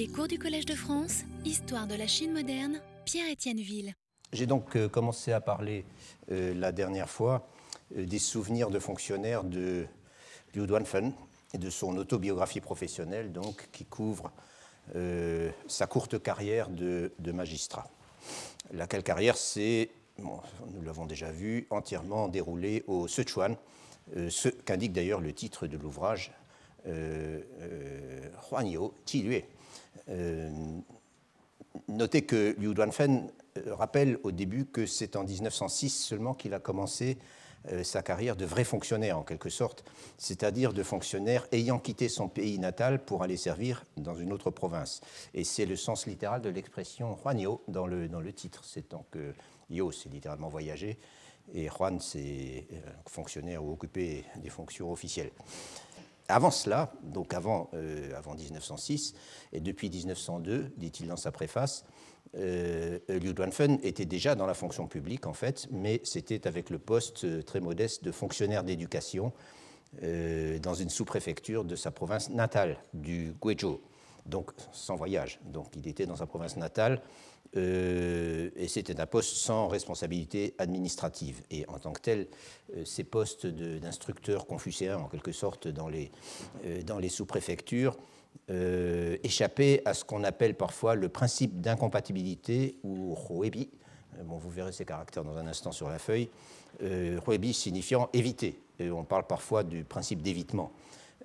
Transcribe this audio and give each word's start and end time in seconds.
Les 0.00 0.08
cours 0.08 0.28
du 0.28 0.38
Collège 0.38 0.64
de 0.64 0.74
France, 0.74 1.24
Histoire 1.44 1.86
de 1.86 1.94
la 1.94 2.06
Chine 2.06 2.32
moderne, 2.32 2.80
Pierre-Étienne 3.04 3.60
Ville. 3.60 3.92
J'ai 4.32 4.46
donc 4.46 4.74
euh, 4.74 4.88
commencé 4.88 5.30
à 5.30 5.42
parler 5.42 5.84
euh, 6.32 6.54
la 6.54 6.72
dernière 6.72 7.10
fois 7.10 7.46
euh, 7.94 8.06
des 8.06 8.18
souvenirs 8.18 8.70
de 8.70 8.78
fonctionnaires 8.78 9.44
de 9.44 9.84
Liu 10.54 10.66
Duanfen 10.66 11.12
et 11.52 11.58
de 11.58 11.68
son 11.68 11.98
autobiographie 11.98 12.62
professionnelle 12.62 13.30
donc, 13.30 13.68
qui 13.72 13.84
couvre 13.84 14.32
sa 15.68 15.86
courte 15.86 16.22
carrière 16.22 16.70
de, 16.70 17.12
magistrat. 17.34 17.86
Laquelle 18.72 19.02
carrière 19.02 19.36
s'est, 19.36 19.90
nous 20.18 20.82
l'avons 20.82 21.04
déjà 21.04 21.30
vu, 21.30 21.66
entièrement 21.68 22.26
déroulée 22.26 22.84
au 22.86 23.06
Sichuan, 23.06 23.54
ce 24.16 24.48
qu'indique 24.48 24.94
d'ailleurs 24.94 25.20
le 25.20 25.34
titre 25.34 25.66
de 25.66 25.76
l'ouvrage, 25.76 26.32
Huanyo 28.50 28.94
Lue. 29.12 29.44
Notez 31.88 32.22
que 32.22 32.56
Liu 32.58 32.74
Duanfen 32.74 33.30
euh, 33.58 33.74
rappelle 33.74 34.18
au 34.22 34.32
début 34.32 34.66
que 34.66 34.86
c'est 34.86 35.16
en 35.16 35.24
1906 35.24 35.90
seulement 35.90 36.34
qu'il 36.34 36.54
a 36.54 36.58
commencé 36.58 37.18
euh, 37.70 37.84
sa 37.84 38.02
carrière 38.02 38.36
de 38.36 38.44
vrai 38.44 38.64
fonctionnaire 38.64 39.18
en 39.18 39.22
quelque 39.22 39.50
sorte, 39.50 39.84
c'est-à-dire 40.18 40.72
de 40.72 40.82
fonctionnaire 40.82 41.46
ayant 41.52 41.78
quitté 41.78 42.08
son 42.08 42.28
pays 42.28 42.58
natal 42.58 43.04
pour 43.04 43.22
aller 43.22 43.36
servir 43.36 43.84
dans 43.96 44.14
une 44.14 44.32
autre 44.32 44.50
province. 44.50 45.00
Et 45.34 45.44
c'est 45.44 45.66
le 45.66 45.76
sens 45.76 46.06
littéral 46.06 46.42
de 46.42 46.48
l'expression 46.48 47.16
Juanio 47.22 47.62
dans 47.68 47.86
le, 47.86 48.08
dans 48.08 48.20
le 48.20 48.32
titre. 48.32 48.64
C'est 48.64 48.90
donc 48.90 49.06
euh, 49.16 49.32
Yo, 49.68 49.92
c'est 49.92 50.08
littéralement 50.08 50.48
voyager, 50.48 50.98
et 51.54 51.68
Juan, 51.68 52.00
c'est 52.00 52.66
fonctionnaire 53.06 53.64
ou 53.64 53.72
occupé 53.72 54.24
des 54.36 54.50
fonctions 54.50 54.90
officielles. 54.90 55.30
Avant 56.30 56.50
cela, 56.50 56.92
donc 57.02 57.34
avant, 57.34 57.70
avant 58.16 58.34
1906, 58.34 59.14
et 59.52 59.60
depuis 59.60 59.90
1902, 59.90 60.72
dit-il 60.76 61.08
dans 61.08 61.16
sa 61.16 61.32
préface, 61.32 61.84
euh, 62.36 62.98
Liu 63.08 63.34
Duanfen 63.34 63.78
était 63.82 64.04
déjà 64.04 64.34
dans 64.34 64.46
la 64.46 64.54
fonction 64.54 64.86
publique, 64.86 65.26
en 65.26 65.32
fait, 65.32 65.66
mais 65.70 66.00
c'était 66.04 66.46
avec 66.46 66.70
le 66.70 66.78
poste 66.78 67.24
euh, 67.24 67.42
très 67.42 67.60
modeste 67.60 68.04
de 68.04 68.12
fonctionnaire 68.12 68.62
d'éducation 68.62 69.32
euh, 70.04 70.58
dans 70.60 70.74
une 70.74 70.90
sous-préfecture 70.90 71.64
de 71.64 71.74
sa 71.74 71.90
province 71.90 72.30
natale, 72.30 72.76
du 72.94 73.34
Guizhou, 73.42 73.80
donc 74.26 74.52
sans 74.72 74.94
voyage. 74.94 75.40
Donc 75.44 75.66
il 75.76 75.88
était 75.88 76.06
dans 76.06 76.16
sa 76.16 76.26
province 76.26 76.56
natale 76.56 77.02
et 77.56 78.68
c'était 78.68 79.00
un 79.00 79.06
poste 79.06 79.34
sans 79.34 79.66
responsabilité 79.68 80.54
administrative. 80.58 81.42
Et 81.50 81.66
en 81.68 81.78
tant 81.78 81.92
que 81.92 82.00
tel, 82.00 82.26
ces 82.84 83.04
postes 83.04 83.46
d'instructeurs 83.46 84.46
confucéens, 84.46 84.98
en 84.98 85.08
quelque 85.08 85.32
sorte, 85.32 85.66
dans 85.66 85.88
les, 85.88 86.10
les 86.98 87.08
sous-préfectures, 87.08 87.96
euh, 88.50 89.16
échapper 89.22 89.80
à 89.84 89.94
ce 89.94 90.04
qu'on 90.04 90.24
appelle 90.24 90.54
parfois 90.54 90.96
le 90.96 91.08
principe 91.08 91.60
d'incompatibilité 91.60 92.76
ou. 92.82 93.16
Euh, 94.20 94.22
bon, 94.24 94.38
vous 94.38 94.50
verrez 94.50 94.72
ces 94.72 94.84
caractères 94.84 95.24
dans 95.24 95.36
un 95.36 95.46
instant 95.46 95.72
sur 95.72 95.88
la 95.88 95.98
feuille. 95.98 96.28
Euh, 96.82 97.20
signifiant 97.52 98.08
éviter. 98.12 98.58
Et 98.78 98.90
on 98.90 99.04
parle 99.04 99.26
parfois 99.26 99.62
du 99.62 99.84
principe 99.84 100.22
d'évitement, 100.22 100.72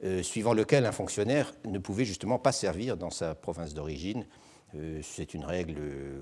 euh, 0.03 0.21
suivant 0.21 0.53
lequel 0.53 0.85
un 0.85 0.91
fonctionnaire 0.91 1.53
ne 1.65 1.79
pouvait 1.79 2.05
justement 2.05 2.37
pas 2.37 2.51
servir 2.51 2.97
dans 2.97 3.09
sa 3.09 3.33
province 3.33 3.73
d'origine. 3.73 4.25
C'est 5.01 5.33
une 5.33 5.45
règle 5.45 5.77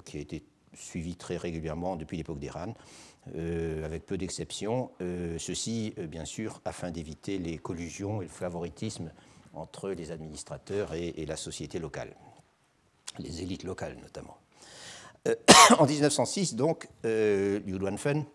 qui 0.05 0.17
a 0.17 0.21
été 0.21 0.43
suivie 0.73 1.15
très 1.15 1.37
régulièrement 1.37 1.95
depuis 1.95 2.17
l'époque 2.17 2.39
des 2.39 2.49
RAN, 2.49 2.73
avec 3.35 4.05
peu 4.05 4.17
d'exceptions. 4.17 4.91
ceci, 5.37 5.93
bien 6.09 6.25
sûr, 6.25 6.61
afin 6.65 6.91
d'éviter 6.91 7.37
les 7.37 7.57
collusions 7.57 8.21
et 8.21 8.25
le 8.25 8.31
favoritisme 8.31 9.11
entre 9.53 9.91
les 9.91 10.11
administrateurs 10.11 10.93
et, 10.93 11.25
la 11.25 11.37
société 11.37 11.79
locale, 11.79 12.15
les 13.19 13.41
élites 13.41 13.63
locales 13.63 13.97
notamment. 14.01 14.37
Euh, 15.27 15.35
en 15.77 15.85
1906, 15.85 16.55
donc, 16.55 16.89
euh, 17.05 17.59
Liu 17.65 17.77
Duanfen 17.77 18.25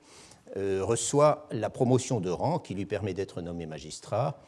euh, 0.56 0.80
reçoit 0.82 1.46
la 1.50 1.70
promotion 1.70 2.20
de 2.20 2.30
rang 2.30 2.58
qui 2.58 2.74
lui 2.74 2.86
permet 2.86 3.14
d'être 3.14 3.42
nommé 3.42 3.66
magistrat, 3.66 4.40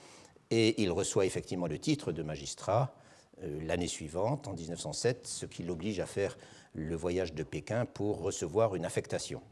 et 0.50 0.80
il 0.82 0.90
reçoit 0.90 1.26
effectivement 1.26 1.66
le 1.66 1.78
titre 1.78 2.12
de 2.12 2.22
magistrat 2.22 2.94
l'année 3.42 3.86
suivante, 3.88 4.48
en 4.48 4.54
1907, 4.54 5.26
ce 5.26 5.46
qui 5.46 5.62
l'oblige 5.62 6.00
à 6.00 6.06
faire 6.06 6.36
le 6.74 6.94
voyage 6.94 7.34
de 7.34 7.42
Pékin 7.42 7.84
pour 7.84 8.20
recevoir 8.20 8.74
une 8.74 8.84
affectation. 8.84 9.42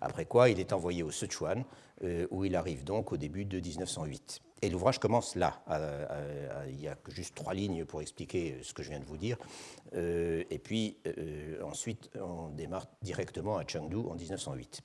Après 0.00 0.24
quoi, 0.24 0.50
il 0.50 0.60
est 0.60 0.72
envoyé 0.72 1.02
au 1.02 1.10
Sichuan, 1.10 1.64
où 2.30 2.44
il 2.44 2.56
arrive 2.56 2.84
donc 2.84 3.12
au 3.12 3.16
début 3.16 3.44
de 3.44 3.60
1908. 3.60 4.40
Et 4.62 4.68
l'ouvrage 4.68 4.98
commence 4.98 5.36
là. 5.36 5.62
il 6.68 6.76
n'y 6.76 6.88
a 6.88 6.94
que 6.94 7.12
juste 7.12 7.34
trois 7.34 7.54
lignes 7.54 7.84
pour 7.84 8.02
expliquer 8.02 8.58
ce 8.62 8.74
que 8.74 8.82
je 8.82 8.90
viens 8.90 9.00
de 9.00 9.04
vous 9.04 9.16
dire. 9.16 9.38
Euh, 9.94 10.44
et 10.50 10.58
puis 10.58 10.98
euh, 11.06 11.62
ensuite, 11.62 12.10
on 12.20 12.48
démarre 12.50 12.86
directement 13.02 13.56
à 13.56 13.66
Chengdu 13.66 13.96
en 13.96 14.14
1908. 14.14 14.82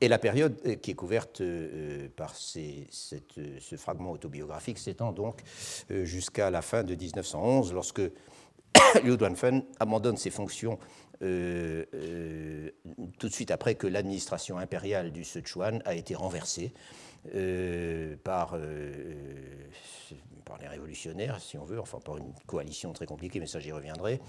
Et 0.00 0.08
la 0.08 0.18
période 0.18 0.56
qui 0.80 0.92
est 0.92 0.94
couverte 0.94 1.40
euh, 1.42 2.08
par 2.16 2.34
ce 2.34 3.76
fragment 3.76 4.12
autobiographique 4.12 4.78
s'étend 4.78 5.12
donc 5.12 5.40
jusqu'à 5.90 6.50
la 6.50 6.62
fin 6.62 6.82
de 6.82 6.94
1911, 6.94 7.72
lorsque 7.74 8.00
Liu 9.04 9.16
Duanfen 9.16 9.62
abandonne 9.78 10.16
ses 10.16 10.30
fonctions 10.30 10.78
tout 11.20 11.26
de 13.28 13.32
suite 13.32 13.50
après 13.50 13.74
que 13.74 13.86
l'administration 13.86 14.56
impériale 14.56 15.12
du 15.12 15.22
Sichuan 15.22 15.82
a 15.84 15.94
été 15.94 16.14
renversée 16.14 16.72
euh, 17.34 18.16
par, 18.24 18.52
euh, 18.54 18.92
par 20.46 20.56
les 20.58 20.66
révolutionnaires, 20.66 21.38
si 21.38 21.58
on 21.58 21.64
veut, 21.64 21.78
enfin 21.78 21.98
par 22.02 22.16
une 22.16 22.32
coalition 22.46 22.94
très 22.94 23.04
compliquée, 23.04 23.40
mais 23.40 23.46
ça 23.46 23.60
j'y 23.60 23.72
reviendrai, 23.72 24.22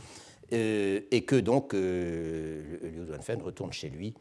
euh, 0.52 1.00
et 1.10 1.24
que 1.24 1.38
donc 1.38 1.72
Liu 1.72 3.06
Duanfen 3.06 3.42
retourne 3.42 3.72
chez 3.72 3.90
lui 3.90 4.14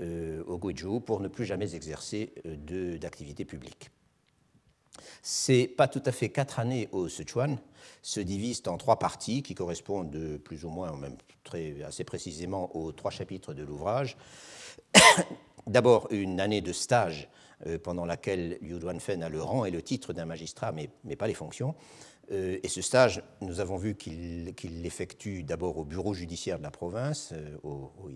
au 0.00 0.58
Guizhou 0.58 1.00
pour 1.00 1.20
ne 1.20 1.28
plus 1.28 1.44
jamais 1.44 1.74
exercer 1.74 2.32
d'activité 2.44 3.44
publique. 3.44 3.90
Ces 5.22 5.68
pas 5.68 5.88
tout 5.88 6.02
à 6.04 6.12
fait 6.12 6.28
quatre 6.28 6.58
années 6.58 6.88
au 6.92 7.08
Sichuan 7.08 7.58
se 8.02 8.20
divisent 8.20 8.62
en 8.66 8.76
trois 8.76 8.98
parties 8.98 9.42
qui 9.42 9.54
correspondent 9.54 10.38
plus 10.44 10.64
ou 10.64 10.68
moins, 10.68 10.96
même 10.96 11.16
très, 11.44 11.82
assez 11.82 12.04
précisément, 12.04 12.74
aux 12.76 12.92
trois 12.92 13.10
chapitres 13.10 13.54
de 13.54 13.62
l'ouvrage. 13.62 14.16
D'abord, 15.66 16.08
une 16.10 16.40
année 16.40 16.60
de 16.60 16.72
stage 16.72 17.28
euh, 17.66 17.78
pendant 17.78 18.04
laquelle 18.04 18.58
Liu 18.60 18.78
Duanfen 18.78 19.22
a 19.22 19.28
le 19.28 19.40
rang 19.40 19.64
et 19.64 19.70
le 19.70 19.82
titre 19.82 20.12
d'un 20.12 20.24
magistrat, 20.24 20.72
mais, 20.72 20.90
mais, 21.04 21.14
pas 21.14 21.28
les 21.28 21.34
fonctions. 21.34 21.74
Euh, 22.32 22.58
et 22.62 22.68
ce 22.68 22.82
stage, 22.82 23.22
nous 23.40 23.60
avons 23.60 23.76
vu 23.76 23.94
qu'il 23.94 24.54
l'effectue 24.82 25.44
d'abord 25.44 25.78
au 25.78 25.84
bureau 25.84 26.14
judiciaire 26.14 26.58
de 26.58 26.64
la 26.64 26.70
province, 26.72 27.30
euh, 27.32 27.56
au, 27.62 27.92
au 28.02 28.10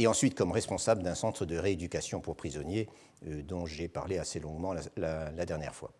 et 0.00 0.06
ensuite 0.06 0.34
comme 0.34 0.50
responsable 0.50 1.02
d'un 1.02 1.14
centre 1.14 1.44
de 1.44 1.58
rééducation 1.58 2.20
pour 2.20 2.34
prisonniers 2.34 2.88
dont 3.22 3.66
j'ai 3.66 3.86
parlé 3.86 4.16
assez 4.16 4.40
longuement 4.40 4.72
la, 4.96 5.46
dernière 5.46 5.74
fois. 5.74 5.92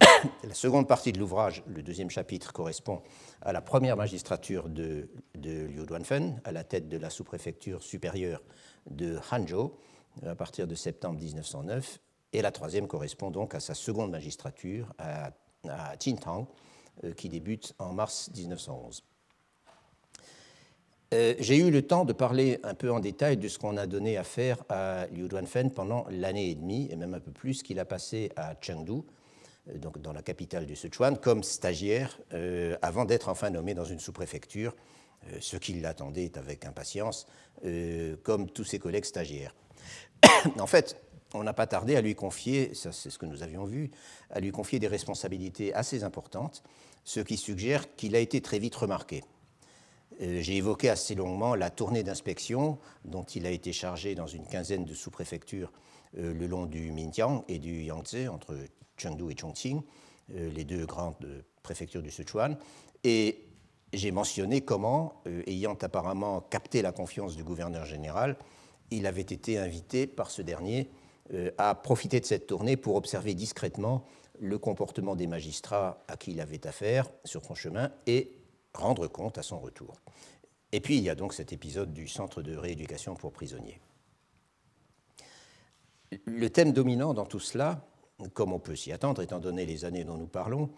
La 0.44 0.54
seconde 0.54 0.88
partie 0.88 1.12
de 1.12 1.20
l'ouvrage, 1.20 1.62
le 1.68 1.84
deuxième 1.84 2.10
chapitre, 2.10 2.52
correspond 2.52 3.00
à 3.40 3.52
la 3.52 3.60
première 3.60 3.96
magistrature 3.96 4.68
de, 4.68 5.08
Liu 5.36 5.86
Duanfen, 5.86 6.40
à 6.44 6.50
la 6.50 6.64
tête 6.64 6.88
de 6.88 6.96
la 6.96 7.10
sous-préfecture 7.10 7.80
supérieure 7.80 8.42
de 8.90 9.18
Hanzhou, 9.30 9.72
à 10.26 10.34
partir 10.34 10.66
de 10.66 10.74
septembre 10.74 11.20
1909, 11.20 12.00
et 12.32 12.42
la 12.42 12.50
troisième 12.50 12.88
correspond 12.88 13.30
donc 13.30 13.54
à 13.54 13.60
sa 13.60 13.74
seconde 13.74 14.10
magistrature 14.10 14.92
à, 14.98 15.30
à 15.68 15.94
euh, 17.04 17.14
qui 17.14 17.28
débute 17.28 17.74
en 17.78 17.92
mars 17.92 18.30
1911. 18.34 19.04
Euh, 21.12 21.34
j'ai 21.38 21.58
eu 21.58 21.70
le 21.70 21.82
temps 21.82 22.06
de 22.06 22.14
parler 22.14 22.58
un 22.62 22.72
peu 22.74 22.90
en 22.90 22.98
détail 22.98 23.36
de 23.36 23.46
ce 23.46 23.58
qu'on 23.58 23.76
a 23.76 23.86
donné 23.86 24.16
à 24.16 24.24
faire 24.24 24.64
à 24.70 25.06
Liu 25.08 25.28
Duanfen 25.28 25.70
pendant 25.70 26.06
l'année 26.10 26.50
et 26.50 26.54
demie, 26.54 26.88
et 26.90 26.96
même 26.96 27.12
un 27.12 27.20
peu 27.20 27.32
plus, 27.32 27.62
qu'il 27.62 27.78
a 27.80 27.84
passé 27.84 28.32
à 28.36 28.54
Chengdu, 28.58 29.02
euh, 29.68 29.78
donc 29.78 30.00
dans 30.00 30.14
la 30.14 30.22
capitale 30.22 30.64
du 30.64 30.74
Sichuan, 30.74 31.18
comme 31.18 31.42
stagiaire, 31.42 32.18
avant 32.80 33.04
d'être 33.04 33.28
enfin 33.28 33.50
nommé 33.50 33.74
dans 33.74 33.84
une 33.84 34.00
sous-préfecture, 34.00 34.74
ce 35.40 35.56
qui 35.56 35.74
l'attendait 35.74 36.36
avec 36.36 36.64
impatience, 36.64 37.26
comme 38.22 38.50
tous 38.50 38.64
ses 38.64 38.78
collègues 38.78 39.04
stagiaires. 39.04 39.54
en 40.58 40.66
fait, 40.66 40.96
on 41.34 41.44
n'a 41.44 41.52
pas 41.52 41.66
tardé 41.66 41.94
à 41.94 42.00
lui 42.00 42.14
confier, 42.14 42.74
ça 42.74 42.90
c'est 42.90 43.10
ce 43.10 43.18
que 43.18 43.26
nous 43.26 43.42
avions 43.42 43.64
vu, 43.64 43.90
à 44.30 44.40
lui 44.40 44.50
confier 44.50 44.78
des 44.78 44.88
responsabilités 44.88 45.72
assez 45.74 46.02
importantes, 46.02 46.62
ce 47.04 47.20
qui 47.20 47.36
suggère 47.36 47.94
qu'il 47.94 48.16
a 48.16 48.18
été 48.18 48.40
très 48.40 48.58
vite 48.58 48.74
remarqué. 48.74 49.22
Euh, 50.20 50.40
j'ai 50.40 50.56
évoqué 50.56 50.88
assez 50.88 51.14
longuement 51.14 51.54
la 51.54 51.70
tournée 51.70 52.02
d'inspection 52.02 52.78
dont 53.04 53.22
il 53.22 53.46
a 53.46 53.50
été 53.50 53.72
chargé 53.72 54.14
dans 54.14 54.26
une 54.26 54.46
quinzaine 54.46 54.84
de 54.84 54.94
sous-préfectures 54.94 55.72
euh, 56.18 56.34
le 56.34 56.46
long 56.46 56.66
du 56.66 56.92
Minjiang 56.92 57.44
et 57.48 57.58
du 57.58 57.82
Yangtze, 57.82 58.28
entre 58.28 58.56
Chengdu 58.96 59.30
et 59.30 59.36
Chongqing, 59.36 59.82
euh, 60.34 60.50
les 60.50 60.64
deux 60.64 60.86
grandes 60.86 61.44
préfectures 61.62 62.02
du 62.02 62.10
Sichuan. 62.10 62.56
Et 63.04 63.46
j'ai 63.92 64.10
mentionné 64.10 64.62
comment, 64.62 65.22
ayant 65.46 65.74
apparemment 65.74 66.40
capté 66.40 66.80
la 66.80 66.92
confiance 66.92 67.36
du 67.36 67.44
gouverneur 67.44 67.84
général, 67.84 68.36
il 68.90 69.06
avait 69.06 69.20
été 69.20 69.58
invité 69.58 70.06
par 70.06 70.30
ce 70.30 70.40
dernier 70.40 70.88
a 71.58 71.74
profité 71.74 72.18
de 72.18 72.24
cette 72.24 72.46
tournée 72.46 72.76
pour 72.76 72.96
observer 72.96 73.34
discrètement 73.34 74.04
le 74.40 74.58
comportement 74.58 75.14
des 75.14 75.26
magistrats 75.26 76.02
à 76.08 76.16
qui 76.16 76.32
il 76.32 76.40
avait 76.40 76.66
affaire 76.66 77.08
sur 77.24 77.44
son 77.44 77.54
chemin 77.54 77.90
et 78.06 78.41
rendre 78.74 79.06
compte 79.06 79.38
à 79.38 79.42
son 79.42 79.58
retour. 79.58 79.94
Et 80.72 80.80
puis 80.80 80.96
il 80.96 81.02
y 81.02 81.10
a 81.10 81.14
donc 81.14 81.34
cet 81.34 81.52
épisode 81.52 81.92
du 81.92 82.08
centre 82.08 82.42
de 82.42 82.56
rééducation 82.56 83.14
pour 83.14 83.32
prisonniers. 83.32 83.80
Le 86.24 86.50
thème 86.50 86.72
dominant 86.72 87.14
dans 87.14 87.26
tout 87.26 87.40
cela, 87.40 87.86
comme 88.34 88.52
on 88.52 88.58
peut 88.58 88.76
s'y 88.76 88.92
attendre 88.92 89.22
étant 89.22 89.38
donné 89.38 89.66
les 89.66 89.84
années 89.84 90.04
dont 90.04 90.16
nous 90.16 90.26
parlons, 90.26 90.70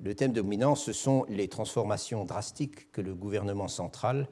le 0.00 0.14
thème 0.14 0.32
dominant, 0.32 0.74
ce 0.74 0.92
sont 0.92 1.24
les 1.28 1.48
transformations 1.48 2.24
drastiques 2.24 2.90
que 2.92 3.00
le 3.00 3.14
gouvernement 3.14 3.68
central 3.68 4.28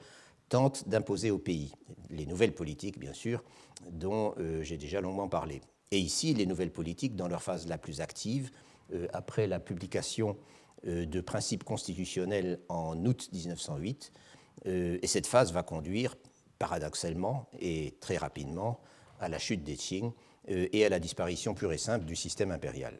tente 0.48 0.88
d'imposer 0.88 1.30
au 1.30 1.38
pays. 1.38 1.72
Les 2.10 2.26
nouvelles 2.26 2.54
politiques, 2.54 2.98
bien 2.98 3.12
sûr, 3.12 3.42
dont 3.90 4.34
euh, 4.38 4.62
j'ai 4.62 4.76
déjà 4.76 5.00
longuement 5.00 5.28
parlé. 5.28 5.60
Et 5.90 5.98
ici, 5.98 6.34
les 6.34 6.46
nouvelles 6.46 6.72
politiques, 6.72 7.16
dans 7.16 7.28
leur 7.28 7.42
phase 7.42 7.66
la 7.68 7.78
plus 7.78 8.00
active, 8.00 8.50
euh, 8.92 9.06
après 9.12 9.46
la 9.46 9.60
publication 9.60 10.36
de 10.84 11.20
principes 11.20 11.64
constitutionnels 11.64 12.60
en 12.68 13.04
août 13.04 13.28
1908, 13.32 14.12
et 14.66 15.06
cette 15.06 15.26
phase 15.26 15.52
va 15.52 15.62
conduire, 15.62 16.16
paradoxalement 16.58 17.48
et 17.58 17.96
très 18.00 18.16
rapidement, 18.16 18.80
à 19.20 19.28
la 19.28 19.38
chute 19.38 19.62
des 19.62 19.76
Qing 19.76 20.12
et 20.48 20.84
à 20.84 20.88
la 20.88 20.98
disparition 20.98 21.54
pure 21.54 21.72
et 21.72 21.78
simple 21.78 22.04
du 22.04 22.16
système 22.16 22.50
impérial. 22.50 22.98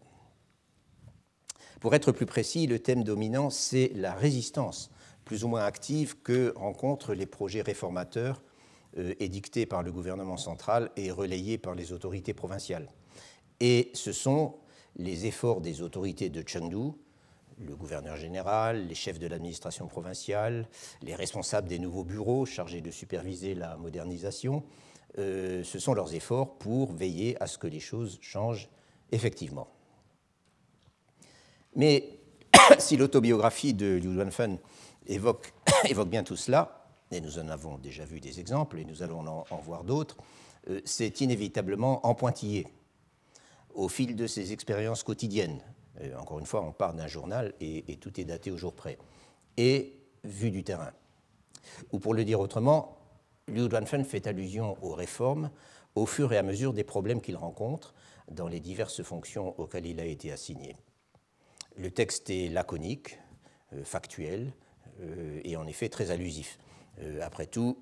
Pour 1.81 1.94
être 1.94 2.12
plus 2.12 2.27
précis, 2.27 2.67
le 2.67 2.79
thème 2.79 3.05
dominant, 3.05 3.49
c'est 3.49 3.93
la 3.94 4.12
résistance 4.12 4.91
plus 5.25 5.44
ou 5.44 5.49
moins 5.49 5.65
active 5.65 6.21
que 6.23 6.53
rencontrent 6.56 7.15
les 7.15 7.25
projets 7.25 7.62
réformateurs 7.62 8.43
euh, 8.99 9.15
édictés 9.21 9.65
par 9.65 9.83
le 9.83 9.93
gouvernement 9.93 10.37
central 10.37 10.91
et 10.97 11.11
relayés 11.11 11.56
par 11.56 11.75
les 11.75 11.93
autorités 11.93 12.35
provinciales. 12.35 12.88
Et 13.61 13.91
ce 13.94 14.12
sont 14.12 14.56
les 14.97 15.26
efforts 15.26 15.61
des 15.61 15.83
autorités 15.83 16.29
de 16.29 16.43
Chengdu, 16.47 16.93
le 17.67 17.77
gouverneur 17.77 18.17
général, 18.17 18.87
les 18.87 18.95
chefs 18.95 19.19
de 19.19 19.27
l'administration 19.27 19.87
provinciale, 19.87 20.67
les 21.03 21.15
responsables 21.15 21.69
des 21.69 21.79
nouveaux 21.79 22.05
bureaux 22.05 22.47
chargés 22.47 22.81
de 22.81 22.91
superviser 22.91 23.55
la 23.55 23.77
modernisation, 23.77 24.62
euh, 25.19 25.65
ce 25.65 25.79
sont 25.79 25.95
leurs 25.95 26.15
efforts 26.15 26.57
pour 26.59 26.93
veiller 26.93 27.41
à 27.43 27.47
ce 27.47 27.59
que 27.59 27.67
les 27.67 27.81
choses 27.81 28.19
changent 28.23 28.69
effectivement. 29.12 29.69
Mais 31.75 32.19
si 32.79 32.97
l'autobiographie 32.97 33.75
de 33.75 33.97
Liu 33.97 34.15
Duanfen 34.15 34.59
évoque, 35.07 35.53
évoque, 35.89 36.09
bien 36.09 36.23
tout 36.23 36.37
cela, 36.37 36.87
et 37.11 37.21
nous 37.21 37.39
en 37.39 37.49
avons 37.49 37.77
déjà 37.79 38.05
vu 38.05 38.21
des 38.21 38.39
exemples 38.39 38.79
et 38.79 38.85
nous 38.85 39.03
allons 39.03 39.45
en, 39.51 39.57
voir 39.59 39.85
d'autres, 39.85 40.17
euh, 40.69 40.81
c'est 40.85 41.21
inévitablement 41.21 42.07
en 42.07 42.15
pointillé 42.15 42.67
au 43.75 43.89
fil 43.89 44.17
de 44.17 44.27
ses 44.27 44.53
expériences 44.53 45.03
quotidiennes. 45.03 45.61
Euh, 46.02 46.17
encore 46.17 46.38
une 46.38 46.47
fois, 46.47 46.62
on 46.62 46.73
part 46.73 46.94
d'un 46.94 47.06
journal 47.06 47.52
et, 47.61 47.97
tout 48.00 48.20
est 48.20 48.25
daté 48.25 48.50
au 48.50 48.56
jour 48.56 48.75
près. 48.75 48.99
Et 49.56 49.97
vu 50.25 50.50
du 50.50 50.64
terrain. 50.64 50.93
Ou 51.93 51.99
pour 51.99 52.14
le 52.14 52.25
dire 52.25 52.41
autrement, 52.41 52.97
Liu 53.49 53.69
Duanfen 53.69 54.05
fait 54.05 54.26
allusion 54.26 54.76
aux 54.82 54.93
réformes 54.94 55.50
au 55.94 56.06
fur 56.06 56.32
et 56.32 56.38
à 56.38 56.43
mesure 56.43 56.73
des 56.73 56.85
problèmes 56.85 57.20
qu'il 57.20 57.37
rencontre 57.37 57.94
dans 58.31 58.49
les 58.49 58.61
diverses 58.61 59.02
fonctions 59.02 59.58
auxquelles 59.58 59.87
il 59.87 60.00
a 60.00 60.05
été 60.05 60.31
assigné. 60.31 60.76
Le 61.76 61.91
texte 61.91 62.31
est 62.31 62.49
laconique, 62.49 63.19
euh, 63.73 63.85
factuel 63.85 64.52
euh, 65.00 65.41
et 65.43 65.56
en 65.56 65.67
effet 65.67 65.88
très 65.88 66.11
allusif. 66.11 66.58
Après 67.23 67.47
tout, 67.47 67.79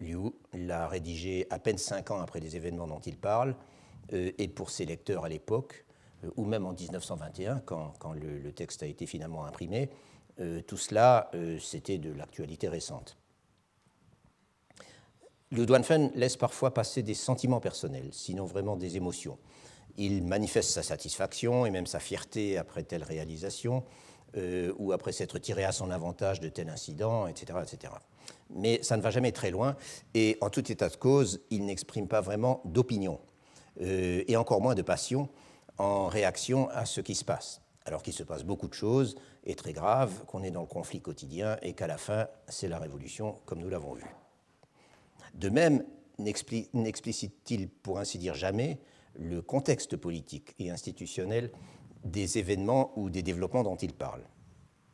Liu 0.00 0.32
l'a 0.54 0.88
rédigé 0.88 1.46
à 1.50 1.58
peine 1.58 1.76
cinq 1.76 2.10
ans 2.10 2.22
après 2.22 2.40
les 2.40 2.56
événements 2.56 2.86
dont 2.86 3.00
il 3.00 3.18
parle, 3.18 3.54
et 4.10 4.48
pour 4.48 4.70
ses 4.70 4.86
lecteurs 4.86 5.26
à 5.26 5.28
l'époque, 5.28 5.84
ou 6.36 6.44
même 6.44 6.66
en 6.66 6.72
1921, 6.72 7.60
quand, 7.60 8.12
le, 8.14 8.52
texte 8.52 8.82
a 8.82 8.86
été 8.86 9.06
finalement 9.06 9.44
imprimé, 9.44 9.90
tout 10.66 10.76
cela, 10.76 11.30
c'était 11.60 11.98
de 11.98 12.12
l'actualité 12.12 12.68
récente. 12.68 13.16
Liu 15.52 15.66
Duanfen 15.66 16.10
laisse 16.14 16.38
parfois 16.38 16.72
passer 16.72 17.02
des 17.02 17.12
sentiments 17.12 17.60
personnels, 17.60 18.08
sinon 18.10 18.46
vraiment 18.46 18.74
des 18.74 18.96
émotions. 18.96 19.38
Il 19.98 20.24
manifeste 20.24 20.70
sa 20.70 20.82
satisfaction 20.82 21.66
et 21.66 21.70
même 21.70 21.86
sa 21.86 22.00
fierté 22.00 22.56
après 22.56 22.84
telle 22.84 23.02
réalisation, 23.02 23.84
euh, 24.38 24.72
ou 24.78 24.92
après 24.92 25.12
s'être 25.12 25.38
tiré 25.38 25.64
à 25.64 25.72
son 25.72 25.90
avantage 25.90 26.40
de 26.40 26.48
tel 26.48 26.70
incident, 26.70 27.26
etc., 27.26 27.58
etc. 27.62 27.92
Mais 28.48 28.82
ça 28.82 28.96
ne 28.96 29.02
va 29.02 29.10
jamais 29.10 29.30
très 29.30 29.50
loin, 29.50 29.76
et 30.14 30.38
en 30.40 30.48
tout 30.48 30.72
état 30.72 30.88
de 30.88 30.96
cause, 30.96 31.42
il 31.50 31.66
n'exprime 31.66 32.08
pas 32.08 32.22
vraiment 32.22 32.62
d'opinion, 32.64 33.20
euh, 33.82 34.24
et 34.26 34.36
encore 34.38 34.62
moins 34.62 34.74
de 34.74 34.80
passion 34.80 35.28
en 35.78 36.06
réaction 36.06 36.68
à 36.70 36.86
ce 36.86 37.00
qui 37.00 37.14
se 37.14 37.24
passe. 37.24 37.60
Alors 37.84 38.02
qu'il 38.02 38.12
se 38.12 38.22
passe 38.22 38.44
beaucoup 38.44 38.68
de 38.68 38.74
choses, 38.74 39.16
et 39.44 39.56
très 39.56 39.72
graves, 39.72 40.24
qu'on 40.26 40.44
est 40.44 40.52
dans 40.52 40.60
le 40.60 40.68
conflit 40.68 41.00
quotidien, 41.00 41.56
et 41.62 41.72
qu'à 41.72 41.88
la 41.88 41.98
fin, 41.98 42.28
c'est 42.46 42.68
la 42.68 42.78
révolution, 42.78 43.36
comme 43.44 43.58
nous 43.58 43.68
l'avons 43.68 43.94
vu. 43.94 44.04
De 45.34 45.48
même, 45.48 45.84
n'explicite-t-il, 46.18 47.68
pour 47.68 47.98
ainsi 47.98 48.18
dire, 48.18 48.34
jamais 48.34 48.78
le 49.18 49.42
contexte 49.42 49.96
politique 49.96 50.54
et 50.58 50.70
institutionnel 50.70 51.50
des 52.04 52.38
événements 52.38 52.92
ou 52.96 53.10
des 53.10 53.22
développements 53.22 53.64
dont 53.64 53.76
il 53.76 53.94
parle? 53.94 54.22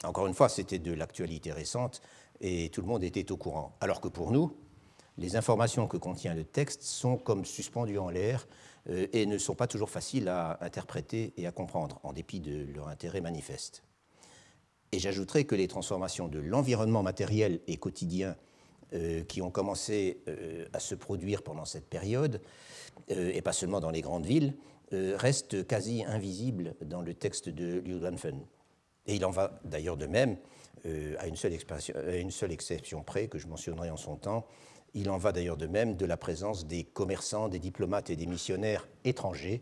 Encore 0.04 0.26
une 0.26 0.34
fois, 0.34 0.48
c'était 0.48 0.78
de 0.78 0.92
l'actualité 0.92 1.52
récente 1.52 2.00
et 2.40 2.70
tout 2.70 2.80
le 2.80 2.86
monde 2.86 3.02
était 3.02 3.30
au 3.32 3.36
courant. 3.36 3.76
Alors 3.80 4.00
que 4.00 4.08
pour 4.08 4.30
nous, 4.30 4.56
les 5.18 5.36
informations 5.36 5.88
que 5.88 5.96
contient 5.96 6.34
le 6.34 6.44
texte 6.44 6.82
sont 6.82 7.16
comme 7.16 7.44
suspendues 7.44 7.98
en 7.98 8.08
l'air 8.08 8.46
et 8.88 9.26
ne 9.26 9.38
sont 9.38 9.54
pas 9.54 9.66
toujours 9.66 9.90
faciles 9.90 10.28
à 10.28 10.58
interpréter 10.62 11.34
et 11.36 11.46
à 11.46 11.52
comprendre, 11.52 12.00
en 12.02 12.12
dépit 12.12 12.40
de 12.40 12.66
leur 12.74 12.88
intérêt 12.88 13.20
manifeste. 13.20 13.82
Et 14.92 14.98
j'ajouterai 14.98 15.44
que 15.44 15.54
les 15.54 15.68
transformations 15.68 16.28
de 16.28 16.38
l'environnement 16.38 17.02
matériel 17.02 17.60
et 17.66 17.76
quotidien 17.76 18.36
euh, 18.94 19.22
qui 19.24 19.42
ont 19.42 19.50
commencé 19.50 20.22
euh, 20.28 20.66
à 20.72 20.80
se 20.80 20.94
produire 20.94 21.42
pendant 21.42 21.66
cette 21.66 21.88
période 21.88 22.40
euh, 23.10 23.30
et 23.34 23.42
pas 23.42 23.52
seulement 23.52 23.80
dans 23.80 23.90
les 23.90 24.00
grandes 24.00 24.24
villes, 24.24 24.54
euh, 24.94 25.14
reste 25.18 25.66
quasi 25.66 26.04
invisible 26.04 26.74
dans 26.80 27.02
le 27.02 27.12
texte 27.12 27.50
de 27.50 27.80
Liu 27.80 27.98
Duanfen. 27.98 28.40
Et 29.06 29.16
il 29.16 29.24
en 29.26 29.30
va 29.30 29.60
d'ailleurs 29.64 29.98
de 29.98 30.06
même, 30.06 30.38
euh, 30.86 31.16
à 31.18 31.26
une 31.26 31.36
seule 31.36 32.52
exception 32.52 33.02
près, 33.02 33.28
que 33.28 33.38
je 33.38 33.46
mentionnerai 33.46 33.90
en 33.90 33.98
son 33.98 34.16
temps, 34.16 34.46
il 34.98 35.10
en 35.10 35.18
va 35.18 35.32
d'ailleurs 35.32 35.56
de 35.56 35.66
même 35.66 35.96
de 35.96 36.06
la 36.06 36.16
présence 36.16 36.66
des 36.66 36.84
commerçants, 36.84 37.48
des 37.48 37.58
diplomates 37.58 38.10
et 38.10 38.16
des 38.16 38.26
missionnaires 38.26 38.88
étrangers, 39.04 39.60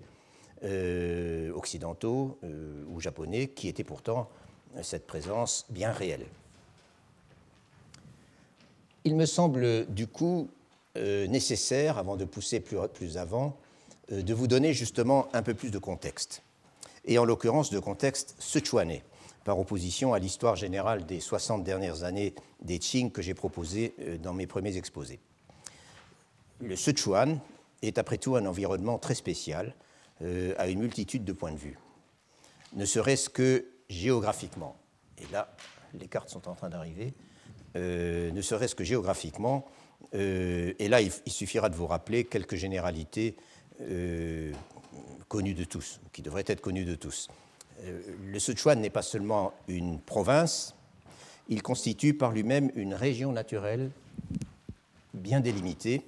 occidentaux 1.55 2.39
ou 2.89 3.01
japonais, 3.01 3.49
qui 3.49 3.69
étaient 3.69 3.85
pourtant 3.85 4.29
cette 4.83 5.07
présence 5.07 5.67
bien 5.71 5.93
réelle. 5.93 6.27
Il 9.05 9.15
me 9.15 9.27
semble 9.27 9.87
du 9.87 10.09
coup 10.09 10.49
euh, 10.97 11.27
nécessaire, 11.27 11.99
avant 11.99 12.17
de 12.17 12.25
pousser 12.25 12.61
plus, 12.61 13.17
avant, 13.17 13.57
euh, 14.13 14.23
de 14.23 14.35
vous 14.35 14.47
donner 14.47 14.73
justement 14.73 15.29
un 15.33 15.43
peu 15.43 15.55
plus 15.55 15.71
de 15.71 15.79
contexte. 15.79 16.43
Et 17.05 17.19
en 17.19 17.25
l'occurrence 17.25 17.71
de 17.71 17.79
contexte 17.79 18.35
sichuanais, 18.39 19.05
par 19.45 19.61
opposition 19.61 20.15
à 20.15 20.19
l'histoire 20.19 20.57
générale 20.57 21.07
des 21.07 21.21
60 21.21 21.63
dernières 21.63 22.03
années 22.03 22.35
des 22.63 22.79
Qing 22.79 23.13
que 23.13 23.23
j'ai 23.23 23.35
proposé 23.35 23.95
euh, 24.01 24.19
dans 24.19 24.33
mes 24.33 24.47
premiers 24.47 24.77
exposés. 24.77 25.21
Le 26.61 26.77
Sichuan 26.77 27.41
est 27.83 27.99
après 27.99 28.19
tout 28.19 28.37
un 28.37 28.47
environnement 28.47 28.99
très 28.99 29.15
spécial, 29.15 29.75
à 30.57 30.69
une 30.69 30.79
multitude 30.79 31.25
de 31.25 31.33
points 31.35 31.53
de 31.53 31.59
vue. 31.59 31.79
Ne 32.73 32.87
serait-ce 32.87 33.29
que 33.29 33.67
géographiquement, 33.91 34.77
et 35.19 35.31
là 35.31 35.55
les 35.93 36.09
cartes 36.09 36.31
sont 36.31 36.49
en 36.49 36.55
train 36.55 36.71
d'arriver, 36.71 37.13
ne 37.75 38.41
serait-ce 38.41 38.75
que 38.75 38.83
géographiquement, 38.85 39.67
euh, 40.15 40.73
et 40.79 40.89
là, 40.89 41.01
il, 41.01 41.13
suffira 41.27 41.69
de 41.69 41.75
vous 41.75 41.87
rappeler 41.87 42.25
quelques 42.25 42.57
généralités 42.57 43.37
euh, 43.83 44.53
connues 45.29 45.55
de 45.55 45.65
tous, 45.65 46.01
qui 46.13 46.23
devraient 46.23 46.45
être 46.47 46.61
connues 46.61 46.85
de 46.85 46.95
tous. 46.95 47.29
Euh, 47.83 48.01
le 48.25 48.39
Sichuan 48.39 48.81
n'est 48.81 48.91
pas 48.91 49.03
seulement 49.03 49.53
une 49.69 50.01
province, 50.01 50.75
il 51.49 51.63
constitue 51.63 52.15
par 52.15 52.33
lui-même 52.33 52.71
une 52.75 52.95
région 52.95 53.33
naturelle 53.33 53.91
bien 55.15 55.41
délimitée, 55.41 56.03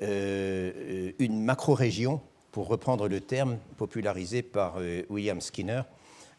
une 0.00 1.42
macro-région, 1.42 2.20
pour 2.52 2.68
reprendre 2.68 3.08
le 3.08 3.20
terme 3.20 3.58
popularisé 3.76 4.42
par 4.42 4.78
William 5.10 5.40
Skinner 5.40 5.82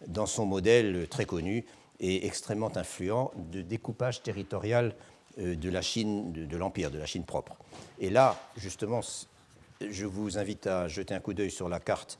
dans 0.07 0.25
son 0.25 0.45
modèle 0.45 1.07
très 1.09 1.25
connu 1.25 1.65
et 1.99 2.25
extrêmement 2.25 2.75
influent 2.75 3.31
de 3.51 3.61
découpage 3.61 4.21
territorial 4.21 4.95
euh, 5.39 5.55
de 5.55 5.69
la 5.69 5.81
Chine, 5.81 6.31
de, 6.33 6.57
l'Empire, 6.57 6.91
de 6.91 6.99
la 6.99 7.05
Chine 7.05 7.23
propre. 7.23 7.55
Et 7.99 8.09
là, 8.09 8.39
justement, 8.57 9.01
je 9.81 10.05
vous 10.05 10.37
invite 10.37 10.67
à 10.67 10.87
jeter 10.87 11.13
un 11.13 11.19
coup 11.19 11.33
d'œil 11.33 11.51
sur 11.51 11.69
la 11.69 11.79
carte 11.79 12.19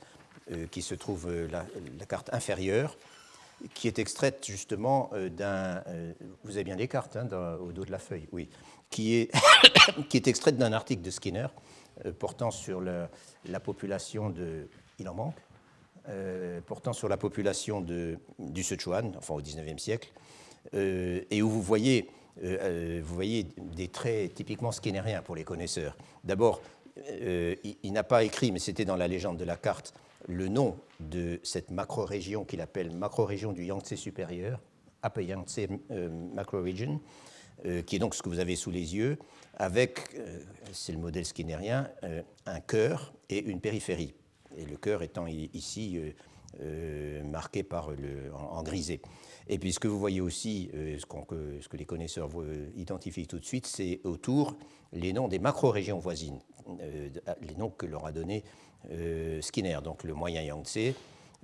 euh, 0.52 0.68
qui 0.68 0.82
se 0.82 0.96
trouve, 0.96 1.28
euh, 1.28 1.48
la, 1.52 1.66
carte 2.06 2.30
inférieure, 2.34 2.98
qui 3.74 3.88
est 3.88 3.98
extraite 3.98 4.46
justement 4.46 5.10
d'un. 5.32 5.82
vous 6.44 6.52
avez 6.52 6.64
bien 6.64 6.76
les 6.76 6.88
cartes 6.88 7.16
hein, 7.16 7.28
au 7.60 7.72
dos 7.72 7.86
de 7.86 7.92
la 7.92 7.98
feuille, 7.98 8.28
oui. 8.32 8.50
Qui 8.92 9.16
est, 9.16 9.32
qui 10.10 10.18
est 10.18 10.28
extraite 10.28 10.58
d'un 10.58 10.74
article 10.74 11.02
de 11.02 11.12
Skinner 11.12 11.48
portant 12.20 12.52
sur 12.52 12.82
la, 12.82 13.60
population 13.60 14.30
de. 14.30 14.68
Il 15.00 15.06
manque 15.06 15.36
portant 16.66 16.94
sur 16.94 17.10
la 17.10 17.18
population 17.18 17.82
de, 17.82 18.18
du 18.40 18.64
Sichuan, 18.64 19.14
enfin 19.18 19.34
au 19.34 19.42
XIXe 19.42 19.82
siècle, 19.82 20.12
et 20.74 21.42
où 21.42 21.50
vous 21.50 21.62
voyez, 21.62 22.10
vous 22.42 23.16
voyez 23.16 23.48
des 23.58 23.88
traits 23.88 24.34
typiquement 24.36 24.72
skinnériens 24.72 25.22
pour 25.22 25.36
les 25.36 25.44
connaisseurs. 25.44 25.98
D'abord, 26.24 26.62
il 27.20 27.92
n'a 27.92 28.04
pas 28.04 28.24
écrit, 28.24 28.52
mais 28.52 28.60
c'était 28.60 28.86
dans 28.86 28.96
la 28.96 29.08
légende 29.08 29.38
de 29.38 29.44
la 29.44 29.58
carte, 29.58 29.94
le 30.28 30.48
nom 30.48 30.78
de 31.00 31.40
cette 31.44 31.72
macro-région 31.72 32.44
qu'il 32.44 32.62
appelle 32.62 32.92
macro-région 32.92 33.54
du 33.54 33.66
Yangtze 33.66 33.96
supérieur, 33.96 34.60
Upper 35.06 35.24
Yangtze 35.24 35.68
euh, 35.92 36.10
Macro-Region, 36.34 37.00
euh, 37.66 37.82
qui 37.82 37.96
est 37.96 38.00
donc 38.00 38.16
ce 38.16 38.22
que 38.22 38.30
vous 38.30 38.40
avez 38.40 38.56
sous 38.56 38.72
les 38.72 38.96
yeux, 38.96 39.18
avec, 39.56 40.00
euh, 40.16 40.40
c'est 40.72 40.92
le 40.92 41.00
modèle 41.00 41.26
skinnérien, 41.26 41.90
un 42.46 42.60
cœur 42.60 43.14
et 43.30 43.40
une 43.40 43.60
périphérie. 43.60 44.14
Et 44.56 44.66
le 44.66 44.78
cœur 44.78 45.04
étant 45.04 45.28
ici 45.28 46.00
marqué 47.26 47.64
par 47.64 47.92
le, 47.92 48.34
en, 48.34 48.64
grisé. 48.64 49.02
Et 49.48 49.60
puis 49.60 49.74
ce 49.74 49.80
que 49.80 49.88
vous 49.88 50.00
voyez 50.00 50.22
aussi, 50.22 50.70
ce, 50.74 50.98
ce, 51.00 51.68
que 51.68 51.78
les 51.78 51.86
connaisseurs 51.86 52.30
identifient 52.76 53.28
tout 53.28 53.40
de 53.40 53.46
suite, 53.46 53.68
c'est 53.68 54.00
autour 54.04 54.56
les 54.94 55.14
noms 55.14 55.28
des 55.28 55.40
macro-régions 55.40 56.00
voisines, 56.00 56.40
les 56.80 57.56
noms 57.56 57.70
que 57.70 57.86
leur 57.86 58.06
a 58.06 58.12
donnés 58.12 58.44
euh, 58.92 59.42
Skinner, 59.42 59.80
donc 59.84 60.04
le 60.04 60.14
moyen 60.14 60.42
Yangtze, 60.42 60.78
euh, 60.78 60.92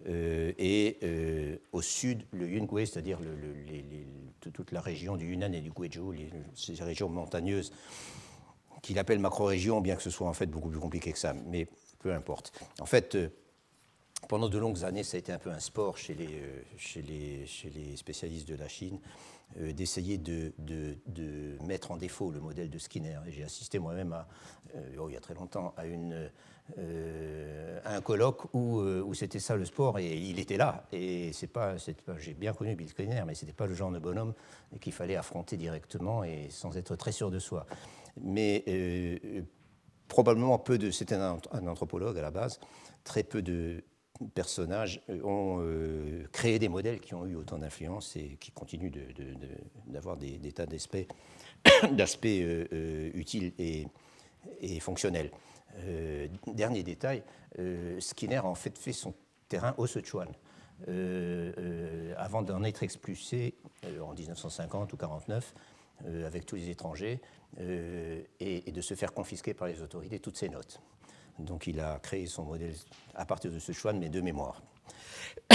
et 0.08 0.98
euh, 1.04 1.58
au 1.72 1.82
sud 1.82 2.26
le 2.32 2.50
Yungue, 2.50 2.86
c'est-à-dire 2.86 3.20
toute 4.40 4.72
la 4.72 4.82
région 4.82 5.16
du 5.16 5.30
Yunnan 5.30 5.54
et 5.54 5.62
du 5.62 5.72
Guizhou, 5.72 6.14
ces 6.56 6.74
régions 6.84 7.10
montagneuses 7.10 7.72
qu'il 8.82 9.00
appelle 9.00 9.20
macro-région, 9.20 9.80
bien 9.80 9.96
que 9.96 10.02
ce 10.02 10.10
soit 10.10 10.28
en 10.28 10.34
fait 10.34 10.48
beaucoup 10.48 10.70
plus 10.70 10.80
compliqué 10.80 11.14
que 11.14 11.20
ça, 11.20 11.34
mais 11.34 11.68
peu 12.00 12.14
importe. 12.14 12.52
En 12.82 12.86
fait, 12.86 13.18
pendant 14.28 14.50
de 14.50 14.58
longues 14.58 14.84
années, 14.84 15.04
ça 15.04 15.16
a 15.16 15.20
été 15.20 15.32
un 15.32 15.38
peu 15.38 15.52
un 15.52 15.60
sport 15.60 15.98
chez 15.98 16.16
les, 16.16 17.96
spécialistes 17.96 18.50
de 18.50 18.56
la 18.56 18.68
Chine 18.68 19.00
d'essayer 19.56 20.18
de, 20.18 20.52
de, 20.58 20.98
de, 21.06 21.56
mettre 21.64 21.92
en 21.92 21.98
défaut 21.98 22.32
le 22.32 22.42
modèle 22.42 22.70
de 22.70 22.78
Skinner. 22.78 23.20
J'ai 23.28 23.44
assisté 23.44 23.80
moi-même, 23.80 24.14
oh, 24.98 25.08
il 25.10 25.14
y 25.14 25.18
a 25.18 25.22
très 25.22 25.36
longtemps, 25.36 25.74
à 25.78 25.86
une 25.86 26.30
euh, 26.78 27.80
un 27.86 28.00
colloque 28.00 28.46
euh, 28.56 29.02
où, 29.04 29.14
c'était 29.14 29.40
ça 29.40 29.58
le 29.58 29.66
sport 29.66 30.00
et 30.00 30.16
il 30.16 30.40
était 30.40 30.58
là. 30.58 30.86
Et 30.94 31.32
c'est 31.34 31.48
pas, 31.48 31.76
j'ai 32.18 32.34
bien 32.34 32.54
connu 32.54 32.76
Bill 32.76 32.90
Skinner, 32.90 33.24
mais 33.28 33.36
c'était 33.36 33.54
pas 33.54 33.68
le 33.68 33.74
genre 33.74 33.92
de 33.92 34.00
bonhomme 34.00 34.34
qu'il 34.80 34.94
fallait 34.94 35.18
affronter 35.18 35.58
directement 35.58 36.24
et 36.24 36.48
sans 36.50 36.78
être 36.78 36.96
très 36.96 37.12
sûr 37.12 37.32
de 37.32 37.40
soi. 37.40 37.66
Mais 38.22 38.64
euh, 38.68 39.42
probablement 40.08 40.58
peu 40.58 40.78
de, 40.78 40.90
c'était 40.90 41.16
un, 41.16 41.38
anthropologue 41.68 42.18
à 42.18 42.22
la 42.22 42.32
base, 42.32 42.60
très 43.04 43.24
peu 43.24 43.42
de 43.42 43.84
personnages 44.34 45.02
ont 45.24 45.62
créé 46.32 46.60
des 46.60 46.70
modèles 46.70 47.02
qui 47.02 47.14
ont 47.16 47.26
eu 47.26 47.36
autant 47.36 47.58
d'influence 47.58 48.16
et 48.16 48.38
qui 48.40 48.52
continuent 48.52 48.92
d'avoir 49.88 50.16
des, 50.18 50.40
tas 50.54 50.66
d'aspects, 50.66 50.98
utiles 53.16 53.52
et 53.58 54.80
fonctionnels. 54.80 55.32
Euh, 55.80 56.28
dernier 56.48 56.84
détail, 56.84 57.24
euh, 57.60 58.00
Skinner 58.00 58.38
a 58.38 58.46
en 58.46 58.56
fait 58.56 58.78
fait 58.78 58.94
son 58.94 59.14
terrain 59.48 59.74
au 59.78 59.88
Sichuan. 59.88 60.30
Euh, 60.90 62.14
avant 62.18 62.42
d'en 62.42 62.64
être 62.64 62.84
expulsé 62.84 63.56
en 64.02 64.14
1950 64.14 64.92
ou 64.92 64.98
49 64.98 65.54
avec 66.26 66.46
tous 66.46 66.58
les 66.58 66.70
étrangers 66.70 67.22
et, 67.60 68.72
de 68.72 68.82
se 68.82 68.94
faire 68.94 69.14
confisquer 69.14 69.54
par 69.54 69.68
les 69.68 69.82
autorités 69.82 70.20
toutes 70.20 70.36
ses 70.36 70.50
notes. 70.50 70.82
Donc 71.40 71.68
il 71.68 71.80
a 71.80 72.00
créé 72.00 72.26
son 72.26 72.44
modèle 72.44 72.74
à 73.16 73.26
partir 73.26 73.52
de 73.52 73.60
Sichuan, 73.60 73.98
mais 73.98 74.10
de 74.10 74.20
mémoire. 74.20 74.62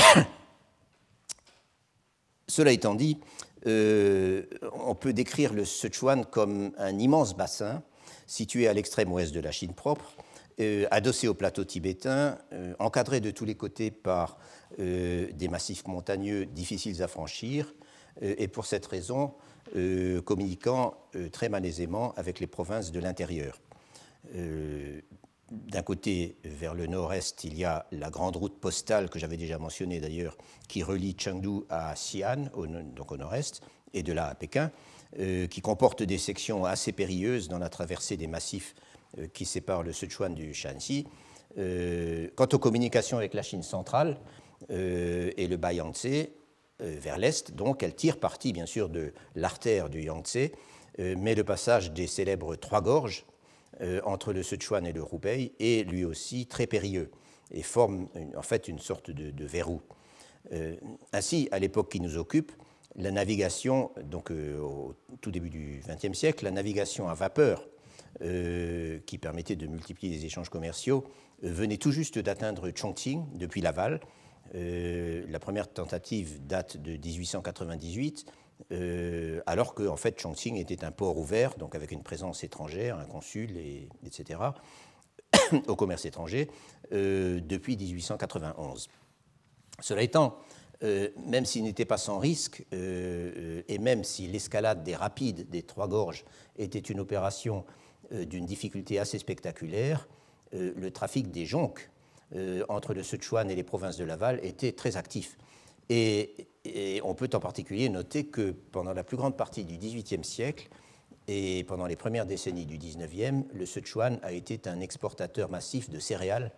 Cela 2.46 2.72
étant 2.72 2.94
dit, 2.94 3.18
on 3.66 4.94
peut 4.98 5.12
décrire 5.12 5.52
le 5.52 5.66
Sichuan 5.66 6.24
comme 6.24 6.72
un 6.78 6.98
immense 6.98 7.36
bassin 7.36 7.82
situé 8.28 8.68
à 8.68 8.72
l'extrême 8.72 9.10
ouest 9.10 9.34
de 9.34 9.40
la 9.40 9.50
Chine 9.50 9.72
propre, 9.72 10.14
euh, 10.60 10.86
adossé 10.90 11.28
au 11.28 11.34
plateau 11.34 11.64
tibétain, 11.64 12.36
euh, 12.52 12.74
encadré 12.78 13.20
de 13.20 13.30
tous 13.30 13.44
les 13.44 13.54
côtés 13.54 13.90
par 13.92 14.38
euh, 14.78 15.28
des 15.32 15.48
massifs 15.48 15.86
montagneux 15.86 16.46
difficiles 16.46 17.02
à 17.02 17.08
franchir, 17.08 17.74
et 18.20 18.48
pour 18.48 18.66
cette 18.66 18.84
raison 18.86 19.34
communiquant 20.24 20.96
très 21.30 21.48
malaisément 21.48 22.12
avec 22.16 22.40
les 22.40 22.48
provinces 22.48 22.90
de 22.90 22.98
l'intérieur. 22.98 23.60
D'un 25.52 25.82
côté, 25.82 26.36
vers 26.42 26.74
le 26.74 26.88
nord-est, 26.88 27.44
il 27.44 27.56
y 27.56 27.64
a 27.64 27.86
la 27.92 28.10
grande 28.10 28.34
route 28.34 28.58
postale 28.58 29.08
que 29.08 29.20
j'avais 29.20 29.36
déjà 29.36 29.56
mentionnée 29.56 30.00
d'ailleurs, 30.00 30.36
qui 30.66 30.82
relie 30.82 31.14
Chengdu 31.16 31.60
à 31.68 31.94
Xi'an, 31.94 32.50
donc 32.96 33.12
au 33.12 33.16
nord-est, 33.16 33.60
et 33.94 34.02
de 34.02 34.12
là 34.12 34.26
à 34.26 34.34
Pékin. 34.34 34.72
Euh, 35.16 35.46
qui 35.46 35.62
comporte 35.62 36.02
des 36.02 36.18
sections 36.18 36.66
assez 36.66 36.92
périlleuses 36.92 37.48
dans 37.48 37.58
la 37.58 37.70
traversée 37.70 38.18
des 38.18 38.26
massifs 38.26 38.74
euh, 39.16 39.26
qui 39.26 39.46
séparent 39.46 39.82
le 39.82 39.94
Sichuan 39.94 40.34
du 40.34 40.52
Shanxi. 40.52 41.06
Euh, 41.56 42.28
quant 42.36 42.48
aux 42.52 42.58
communications 42.58 43.16
avec 43.16 43.32
la 43.32 43.40
Chine 43.40 43.62
centrale 43.62 44.18
et 44.68 45.46
le 45.48 45.56
Bas 45.56 45.72
Yangtze, 45.72 46.28
vers 46.80 47.16
l'est, 47.16 47.52
donc, 47.52 47.84
elle 47.84 47.94
tire 47.94 48.18
parti 48.18 48.52
bien 48.52 48.66
sûr 48.66 48.88
de 48.88 49.12
l'artère 49.36 49.88
du 49.88 50.02
Yangtze, 50.02 50.50
mais 50.98 51.36
le 51.36 51.44
passage 51.44 51.92
des 51.92 52.08
célèbres 52.08 52.56
Trois 52.56 52.80
Gorges 52.80 53.24
entre 54.04 54.32
le 54.32 54.42
Sichuan 54.42 54.84
et 54.84 54.92
le 54.92 55.04
Hubei 55.12 55.52
est 55.60 55.88
lui 55.88 56.04
aussi 56.04 56.46
très 56.46 56.66
périlleux 56.66 57.12
et 57.52 57.62
forme 57.62 58.08
en 58.36 58.42
fait 58.42 58.66
une 58.66 58.80
sorte 58.80 59.12
de, 59.12 59.30
de 59.30 59.44
verrou. 59.44 59.80
ainsi, 61.12 61.48
à 61.52 61.60
l'époque 61.60 61.92
qui 61.92 62.00
nous 62.00 62.16
occupe, 62.16 62.50
la 62.98 63.12
navigation, 63.12 63.92
donc 64.02 64.30
euh, 64.30 64.58
au 64.58 64.94
tout 65.20 65.30
début 65.30 65.50
du 65.50 65.80
XXe 65.86 66.18
siècle, 66.18 66.44
la 66.44 66.50
navigation 66.50 67.08
à 67.08 67.14
vapeur, 67.14 67.66
euh, 68.22 68.98
qui 69.06 69.18
permettait 69.18 69.54
de 69.54 69.66
multiplier 69.66 70.12
les 70.14 70.26
échanges 70.26 70.48
commerciaux, 70.48 71.04
euh, 71.44 71.52
venait 71.52 71.76
tout 71.76 71.92
juste 71.92 72.18
d'atteindre 72.18 72.70
Chongqing 72.74 73.24
depuis 73.34 73.60
Laval. 73.60 74.00
la 74.52 75.38
première 75.38 75.68
tentative 75.68 76.44
date 76.46 76.78
de 76.78 76.92
1898, 76.96 78.26
alors 79.46 79.74
que 79.74 79.94
fait 79.96 80.18
Chongqing 80.18 80.56
était 80.56 80.84
un 80.84 80.90
port 80.90 81.18
ouvert, 81.18 81.54
donc 81.56 81.74
avec 81.74 81.92
une 81.92 82.02
présence 82.02 82.42
étrangère, 82.42 82.98
un 82.98 83.04
consul, 83.04 83.56
et, 83.58 83.88
etc., 84.04 84.40
au 85.68 85.76
commerce 85.76 86.06
étranger, 86.06 86.48
depuis 86.90 87.76
1891. 87.76 88.88
Cela 89.80 90.02
étant, 90.02 90.38
euh, 90.84 91.08
même 91.16 91.44
s'il 91.44 91.64
n'était 91.64 91.84
pas 91.84 91.98
sans 91.98 92.18
risque, 92.18 92.64
euh, 92.72 93.32
euh, 93.36 93.62
et 93.66 93.78
même 93.78 94.04
si 94.04 94.28
l'escalade 94.28 94.84
des 94.84 94.94
rapides 94.94 95.50
des 95.50 95.62
Trois 95.62 95.88
Gorges 95.88 96.24
était 96.56 96.78
une 96.78 97.00
opération 97.00 97.64
d'une 98.10 98.46
difficulté 98.46 98.98
assez 98.98 99.18
spectaculaire, 99.18 100.08
le 100.52 100.90
trafic 100.90 101.30
des 101.30 101.44
jonques 101.44 101.90
entre 102.70 102.94
le 102.94 103.02
Sichuan 103.02 103.50
et 103.50 103.54
les 103.54 103.62
provinces 103.62 103.98
de 103.98 104.04
Laval 104.04 104.40
était 104.42 104.72
très 104.72 104.96
actif. 104.96 105.36
Et, 105.90 106.48
on 107.04 107.14
peut 107.14 107.28
en 107.34 107.38
particulier 107.38 107.90
noter 107.90 108.24
que 108.24 108.52
pendant 108.72 108.94
la 108.94 109.04
plus 109.04 109.18
grande 109.18 109.36
partie 109.36 109.64
du 109.64 109.76
XVIIIe 109.76 110.24
siècle 110.24 110.68
et 111.26 111.64
pendant 111.64 111.86
les 111.86 111.96
premières 111.96 112.24
décennies 112.24 112.64
du 112.64 112.78
XIXe, 112.78 113.44
le 113.52 113.66
Sichuan 113.66 114.18
a 114.22 114.32
été 114.32 114.58
un 114.70 114.80
exportateur 114.80 115.50
massif 115.50 115.90
de 115.90 115.98
céréales 115.98 116.50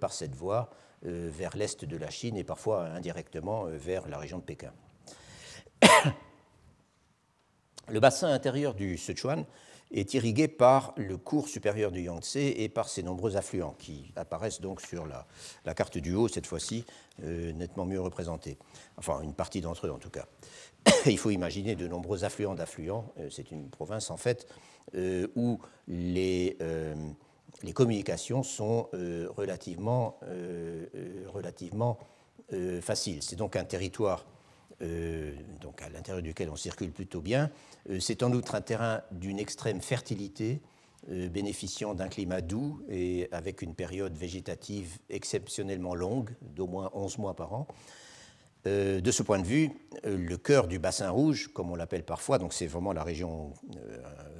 par 0.00 0.14
cette 0.14 0.34
voie 0.34 0.70
vers 1.04 1.56
l'est 1.56 1.84
de 1.84 1.96
la 1.96 2.10
Chine 2.10 2.36
et 2.36 2.44
parfois 2.44 2.86
indirectement 2.86 3.66
euh, 3.66 3.76
vers 3.76 4.08
la 4.08 4.18
région 4.18 4.38
de 4.38 4.44
Pékin. 4.44 4.72
Le 7.88 8.00
bassin 8.00 8.28
intérieur 8.28 8.72
du 8.74 8.96
Sichuan 8.96 9.44
est 9.90 10.14
irrigué 10.14 10.48
par 10.48 10.94
le 10.96 11.18
cours 11.18 11.48
supérieur 11.48 11.92
du 11.92 12.00
Yangtze 12.00 12.36
et 12.36 12.70
par 12.70 12.88
ses 12.88 13.02
nombreux 13.02 13.36
affluents 13.36 13.74
qui 13.78 14.10
apparaissent 14.16 14.62
donc 14.62 14.80
sur 14.80 15.06
la, 15.06 15.74
carte 15.74 15.98
du 15.98 16.14
haut, 16.14 16.26
cette 16.26 16.46
fois-ci 16.46 16.86
euh, 17.22 17.52
nettement 17.52 17.84
mieux 17.84 18.00
représentés. 18.00 18.56
Enfin, 18.96 19.20
une 19.20 19.34
partie 19.34 19.60
d'entre 19.60 19.86
eux 19.86 19.90
en 19.90 19.98
tout 19.98 20.08
cas. 20.08 20.26
Il 21.06 21.18
faut 21.18 21.28
imaginer 21.30 21.76
de 21.76 21.86
nombreux 21.86 22.24
affluents 22.24 22.54
d'affluents. 22.54 23.12
C'est 23.30 23.50
une 23.50 23.68
province 23.68 24.10
en 24.10 24.16
fait 24.16 24.48
où 25.36 25.60
les 25.86 26.56
les 27.62 27.72
communications 27.72 28.42
sont 28.42 28.88
euh, 28.94 29.28
relativement, 29.36 30.18
euh, 30.24 30.86
euh, 30.94 31.24
relativement 31.32 31.98
faciles. 32.82 33.22
C'est 33.22 33.36
donc 33.36 33.56
un 33.56 33.64
territoire 33.64 34.26
donc 35.60 35.80
à 35.82 35.88
l'intérieur 35.88 36.22
duquel 36.22 36.50
on 36.50 36.56
circule 36.56 36.92
plutôt 36.92 37.22
bien. 37.22 37.50
C'est 37.98 38.22
en 38.22 38.30
outre 38.32 38.54
un 38.54 38.60
terrain 38.60 39.00
d'une 39.10 39.40
extrême 39.40 39.80
fertilité, 39.80 40.60
bénéficiant 41.08 41.94
d'un 41.94 42.08
climat 42.08 42.42
doux 42.42 42.82
et 42.88 43.28
avec 43.32 43.62
une 43.62 43.74
période 43.74 44.14
végétative 44.14 44.98
exceptionnellement 45.08 45.94
longue, 45.94 46.36
d'au 46.42 46.66
moins 46.66 46.90
11 46.92 47.18
mois 47.18 47.34
par 47.34 47.54
an. 47.54 47.66
de 48.66 49.10
ce 49.10 49.22
point 49.22 49.38
de 49.38 49.46
vue, 49.46 49.70
le 50.04 50.36
cœur 50.36 50.68
du 50.68 50.78
bassin 50.78 51.08
rouge, 51.08 51.50
comme 51.52 51.70
on 51.70 51.76
l'appelle 51.76 52.04
parfois, 52.04 52.38
donc 52.38 52.52
c'est 52.52 52.66
vraiment 52.66 52.92
la 52.92 53.02
région 53.02 53.54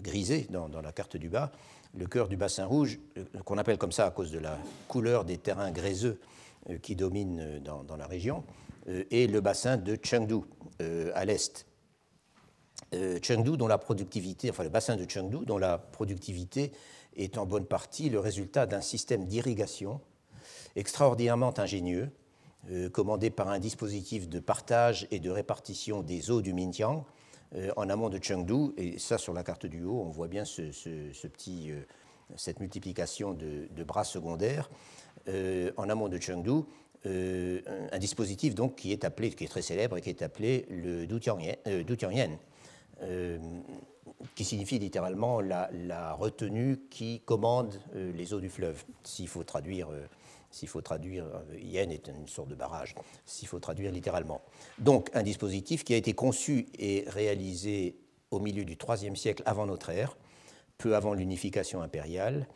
grisée 0.02 0.46
dans, 0.50 0.68
dans, 0.68 0.82
la 0.82 0.92
carte 0.92 1.16
du 1.16 1.30
bas, 1.30 1.52
le 1.96 2.06
cœur 2.06 2.28
du 2.28 2.36
bassin 2.36 2.66
rouge, 2.66 2.98
qu'on 3.44 3.58
appelle 3.58 3.78
comme 3.78 3.92
ça 3.92 4.06
à 4.06 4.10
cause 4.10 4.30
de 4.30 4.38
la 4.38 4.58
couleur 4.88 5.24
des 5.24 5.38
terrains 5.38 5.70
gréseux 5.70 6.18
qui 6.82 6.96
dominent 6.96 7.60
dans, 7.60 7.96
la 7.96 8.06
région, 8.06 8.42
est 8.86 9.30
le 9.30 9.40
bassin 9.40 9.76
de 9.76 9.98
Chengdu, 10.02 10.40
à 11.14 11.24
l'est. 11.24 11.66
Chengdu, 13.22 13.56
dont 13.56 13.66
la 13.66 13.78
productivité, 13.78 14.50
enfin 14.50 14.64
le 14.64 14.70
bassin 14.70 14.96
de 14.96 15.08
Chengdu, 15.08 15.44
dont 15.44 15.58
la 15.58 15.78
productivité 15.78 16.72
est 17.16 17.38
en 17.38 17.46
bonne 17.46 17.66
partie 17.66 18.10
le 18.10 18.18
résultat 18.18 18.66
d'un 18.66 18.80
système 18.80 19.26
d'irrigation 19.26 20.00
extraordinairement 20.76 21.58
ingénieux, 21.58 22.10
euh, 22.70 22.88
commandé 22.88 23.30
par 23.30 23.48
un 23.48 23.58
dispositif 23.58 24.28
de 24.28 24.40
partage 24.40 25.06
et 25.10 25.20
de 25.20 25.30
répartition 25.30 26.02
des 26.02 26.30
eaux 26.30 26.42
du 26.42 26.52
Minjiang 26.52 27.00
euh, 27.00 27.00
en 27.76 27.88
amont 27.88 28.08
de 28.08 28.22
Chengdu. 28.22 28.72
Et 28.76 28.98
ça, 28.98 29.18
sur 29.18 29.32
la 29.32 29.42
carte 29.42 29.66
du 29.66 29.84
haut, 29.84 30.02
on 30.04 30.10
voit 30.10 30.28
bien 30.28 30.44
ce, 30.44 30.62
petit, 31.26 31.70
euh, 31.70 31.80
cette 32.36 32.60
multiplication 32.60 33.34
de, 33.34 33.84
bras 33.84 34.04
secondaires 34.04 34.70
en 35.76 35.88
amont 35.88 36.08
de 36.08 36.20
Chengdu. 36.20 36.64
un 37.04 37.98
dispositif 37.98 38.54
donc 38.54 38.76
qui 38.76 38.92
est 38.92 39.04
appelé, 39.04 39.30
qui 39.30 39.44
est 39.44 39.48
très 39.48 39.62
célèbre 39.62 39.96
et 39.96 40.00
qui 40.00 40.10
est 40.10 40.22
appelé 40.22 40.66
le 40.68 41.06
Dutiangyan, 41.06 42.38
qui 44.34 44.44
signifie 44.44 44.78
littéralement 44.78 45.40
la, 45.40 46.12
retenue 46.14 46.80
qui 46.90 47.20
commande 47.20 47.80
les 47.94 48.34
eaux 48.34 48.40
du 48.40 48.50
fleuve, 48.50 48.84
s'il 49.02 49.28
faut 49.28 49.44
traduire 49.44 49.88
s'il 50.54 50.68
faut 50.68 50.80
traduire, 50.80 51.24
euh, 51.26 51.58
Yen 51.58 51.90
est 51.90 52.06
une 52.06 52.28
sorte 52.28 52.48
de 52.48 52.54
barrage, 52.54 52.94
s'il 53.26 53.48
faut 53.48 53.58
traduire 53.58 53.90
littéralement. 53.90 54.40
Donc 54.78 55.10
un 55.12 55.24
dispositif 55.24 55.82
qui 55.82 55.94
a 55.94 55.96
été 55.96 56.14
conçu 56.14 56.66
et 56.78 57.04
réalisé 57.08 57.96
au 58.30 58.38
milieu 58.38 58.64
du 58.64 58.76
IIIe 58.76 59.16
siècle 59.16 59.42
avant 59.46 59.66
notre 59.66 59.90
ère, 59.90 60.16
peu 60.78 60.94
avant 60.94 61.12
l'unification 61.12 61.82
impériale, 61.82 62.46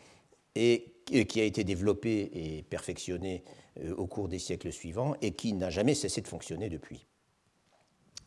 et 0.54 0.92
qui 1.06 1.40
a 1.40 1.44
été 1.44 1.64
développé 1.64 2.30
et 2.32 2.62
perfectionné 2.62 3.42
euh, 3.80 3.94
au 3.96 4.06
cours 4.06 4.28
des 4.28 4.38
siècles 4.38 4.72
suivants 4.72 5.14
et 5.20 5.32
qui 5.32 5.52
n'a 5.52 5.70
jamais 5.70 5.94
cessé 5.94 6.20
de 6.20 6.28
fonctionner 6.28 6.68
depuis. 6.68 7.06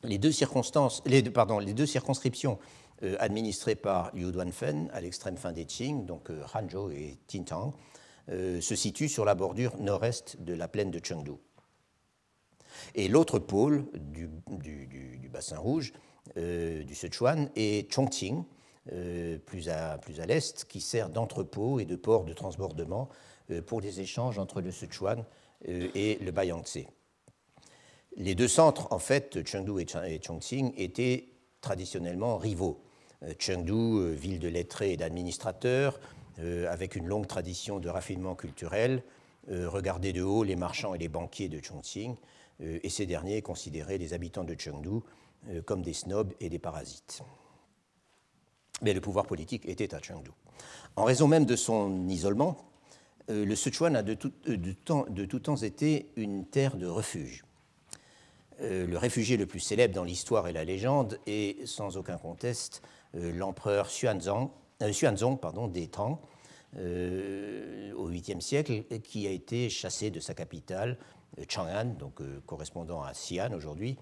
Les 0.04 0.18
deux, 0.18 0.32
circonstances, 0.32 1.02
les, 1.06 1.24
pardon, 1.24 1.60
les 1.60 1.74
deux 1.74 1.86
circonscriptions 1.86 2.60
euh, 3.04 3.16
administrées 3.20 3.76
par 3.76 4.14
Liu 4.14 4.32
Duanfen 4.32 4.90
à 4.94 5.00
l'extrême 5.00 5.38
fin 5.38 5.54
des 5.54 5.66
Qing, 5.66 6.06
donc 6.06 6.30
Hanzhou 6.54 6.92
et 6.92 7.18
Tintang, 7.28 7.74
se 8.28 8.76
situe 8.76 9.10
sur 9.10 9.26
la 9.26 9.36
bordure 9.36 9.78
nord-est 9.78 10.42
de 10.42 10.54
la 10.54 10.68
plaine 10.68 10.92
de 10.92 11.00
Chengdu. 11.04 11.34
Et 12.96 13.08
l'autre 13.08 13.40
pôle 13.40 13.86
du, 13.94 14.30
bassin 15.32 15.58
rouge, 15.58 15.94
euh, 16.38 16.84
du 16.84 16.96
Sichuan, 16.96 17.50
est 17.56 17.92
Chongqing, 17.92 18.44
euh, 18.92 19.38
plus 19.38 19.70
à, 19.70 19.98
plus 19.98 20.20
à 20.20 20.26
l'est, 20.26 20.66
qui 20.66 20.82
sert 20.82 21.10
d'entrepôt 21.10 21.80
et 21.80 21.86
de 21.86 21.96
port 21.96 22.26
de 22.26 22.34
transbordement 22.34 23.10
pour 23.66 23.82
les 23.82 24.00
échanges 24.00 24.40
entre 24.40 24.62
le 24.62 24.72
Sichuan 24.72 25.26
et 25.66 26.18
le 26.22 26.32
Bayangtze. 26.32 26.86
Les 28.16 28.34
deux 28.34 28.48
centres, 28.48 28.88
en 28.94 29.00
fait, 29.00 29.46
Chengdu 29.46 29.82
et 29.82 30.22
Chongqing, 30.22 30.74
étaient 30.78 31.28
traditionnellement 31.60 32.38
rivaux. 32.38 32.82
Chengdu, 33.40 34.14
ville 34.16 34.40
de 34.40 34.48
lettrés 34.48 34.94
et 34.94 34.98
d'administrateurs, 34.98 36.00
euh, 36.00 36.21
avec 36.40 36.96
une 36.96 37.08
longue 37.08 37.28
tradition 37.28 37.80
de 37.80 37.90
raffinement 37.90 38.36
culturel, 38.36 39.04
euh, 39.50 39.68
regardaient 39.68 40.14
de 40.14 40.22
haut 40.22 40.44
les 40.44 40.56
marchands 40.56 40.94
et 40.94 41.00
les 41.00 41.08
banquiers 41.08 41.50
de 41.50 41.60
Chongqing, 41.60 42.16
euh, 42.62 42.80
et 42.84 42.90
ces 42.90 43.08
derniers 43.08 43.42
considéraient 43.42 43.98
les 43.98 44.14
habitants 44.14 44.44
de 44.44 44.56
Chengdu 44.58 45.00
comme 45.66 45.82
des 45.82 45.94
snobs 45.94 46.32
et 46.40 46.50
des 46.50 46.60
parasites. 46.60 47.24
Mais 48.84 48.94
le 48.94 49.02
pouvoir 49.02 49.26
politique 49.26 49.66
était 49.68 49.96
à 49.96 50.00
Chengdu. 50.00 50.30
En 50.96 51.04
raison 51.04 51.28
même 51.28 51.46
de 51.46 51.56
son 51.56 52.08
isolement, 52.10 52.58
le 53.28 53.56
Sichuan 53.56 53.96
a 53.96 54.04
de 54.04 54.14
tout, 54.14 54.32
temps, 54.86 55.08
de 55.10 55.26
tout 55.26 55.40
temps 55.40 55.56
été 55.56 56.12
une 56.16 56.46
terre 56.46 56.78
de 56.78 56.86
refuge. 56.86 57.44
Le 58.60 58.96
réfugié 58.98 59.36
le 59.36 59.48
plus 59.48 59.60
célèbre 59.60 59.96
dans 59.96 60.04
l'histoire 60.04 60.48
et 60.48 60.54
la 60.54 60.64
légende 60.64 61.20
est 61.26 61.66
sans 61.66 61.98
aucun 61.98 62.20
conteste 62.20 62.84
l'empereur 63.16 63.88
Xuanzang, 63.88 64.52
Xuanzong 64.90 65.38
pardon, 65.38 65.68
des 65.68 65.88
Tang, 65.88 66.20
euh, 66.78 67.92
au 67.94 68.10
8e 68.10 68.40
siècle, 68.40 68.84
qui 69.04 69.28
a 69.28 69.32
été 69.32 69.70
chassé 69.70 70.10
de 70.10 70.20
sa 70.22 70.34
capitale, 70.34 70.98
euh, 71.38 71.44
Chang'an, 71.50 71.86
donc 71.98 72.22
euh, 72.22 72.42
correspondant 72.46 73.04
à 73.04 73.12
Xi'an 73.12 73.54
aujourd'hui, 73.54 73.98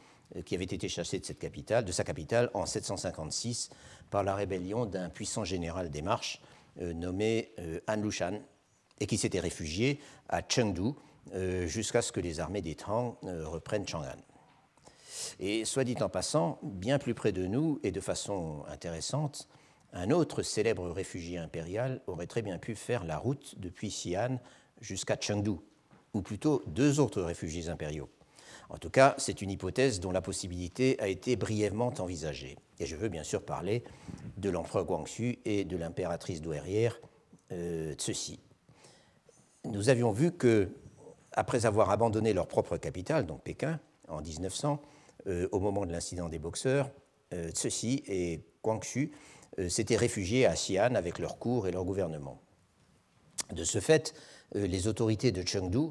qui 0.45 0.53
avait 0.53 0.65
été 0.65 0.87
chassé 0.87 1.17
de, 1.17 1.25
cette 1.25 1.39
capitale, 1.39 1.83
de 1.83 1.91
sa 1.91 2.03
capitale 2.03 2.51
en 2.53 2.67
756 2.67 3.71
par 4.11 4.23
la 4.23 4.35
rébellion 4.35 4.85
d'un 4.85 5.09
puissant 5.09 5.43
général 5.43 5.89
des 5.89 6.03
marches 6.03 6.39
nommé 6.79 7.51
Han 7.87 7.95
Lushan, 7.95 8.39
et 8.99 9.07
qui 9.07 9.17
s'était 9.17 9.39
réfugié 9.39 9.99
à 10.27 10.43
Chengdu 10.47 10.91
jusqu'à 11.65 12.03
ce 12.03 12.11
que 12.11 12.19
les 12.19 12.39
armées 12.39 12.61
des 12.61 12.75
Tang 12.75 13.15
reprennent 13.23 13.87
Chang'an. 13.87 14.21
Et 15.39 15.65
soit 15.65 15.83
dit 15.83 15.97
en 15.99 16.09
passant, 16.09 16.59
bien 16.61 16.99
plus 16.99 17.15
près 17.15 17.31
de 17.31 17.47
nous 17.47 17.79
et 17.81 17.89
de 17.89 17.99
façon 17.99 18.63
intéressante, 18.67 19.49
un 19.93 20.11
autre 20.11 20.43
célèbre 20.43 20.89
réfugié 20.89 21.37
impérial 21.37 22.01
aurait 22.07 22.27
très 22.27 22.41
bien 22.41 22.57
pu 22.57 22.75
faire 22.75 23.03
la 23.03 23.17
route 23.17 23.55
depuis 23.57 23.89
Xi'an 23.89 24.39
jusqu'à 24.81 25.17
Chengdu, 25.19 25.57
ou 26.13 26.21
plutôt 26.21 26.63
deux 26.67 26.99
autres 26.99 27.21
réfugiés 27.21 27.69
impériaux. 27.69 28.09
En 28.69 28.77
tout 28.77 28.91
cas, 28.91 29.15
c'est 29.17 29.41
une 29.41 29.49
hypothèse 29.49 29.99
dont 29.99 30.11
la 30.11 30.21
possibilité 30.21 30.99
a 30.99 31.07
été 31.07 31.35
brièvement 31.35 31.91
envisagée. 31.97 32.57
Et 32.79 32.85
je 32.85 32.95
veux 32.95 33.09
bien 33.09 33.23
sûr 33.23 33.43
parler 33.43 33.83
de 34.37 34.49
l'empereur 34.49 34.85
Guangxu 34.85 35.39
et 35.45 35.65
de 35.65 35.75
l'impératrice 35.75 36.41
douairière 36.41 36.99
euh. 37.51 37.95
Nous 39.65 39.89
avions 39.89 40.11
vu 40.11 40.31
que, 40.31 40.69
après 41.33 41.65
avoir 41.65 41.89
abandonné 41.89 42.33
leur 42.33 42.47
propre 42.47 42.77
capitale, 42.77 43.25
donc 43.25 43.41
Pékin, 43.43 43.79
en 44.07 44.21
1900, 44.21 44.81
euh, 45.27 45.49
au 45.51 45.59
moment 45.59 45.85
de 45.85 45.91
l'incident 45.91 46.29
des 46.29 46.39
boxeurs, 46.39 46.89
euh, 47.33 47.51
et 48.07 48.41
Guangxu 48.63 49.11
s'étaient 49.67 49.97
réfugiés 49.97 50.45
à 50.45 50.53
Xi'an 50.53 50.95
avec 50.95 51.19
leur 51.19 51.37
cour 51.37 51.67
et 51.67 51.71
leur 51.71 51.83
gouvernement. 51.83 52.39
De 53.51 53.63
ce 53.63 53.79
fait, 53.79 54.13
euh, 54.55 54.67
les 54.67 54.87
autorités 54.87 55.31
de 55.31 55.45
Chengdu, 55.45 55.89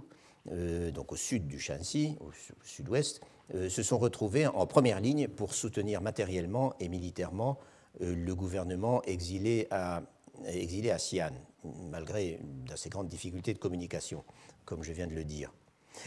euh, 0.51 0.91
donc 0.91 1.13
au 1.13 1.17
sud 1.17 1.47
du 1.47 1.59
Shanxi, 1.59 2.17
au 2.21 2.31
sud-ouest, 2.65 3.21
se 3.71 3.83
sont 3.83 3.97
retrouvées 3.97 4.47
en 4.47 4.67
première 4.67 5.01
ligne 5.01 5.27
pour 5.27 5.55
soutenir 5.55 6.03
matériellement 6.03 6.75
et 6.81 6.91
militairement 6.91 7.59
le 7.99 8.35
gouvernement 8.35 9.01
exilé 9.05 9.67
à, 9.71 10.03
exilé 10.47 10.91
à 10.91 10.97
Xi'an, 10.97 11.33
malgré 11.91 12.39
d'assez 12.67 12.89
grandes 12.89 13.09
difficultés 13.09 13.55
de 13.55 13.59
communication, 13.59 14.25
comme 14.65 14.83
je 14.83 14.93
viens 14.93 15.07
de 15.07 15.15
le 15.15 15.25
dire. 15.25 15.53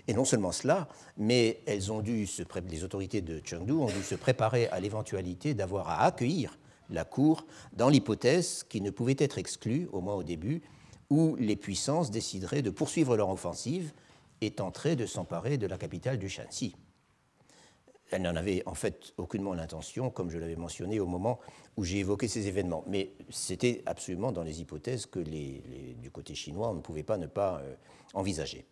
Et 0.08 0.14
non 0.14 0.24
seulement 0.24 0.52
cela, 0.52 0.88
mais 1.18 1.62
elles 1.66 1.92
ont 1.92 2.02
dû 2.02 2.28
les 2.70 2.84
autorités 2.84 3.22
de 3.22 3.42
Chengdu 3.44 3.74
ont 3.74 3.88
dû 3.88 4.04
se 4.04 4.16
préparer 4.16 4.68
à 4.68 4.80
l'éventualité 4.80 5.54
d'avoir 5.54 5.90
à 5.90 6.06
accueillir 6.06 6.58
la 6.92 7.06
Cour 7.06 7.46
dans 7.74 7.90
l'hypothèse 7.90 8.64
qui 8.64 8.82
ne 8.82 8.92
pouvait 8.92 9.16
être 9.18 9.38
exclue, 9.38 9.88
au 9.92 10.02
moins 10.02 10.16
au 10.16 10.24
début, 10.24 10.62
où 11.10 11.36
les 11.38 11.56
puissances 11.56 12.12
décideraient 12.12 12.62
de 12.62 12.70
poursuivre 12.70 13.18
leur 13.18 13.30
offensive 13.30 13.94
et 14.42 14.52
tenteraient 14.52 14.96
de 14.96 15.06
s'emparer 15.06 15.58
de 15.58 15.68
la 15.68 15.78
capitale 15.78 16.18
du 16.18 16.30
Shanxi. 16.30 16.76
Elle 18.12 18.24
n'en 18.24 18.36
avait 18.36 18.62
en 18.66 18.74
fait 18.74 19.14
aucunement 19.18 19.54
l'intention, 19.54 20.10
comme 20.10 20.30
je 20.30 20.38
l'avais 20.38 20.58
mentionné 20.58 21.00
au 21.00 21.06
moment 21.06 21.40
où 21.78 21.86
j'ai 21.86 22.00
évoqué 22.00 22.28
ces 22.28 22.48
événements. 22.48 22.84
Mais 22.88 23.12
c'était 23.30 23.84
absolument 23.86 24.32
dans 24.34 24.44
les 24.44 24.60
hypothèses 24.60 25.06
que 25.06 25.20
du 25.20 26.12
côté 26.12 26.36
chinois, 26.36 26.70
on 26.70 26.76
ne 26.76 26.82
pouvait 26.82 27.04
pas 27.04 27.18
ne 27.18 27.28
pas 27.28 27.60
euh, 27.60 27.74
envisager. 28.14 28.66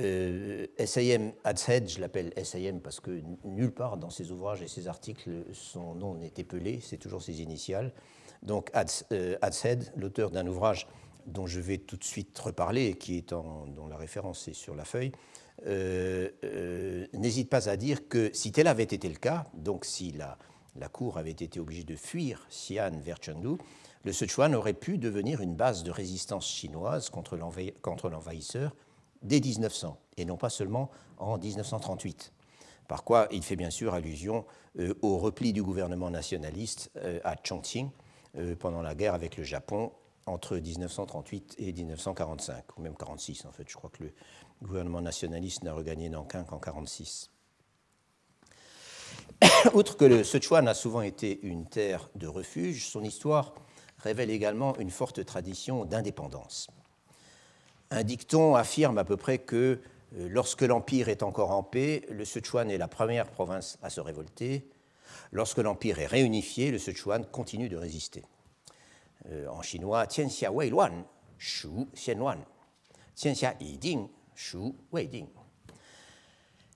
Euh, 0.00 0.66
SAM 0.84 1.32
Adshead, 1.44 1.88
je 1.88 2.00
l'appelle 2.00 2.32
SAM 2.42 2.80
parce 2.80 3.00
que 3.00 3.20
nulle 3.44 3.72
part 3.72 3.96
dans 3.98 4.10
ses 4.10 4.30
ouvrages 4.30 4.62
et 4.62 4.68
ses 4.68 4.88
articles 4.88 5.30
son 5.52 5.94
nom 5.94 6.14
n'est 6.14 6.32
épelé, 6.38 6.80
c'est 6.82 6.96
toujours 6.96 7.22
ses 7.22 7.42
initiales. 7.42 7.92
Donc 8.42 8.70
euh, 9.12 9.36
Adshead, 9.42 9.92
l'auteur 9.96 10.30
d'un 10.30 10.46
ouvrage 10.46 10.86
dont 11.26 11.46
je 11.46 11.60
vais 11.60 11.78
tout 11.78 11.96
de 11.96 12.04
suite 12.04 12.38
reparler 12.38 12.94
qui 12.94 13.18
est 13.18 13.32
en, 13.32 13.66
dont 13.66 13.86
la 13.88 13.96
référence 13.96 14.48
est 14.48 14.54
sur 14.54 14.74
la 14.74 14.84
feuille, 14.84 15.12
euh, 15.66 17.06
n'hésite 17.12 17.50
pas 17.50 17.68
à 17.68 17.76
dire 17.76 18.08
que 18.08 18.30
si 18.32 18.52
tel 18.52 18.66
avait 18.66 18.84
été 18.84 19.08
le 19.08 19.16
cas, 19.16 19.46
donc 19.52 19.84
si 19.84 20.12
la, 20.12 20.38
la 20.76 20.88
cour 20.88 21.18
avait 21.18 21.30
été 21.30 21.60
obligée 21.60 21.84
de 21.84 21.96
fuir 21.96 22.46
Xi'an 22.48 22.98
vers 23.00 23.18
Chengdu, 23.22 23.58
le 24.04 24.12
Sichuan 24.14 24.54
aurait 24.54 24.72
pu 24.72 24.96
devenir 24.96 25.42
une 25.42 25.54
base 25.54 25.82
de 25.82 25.90
résistance 25.90 26.48
chinoise 26.48 27.10
contre 27.10 27.36
l'envahisseur 27.36 28.74
dès 29.22 29.40
1900 29.40 29.98
et 30.16 30.24
non 30.24 30.36
pas 30.36 30.50
seulement 30.50 30.90
en 31.18 31.38
1938. 31.38 32.32
Par 32.88 33.04
quoi 33.04 33.28
il 33.30 33.42
fait 33.42 33.56
bien 33.56 33.70
sûr 33.70 33.94
allusion 33.94 34.44
euh, 34.78 34.94
au 35.02 35.18
repli 35.18 35.52
du 35.52 35.62
gouvernement 35.62 36.10
nationaliste 36.10 36.90
euh, 36.96 37.20
à 37.24 37.36
Chongqing 37.42 37.90
euh, 38.36 38.56
pendant 38.56 38.82
la 38.82 38.94
guerre 38.94 39.14
avec 39.14 39.36
le 39.36 39.44
Japon 39.44 39.92
entre 40.26 40.56
1938 40.56 41.56
et 41.58 41.72
1945, 41.72 42.78
ou 42.78 42.82
même 42.82 42.92
1946 42.92 43.44
en 43.46 43.52
fait. 43.52 43.68
Je 43.68 43.76
crois 43.76 43.90
que 43.90 44.04
le 44.04 44.12
gouvernement 44.62 45.00
nationaliste 45.00 45.62
n'a 45.62 45.72
regagné 45.72 46.08
Nankin 46.08 46.44
qu'en 46.44 46.56
1946. 46.56 47.30
Outre 49.74 49.96
que 49.96 50.04
le 50.04 50.24
Sichuan 50.24 50.68
a 50.68 50.74
souvent 50.74 51.02
été 51.02 51.40
une 51.42 51.66
terre 51.66 52.10
de 52.14 52.26
refuge, 52.26 52.86
son 52.86 53.02
histoire 53.02 53.54
révèle 53.98 54.30
également 54.30 54.76
une 54.78 54.90
forte 54.90 55.24
tradition 55.24 55.84
d'indépendance. 55.84 56.68
Un 57.92 58.04
dicton 58.04 58.54
affirme 58.54 58.98
à 58.98 59.04
peu 59.04 59.16
près 59.16 59.38
que 59.38 59.80
euh, 60.16 60.28
lorsque 60.28 60.62
l'Empire 60.62 61.08
est 61.08 61.22
encore 61.24 61.50
en 61.50 61.64
paix, 61.64 62.02
le 62.08 62.24
Sichuan 62.24 62.70
est 62.70 62.78
la 62.78 62.86
première 62.86 63.26
province 63.26 63.78
à 63.82 63.90
se 63.90 64.00
révolter. 64.00 64.68
Lorsque 65.32 65.58
l'Empire 65.58 65.98
est 65.98 66.06
réunifié, 66.06 66.70
le 66.70 66.78
Sichuan 66.78 67.24
continue 67.24 67.68
de 67.68 67.76
résister. 67.76 68.24
Euh, 69.28 69.48
en 69.48 69.62
chinois, 69.62 70.06
Tianxia 70.06 70.52
Wei 70.52 70.70
Luan, 70.70 71.04
Shu 71.38 71.86
Xianluan. 71.94 72.38
Tianxia 73.16 73.54
Yi 73.60 73.76
Ding, 73.76 74.08
Shu 74.36 74.72
Wei 74.92 75.08
Ding. 75.08 75.26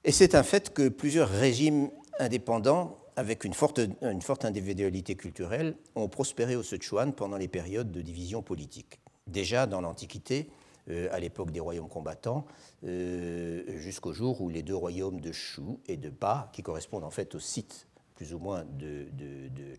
Et 0.03 0.13
c'est 0.13 0.35
un 0.35 0.43
fait 0.43 0.75
que 0.75 0.89
plusieurs 0.89 1.29
régimes 1.29 1.91
indépendants, 2.19 2.99
avec 3.17 3.45
une 3.45 3.55
forte, 3.55 3.81
une 4.03 4.21
forte 4.21 4.45
individualité 4.45 5.15
culturelle, 5.15 5.77
ont 5.95 6.09
prospéré 6.09 6.57
au 6.57 6.65
Sichuan 6.65 7.13
pendant 7.13 7.37
les 7.37 7.49
périodes 7.49 7.93
de 7.93 8.03
division 8.03 8.43
politique. 8.43 9.01
Déjà 9.29 9.67
dans 9.67 9.81
l'Antiquité, 9.81 10.51
à 10.91 11.19
l'époque 11.19 11.51
des 11.51 11.61
royaumes 11.61 11.89
combattants, 11.89 12.45
euh, 12.85 13.63
jusqu'au 13.79 14.13
jour 14.13 14.43
où 14.43 14.49
les 14.49 14.63
deux 14.63 14.77
royaumes 14.77 15.21
de 15.21 15.33
Shu 15.33 15.63
et 15.87 15.97
de 15.97 16.11
Ba, 16.11 16.51
qui 16.53 16.63
correspondent 16.63 17.05
en 17.05 17.11
fait 17.11 17.35
au 17.35 17.41
site 17.41 17.89
plus 18.15 18.35
ou 18.35 18.39
moins 18.39 18.65
de, 18.65 19.07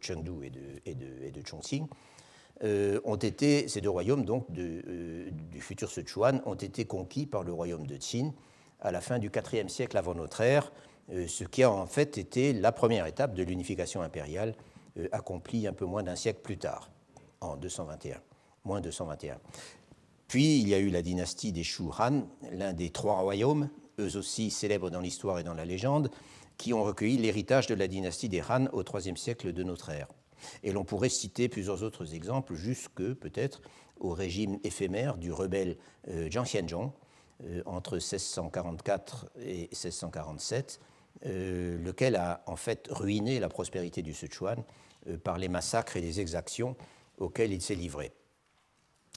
Chengdu 0.02 0.52
et 0.86 0.96
de 0.96 1.42
Chongqing, 1.46 1.88
euh, 2.64 3.00
ont 3.04 3.16
été, 3.16 3.68
ces 3.68 3.82
deux 3.82 3.90
royaumes 3.90 4.26
donc 4.26 4.50
du 4.52 5.62
futur 5.62 5.92
Sichuan 5.92 6.42
ont 6.46 6.56
été 6.56 6.86
conquis 6.86 7.26
par 7.26 7.44
le 7.44 7.54
royaume 7.54 7.86
de 7.86 7.98
Qin 7.98 8.34
à 8.82 8.92
la 8.92 9.02
fin 9.02 9.20
du 9.20 9.30
IVe 9.30 9.68
siècle 9.68 9.98
avant 9.98 10.16
notre 10.16 10.42
ère, 10.42 10.72
ce 11.10 11.44
qui 11.44 11.64
a 11.64 11.72
en 11.72 11.86
fait 11.86 12.18
été 12.18 12.52
la 12.54 12.72
première 12.72 13.06
étape 13.06 13.36
de 13.36 13.44
l'unification 13.44 14.02
impériale 14.02 14.56
accomplie 15.12 15.68
un 15.68 15.74
peu 15.74 15.86
moins 15.86 16.04
d'un 16.04 16.16
siècle 16.16 16.40
plus 16.42 16.58
tard, 16.58 16.90
en 17.42 17.58
221, 17.58 18.22
moins 18.64 18.82
221. 18.82 19.38
Puis 20.28 20.60
il 20.60 20.68
y 20.68 20.74
a 20.74 20.80
eu 20.80 20.90
la 20.90 21.02
dynastie 21.02 21.52
des 21.52 21.64
Shu 21.64 21.84
Han, 22.00 22.28
l'un 22.52 22.74
des 22.74 22.90
trois 22.90 23.20
royaumes, 23.20 23.70
eux 24.00 24.18
aussi 24.18 24.52
célèbres 24.52 24.90
dans 24.90 25.02
l'histoire 25.02 25.40
et 25.40 25.44
dans 25.44 25.54
la 25.54 25.66
légende, 25.66 26.10
qui 26.58 26.74
ont 26.74 26.84
recueilli 26.84 27.18
l'héritage 27.18 27.68
de 27.68 27.76
la 27.76 27.88
dynastie 27.88 28.30
des 28.30 28.42
Han 28.42 28.68
au 28.74 28.84
IIIe 28.84 29.18
siècle 29.18 29.54
de 29.54 29.64
notre 29.64 29.90
ère. 29.90 30.08
Et 30.64 30.72
l'on 30.72 30.84
pourrait 30.84 31.10
citer 31.10 31.50
plusieurs 31.50 31.84
autres 31.84 32.14
exemples, 32.14 32.56
jusque 32.56 33.14
peut-être 33.14 33.62
au 34.00 34.14
régime 34.14 34.60
éphémère 34.64 35.18
du 35.18 35.32
rebelle 35.32 35.78
euh, 36.10 36.30
Jiang 36.30 36.44
Xianzhong 36.44 36.92
euh, 37.44 37.62
entre 37.66 37.96
1644 37.96 39.30
et 39.42 39.70
1647, 39.72 40.80
euh, 41.26 41.78
lequel 41.78 42.16
a 42.16 42.44
en 42.46 42.56
fait 42.56 42.88
ruiné 42.90 43.40
la 43.40 43.50
prospérité 43.50 44.02
du 44.02 44.14
Sichuan 44.14 44.64
par 45.24 45.38
les 45.38 45.50
massacres 45.50 45.98
et 45.98 46.02
les 46.02 46.20
exactions 46.20 46.76
auxquels 47.20 47.54
il 47.54 47.62
s'est 47.62 47.76
livré. 47.76 48.12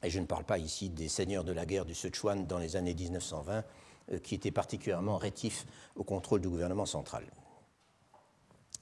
Et 0.03 0.11
je 0.11 0.21
ne 0.21 0.27
parle 0.27 0.45
pas 0.45 0.59
ici 0.59 0.91
des 0.91 1.09
seigneurs 1.09 1.45
de 1.45 1.53
la 1.53 1.67
guerre 1.67 1.85
du 1.85 1.95
Sichuan 1.95 2.47
dans 2.47 2.59
les 2.59 2.77
années 2.77 2.95
1920, 2.95 3.65
euh, 4.13 4.19
qui 4.19 4.35
étaient 4.35 4.51
particulièrement 4.51 5.17
rétifs 5.17 5.67
au 5.97 6.05
contrôle 6.05 6.41
du 6.41 6.49
gouvernement 6.49 6.87
central. 6.87 7.25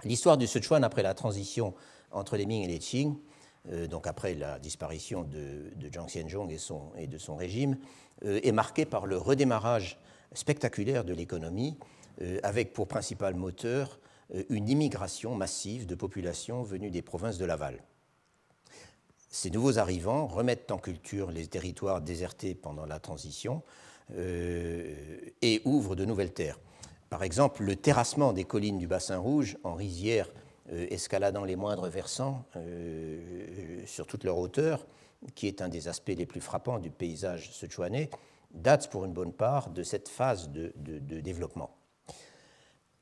L'histoire 0.05 0.37
du 0.37 0.47
Sichuan 0.47 0.85
après 0.85 1.03
la 1.03 1.15
transition 1.15 1.75
entre 2.11 2.37
les 2.37 2.45
Ming 2.45 2.63
et 2.63 2.69
les 2.69 2.79
Qing, 2.79 3.17
euh, 3.71 3.87
donc 3.87 4.07
après 4.07 4.35
la 4.35 4.59
disparition 4.59 5.23
de, 5.23 5.73
Jiang 5.91 6.07
Xianzhong 6.07 6.51
et, 6.51 7.03
et, 7.03 7.07
de 7.07 7.19
son 7.19 7.37
régime, 7.37 7.79
euh, 8.25 8.41
est 8.43 8.53
marquée 8.53 8.85
par 8.85 9.07
le 9.07 9.17
redémarrage 9.17 9.99
spectaculaire 10.35 11.05
de 11.05 11.15
l'économie, 11.15 11.79
avec 12.43 12.73
pour 12.73 12.89
principal 12.89 13.35
moteur 13.35 14.01
une 14.49 14.71
immigration 14.71 15.35
massive 15.35 15.87
de 15.87 15.95
populations 15.95 16.63
venues 16.63 16.91
des 16.91 17.03
provinces 17.03 17.37
de 17.37 17.45
Laval. 17.45 17.83
Ces 19.37 19.51
nouveaux 19.51 19.79
arrivants 19.79 20.27
remettent 20.27 20.71
en 20.71 20.79
culture 20.79 21.31
les 21.31 21.47
territoires 21.47 22.01
désertés 22.01 22.55
pendant 22.55 22.87
la 22.87 22.99
transition 22.99 23.63
euh, 24.15 24.95
et 25.43 25.61
ouvrent 25.67 25.95
de 25.95 26.07
nouvelles 26.07 26.33
terres. 26.33 26.59
Par 27.11 27.23
exemple, 27.23 27.63
le 27.63 27.77
terrassement 27.77 28.33
des 28.33 28.45
collines 28.45 28.79
du 28.79 28.87
bassin 28.87 29.19
rouge 29.19 29.59
en 29.63 29.75
rizière 29.75 30.33
euh, 30.73 30.87
escaladant 30.89 31.45
les 31.45 31.55
moindres 31.55 31.87
versants 31.87 32.47
euh, 32.57 33.83
sur 33.85 34.07
toute 34.07 34.25
leur 34.25 34.39
hauteur, 34.39 34.87
qui 35.35 35.49
est 35.49 35.61
un 35.61 35.69
des 35.69 35.87
aspects 35.87 36.15
les 36.17 36.25
plus 36.25 36.41
frappants 36.41 36.79
du 36.79 36.89
paysage 36.89 37.53
sichuanais, 37.53 38.09
date 38.53 38.89
pour 38.89 39.05
une 39.05 39.13
bonne 39.13 39.35
part 39.35 39.69
de 39.69 39.83
cette 39.83 40.09
phase 40.09 40.49
de, 40.49 40.73
développement. 41.21 41.77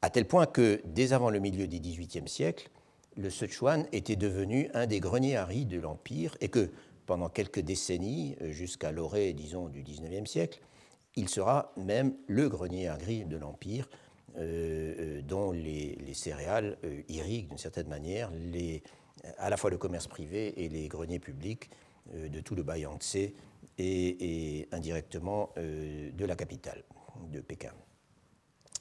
À 0.02 0.10
tel 0.10 0.26
point 0.26 0.46
que, 0.46 0.82
dès 0.84 1.12
avant 1.12 1.30
le 1.30 1.38
milieu 1.38 1.68
du 1.68 1.78
XVIIIe 1.78 2.28
siècle, 2.28 2.72
le 3.16 3.30
Sichuan 3.30 3.86
était 3.92 4.16
devenu 4.16 4.70
un 4.74 4.86
des 4.86 5.00
greniers 5.00 5.36
à 5.36 5.44
riz 5.44 5.66
de 5.66 5.78
l'Empire 5.78 6.36
et 6.40 6.48
que 6.48 6.70
pendant 7.06 7.28
quelques 7.28 7.60
décennies, 7.60 8.36
euh, 8.40 8.50
jusqu'à 8.50 8.90
l'orée, 8.90 9.32
disons, 9.32 9.68
du 9.68 9.82
XIXe 9.82 10.28
siècle, 10.28 10.60
il 11.16 11.28
sera 11.28 11.72
même 11.76 12.14
le 12.26 12.48
grenier 12.48 12.88
à 12.88 12.94
riz 12.94 13.24
de 13.24 13.36
l'Empire, 13.36 13.88
euh, 14.36 14.94
euh, 14.98 15.22
dont 15.22 15.52
les, 15.52 15.96
céréales 16.14 16.78
irriguent 17.08 17.48
d'une 17.48 17.58
certaine 17.58 17.88
manière 17.88 18.30
à 19.38 19.50
la 19.50 19.56
fois 19.56 19.70
le 19.70 19.78
commerce 19.78 20.06
privé 20.06 20.64
et 20.64 20.68
les 20.68 20.86
greniers 20.86 21.18
publics 21.18 21.70
de 22.12 22.40
tout 22.40 22.54
le 22.54 22.62
Bayangtze 22.62 23.16
et, 23.16 23.32
et 23.78 24.68
indirectement 24.70 25.50
de 25.56 26.24
la 26.24 26.36
capitale, 26.36 26.84
de 27.32 27.40
Pékin. 27.40 27.72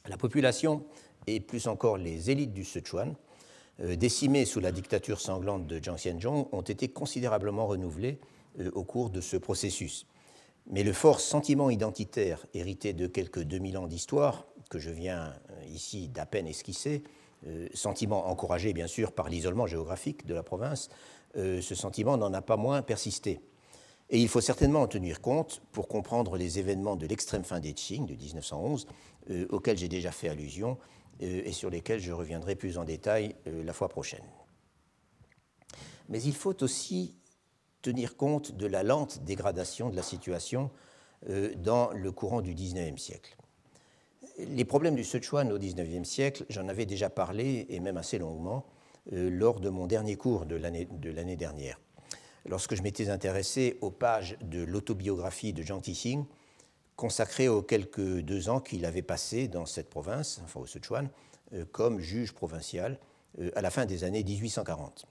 La 0.07 0.17
population 0.17 0.85
et 1.25 1.39
plus 1.39 1.65
encore 1.67 1.97
les 1.97 2.29
élites 2.29 2.53
du 2.53 2.63
Sichuan 2.63 3.15
décimés 3.79 4.45
sous 4.45 4.59
la 4.59 4.71
dictature 4.71 5.19
sanglante 5.19 5.67
de 5.67 5.83
Jiang 5.83 5.95
Xianzhong, 5.95 6.47
ont 6.51 6.61
été 6.61 6.87
considérablement 6.87 7.67
renouvelés 7.67 8.19
euh, 8.59 8.71
au 8.73 8.83
cours 8.83 9.09
de 9.09 9.21
ce 9.21 9.37
processus. 9.37 10.05
Mais 10.67 10.83
le 10.83 10.93
fort 10.93 11.19
sentiment 11.19 11.69
identitaire 11.69 12.45
hérité 12.53 12.93
de 12.93 13.07
quelques 13.07 13.41
2000 13.41 13.77
ans 13.77 13.87
d'histoire, 13.87 14.45
que 14.69 14.79
je 14.79 14.89
viens 14.89 15.33
euh, 15.49 15.65
ici 15.73 16.07
d'à 16.07 16.25
peine 16.25 16.47
esquisser, 16.47 17.03
sentiment 17.73 18.29
encouragé 18.29 18.71
bien 18.71 18.87
sûr 18.87 19.11
par 19.11 19.27
l'isolement 19.27 19.67
géographique 19.67 20.25
de 20.25 20.33
la 20.33 20.43
province, 20.43 20.87
ce 21.35 21.75
sentiment 21.75 22.15
n'en 22.15 22.33
a 22.33 22.41
pas 22.41 22.55
moins 22.55 22.81
persisté. 22.81 23.41
Et 24.09 24.17
il 24.17 24.29
faut 24.29 24.39
certainement 24.39 24.83
en 24.83 24.87
tenir 24.87 25.19
compte 25.19 25.61
pour 25.73 25.89
comprendre 25.89 26.37
les 26.37 26.59
événements 26.59 26.95
de 26.95 27.05
l'extrême 27.05 27.43
fin 27.43 27.59
des 27.59 27.73
Qing 27.73 28.05
de 28.05 28.13
1911, 28.13 28.87
auxquels 29.49 29.77
j'ai 29.77 29.89
déjà 29.89 30.13
fait 30.13 30.29
allusion 30.29 30.77
euh, 30.77 30.92
et 31.19 31.51
sur 31.51 31.69
lesquels 31.69 31.99
je 31.99 32.11
reviendrai 32.11 32.55
plus 32.55 32.77
en 32.77 32.83
détail 32.83 33.35
euh, 33.47 33.63
la 33.63 33.73
fois 33.73 33.89
prochaine. 33.89 34.23
Mais 36.09 36.21
il 36.21 36.33
faut 36.33 36.63
aussi 36.63 37.15
tenir 37.81 38.17
compte 38.17 38.51
de 38.51 38.65
la 38.65 38.83
lente 38.83 39.23
dégradation 39.23 39.89
de 39.89 39.95
la 39.95 40.03
situation 40.03 40.71
euh, 41.29 41.53
dans 41.55 41.91
le 41.91 42.11
courant 42.11 42.41
du 42.41 42.53
XIXe 42.53 43.01
siècle. 43.01 43.35
Les 44.39 44.65
problèmes 44.65 44.95
du 44.95 45.03
Sichuan 45.03 45.51
au 45.51 45.59
XIXe 45.59 46.07
siècle, 46.07 46.45
j'en 46.49 46.67
avais 46.67 46.85
déjà 46.85 47.09
parlé, 47.09 47.67
et 47.69 47.79
même 47.79 47.97
assez 47.97 48.17
longuement, 48.17 48.65
lors 49.11 49.59
de 49.59 49.69
mon 49.69 49.85
dernier 49.85 50.15
cours 50.15 50.45
de 50.45 50.55
l'année 50.55 51.35
dernière. 51.35 51.77
Lorsque 52.45 52.75
je 52.75 52.81
m'étais 52.81 53.09
intéressé 53.09 53.77
aux 53.81 53.91
pages 53.91 54.37
de 54.41 54.63
l'autobiographie 54.63 55.53
de 55.53 55.61
Jiang 55.61 55.81
Tixing, 55.81 56.25
consacré 56.95 57.47
aux 57.47 57.61
quelques 57.61 58.19
deux 58.19 58.49
ans 58.49 58.59
qu'il 58.59 58.85
avait 58.85 59.01
passé 59.01 59.47
dans 59.47 59.65
cette 59.65 59.89
province, 59.89 60.41
enfin 60.43 60.59
au 60.59 60.65
Sichuan, 60.65 61.09
euh, 61.53 61.65
comme 61.71 61.99
juge 61.99 62.33
provincial 62.33 62.99
euh, 63.39 63.51
à 63.55 63.61
la 63.61 63.69
fin 63.69 63.85
des 63.85 64.03
années 64.03 64.23
1840. 64.23 65.05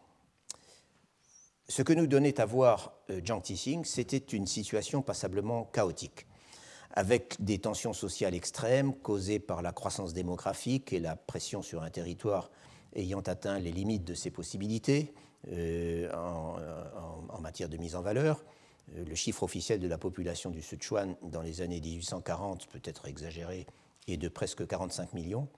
Ce 1.68 1.83
que 1.83 1.92
nous 1.92 2.07
donnait 2.07 2.40
à 2.40 2.47
voir 2.47 2.92
euh, 3.11 3.21
Jiang 3.25 3.40
Tixing, 3.40 3.85
c'était 3.85 4.18
une 4.18 4.47
situation 4.47 5.03
passablement 5.03 5.64
chaotique, 5.64 6.27
avec 6.92 7.37
des 7.38 7.59
tensions 7.59 7.92
sociales 7.92 8.35
extrêmes 8.35 8.95
causées 8.95 9.38
par 9.38 9.62
la 9.62 9.73
croissance 9.73 10.12
démographique 10.12 10.92
et 10.92 11.01
la 11.01 11.16
pression 11.16 11.62
sur 11.62 11.83
un 11.83 11.90
territoire 11.90 12.51
ayant 12.95 13.21
atteint 13.21 13.59
les 13.59 13.73
limites 13.73 14.05
de 14.05 14.14
ses 14.14 14.31
possibilités 14.31 15.14
en, 15.49 16.59
matière 17.40 17.71
de 17.71 17.79
mise 17.79 17.97
en 17.97 18.03
valeur, 18.03 18.45
le 18.95 19.14
chiffre 19.14 19.42
officiel 19.42 19.81
de 19.81 19.88
la 19.88 19.99
population 19.99 20.51
du 20.51 20.62
Sichuan 20.62 21.16
dans 21.23 21.42
les 21.42 21.61
années 21.61 21.81
1840, 21.81 22.66
peut 22.66 22.83
être 22.85 23.07
exagéré, 23.07 23.66
est 24.09 24.16
de 24.16 24.29
presque 24.29 24.66
45 24.66 25.14
millions. 25.14 25.49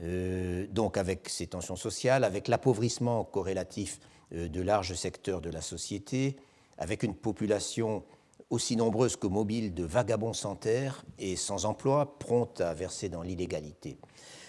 Euh, 0.00 0.66
donc 0.70 0.96
avec 0.96 1.28
ces 1.28 1.48
tensions 1.48 1.76
sociales, 1.76 2.22
avec 2.22 2.46
l'appauvrissement 2.46 3.24
corrélatif 3.24 3.98
euh, 4.32 4.48
de 4.48 4.60
larges 4.60 4.94
secteurs 4.94 5.40
de 5.40 5.50
la 5.50 5.60
société, 5.60 6.36
avec 6.76 7.02
une 7.02 7.14
population 7.14 8.04
aussi 8.50 8.76
nombreuse 8.76 9.16
que 9.16 9.26
mobile 9.26 9.74
de 9.74 9.84
vagabonds 9.84 10.32
sans 10.32 10.54
terre 10.54 11.04
et 11.18 11.36
sans 11.36 11.64
emploi, 11.64 12.18
prompte 12.18 12.60
à 12.60 12.72
verser 12.74 13.08
dans 13.08 13.22
l'illégalité. 13.22 13.98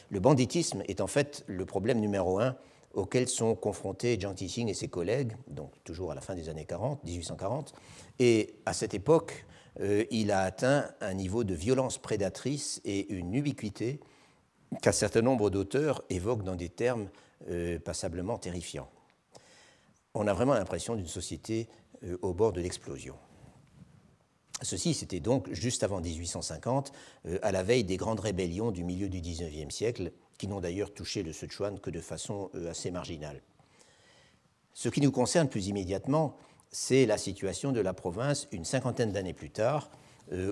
Le 0.10 0.20
banditisme 0.20 0.84
est 0.88 1.02
en 1.02 1.08
fait 1.08 1.44
le 1.48 1.66
problème 1.66 2.00
numéro 2.00 2.40
un 2.40 2.56
auxquels 2.94 3.28
sont 3.28 3.56
confrontés 3.56 4.20
Jiang 4.20 4.34
Tixing 4.34 4.68
et 4.70 4.74
ses 4.74 4.88
collègues, 4.88 5.34
donc 5.48 5.72
toujours 5.84 6.12
à 6.12 6.16
la 6.16 6.22
fin 6.22 6.36
des 6.36 6.50
années 6.50 6.66
40, 6.66 7.04
1840. 7.04 7.74
Et 8.20 8.56
à 8.66 8.74
cette 8.74 8.94
époque, 8.94 9.46
euh, 9.80 10.06
il 10.12 10.32
a 10.32 10.42
atteint 10.42 10.90
un 11.02 11.14
niveau 11.14 11.44
de 11.44 11.54
violence 11.54 11.98
prédatrice 11.98 12.82
et 12.86 13.12
une 13.14 13.34
ubiquité 13.34 14.00
qu'un 14.82 14.92
certain 14.92 15.22
nombre 15.22 15.50
d'auteurs 15.50 16.04
évoquent 16.10 16.44
dans 16.44 16.56
des 16.56 16.70
termes 16.70 17.10
euh, 17.50 17.80
passablement 17.80 18.38
terrifiants. 18.38 18.90
on 20.14 20.28
a 20.28 20.34
vraiment 20.34 20.54
l'impression 20.54 20.96
d'une 20.96 21.08
société 21.08 21.70
euh, 22.04 22.18
au 22.22 22.34
bord 22.34 22.54
de 22.54 22.62
l'explosion. 22.62 23.16
Ceci, 24.62 24.94
c'était 24.94 25.20
donc 25.20 25.52
juste 25.54 25.84
avant 25.84 26.02
1850, 26.02 26.92
euh, 27.26 27.40
à 27.42 27.52
la 27.52 27.64
veille 27.64 27.84
des 27.84 27.98
grandes 27.98 28.20
rébellions 28.20 28.72
du 28.72 28.84
milieu 28.84 29.08
du 29.08 29.22
XIXe 29.22 29.74
siècle, 29.74 30.12
qui 30.40 30.48
n'ont 30.48 30.60
d'ailleurs 30.60 30.92
touché 30.92 31.22
le 31.22 31.32
Sichuan 31.32 31.80
que 31.80 31.92
de 31.92 32.02
façon 32.02 32.50
euh, 32.56 32.72
assez 32.72 32.90
marginale. 32.90 33.42
Ce 34.74 34.90
qui 34.90 35.02
nous 35.02 35.12
concerne 35.12 35.48
plus 35.48 35.68
immédiatement, 35.68 36.36
c'est 36.72 37.06
la 37.06 37.20
situation 37.20 37.72
de 37.72 37.80
la 37.80 37.94
province 37.94 38.48
une 38.52 38.66
cinquantaine 38.66 39.12
d'années 39.12 39.34
plus 39.34 39.52
tard, 39.52 39.92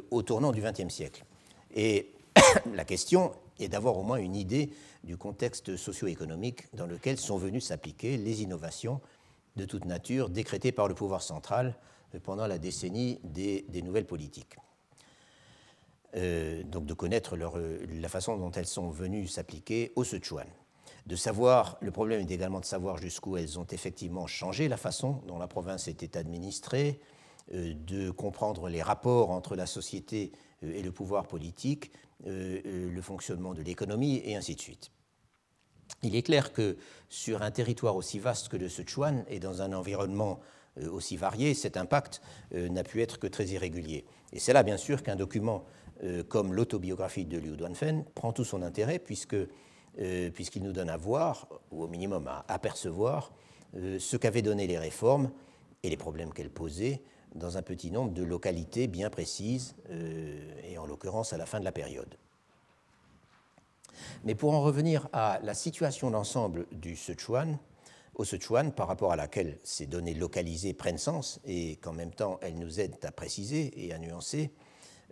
au 0.09 0.23
tournant 0.23 0.51
du 0.51 0.61
XXe 0.61 0.91
siècle. 0.91 1.23
Et 1.75 2.11
la 2.73 2.85
question 2.85 3.31
est 3.59 3.67
d'avoir 3.67 3.97
au 3.97 4.03
moins 4.03 4.17
une 4.17 4.35
idée 4.35 4.71
du 5.03 5.17
contexte 5.17 5.75
socio-économique 5.77 6.63
dans 6.73 6.87
lequel 6.87 7.17
sont 7.17 7.37
venues 7.37 7.61
s'appliquer 7.61 8.17
les 8.17 8.41
innovations 8.41 9.01
de 9.55 9.65
toute 9.65 9.85
nature 9.85 10.29
décrétées 10.29 10.71
par 10.71 10.87
le 10.87 10.93
pouvoir 10.93 11.21
central 11.21 11.75
pendant 12.23 12.47
la 12.47 12.57
décennie 12.57 13.19
des, 13.23 13.65
nouvelles 13.83 14.05
politiques. 14.05 14.55
Euh, 16.15 16.63
donc 16.63 16.85
de 16.85 16.93
connaître 16.93 17.35
la 17.35 18.09
façon 18.09 18.37
dont 18.37 18.51
elles 18.51 18.67
sont 18.67 18.89
venues 18.89 19.27
s'appliquer 19.27 19.91
au 19.95 20.05
Sichuan. 20.05 20.47
De 21.05 21.15
savoir, 21.17 21.77
le 21.81 21.91
problème 21.91 22.21
est 22.21 22.31
également 22.31 22.61
de 22.61 22.65
savoir 22.65 22.97
jusqu'où 22.97 23.35
elles 23.35 23.59
ont 23.59 23.67
effectivement 23.71 24.25
changé 24.25 24.69
la 24.69 24.77
façon 24.77 25.21
dont 25.27 25.37
la 25.37 25.47
province 25.47 25.89
était 25.89 26.17
administrée, 26.17 26.99
euh, 27.53 27.73
de 27.73 28.09
comprendre 28.09 28.69
les 28.69 28.81
rapports 28.81 29.31
entre 29.31 29.55
la 29.55 29.65
société 29.65 30.31
euh, 30.63 30.73
et 30.73 30.81
le 30.81 30.91
pouvoir 30.91 31.27
politique, 31.27 31.91
le 32.25 33.01
fonctionnement 33.01 33.53
de 33.53 33.61
l'économie 33.61 34.23
et 34.25 34.35
ainsi 34.35 34.55
de 34.55 34.59
suite. 34.59 34.89
Il 36.01 36.15
est 36.15 36.23
clair 36.23 36.51
que 36.51 36.77
sur 37.09 37.43
un 37.43 37.51
territoire 37.51 37.95
aussi 37.95 38.17
vaste 38.17 38.49
que 38.49 38.57
le 38.57 38.69
Sichuan 38.69 39.23
et 39.27 39.39
dans 39.39 39.61
un 39.61 39.71
environnement 39.73 40.39
euh, 40.81 40.89
aussi 40.91 41.17
varié, 41.17 41.53
cet 41.53 41.77
impact 41.77 42.21
euh, 42.53 42.69
n'a 42.69 42.83
pu 42.83 43.01
être 43.01 43.19
que 43.19 43.27
très 43.27 43.47
irrégulier. 43.47 44.05
Et 44.33 44.39
c'est 44.39 44.53
là, 44.53 44.63
bien 44.63 44.77
sûr, 44.77 45.03
qu'un 45.03 45.15
document 45.15 45.63
euh, 46.03 46.23
comme 46.23 46.53
l'autobiographie 46.53 47.25
de 47.25 47.37
Liu 47.37 47.55
Duanfen 47.55 48.05
prend 48.15 48.33
tout 48.33 48.43
son 48.43 48.61
intérêt, 48.61 48.99
puisqu'il 48.99 50.63
nous 50.63 50.73
donne 50.73 50.89
à 50.89 50.97
voir, 50.97 51.47
ou 51.71 51.83
au 51.83 51.87
minimum 51.87 52.27
à 52.27 52.45
apercevoir, 52.47 53.31
ce 53.73 54.15
qu'avaient 54.15 54.41
donné 54.41 54.65
les 54.67 54.77
réformes 54.77 55.29
et 55.83 55.89
les 55.89 55.97
problèmes 55.97 56.31
qu'elles 56.33 56.49
posaient 56.49 57.01
dans 57.35 57.57
un 57.57 57.61
petit 57.61 57.91
nombre 57.91 58.13
de 58.13 58.23
localités 58.23 58.87
bien 58.87 59.09
précises, 59.09 59.75
et 60.63 60.77
en 60.77 60.85
l'occurrence 60.85 61.33
à 61.33 61.37
la 61.37 61.45
fin 61.45 61.59
de 61.59 61.65
la 61.65 61.71
période. 61.71 62.15
Mais 64.23 64.35
pour 64.35 64.53
en 64.53 64.61
revenir 64.61 65.07
à 65.13 65.39
la 65.43 65.53
situation 65.53 66.11
d'ensemble 66.11 66.65
du 66.71 66.95
Sichuan, 66.95 67.57
au 68.15 68.25
Sichuan, 68.25 68.71
par 68.71 68.87
rapport 68.87 69.11
à 69.11 69.15
laquelle 69.15 69.59
ces 69.63 69.85
données 69.85 70.13
localisées 70.13 70.73
prennent 70.73 70.97
sens 70.97 71.39
et 71.45 71.75
qu'en 71.77 71.93
même 71.93 72.11
temps 72.11 72.39
elles 72.41 72.57
nous 72.57 72.79
aident 72.79 72.97
à 73.03 73.11
préciser 73.11 73.85
et 73.85 73.93
à 73.93 73.99
nuancer, 73.99 74.51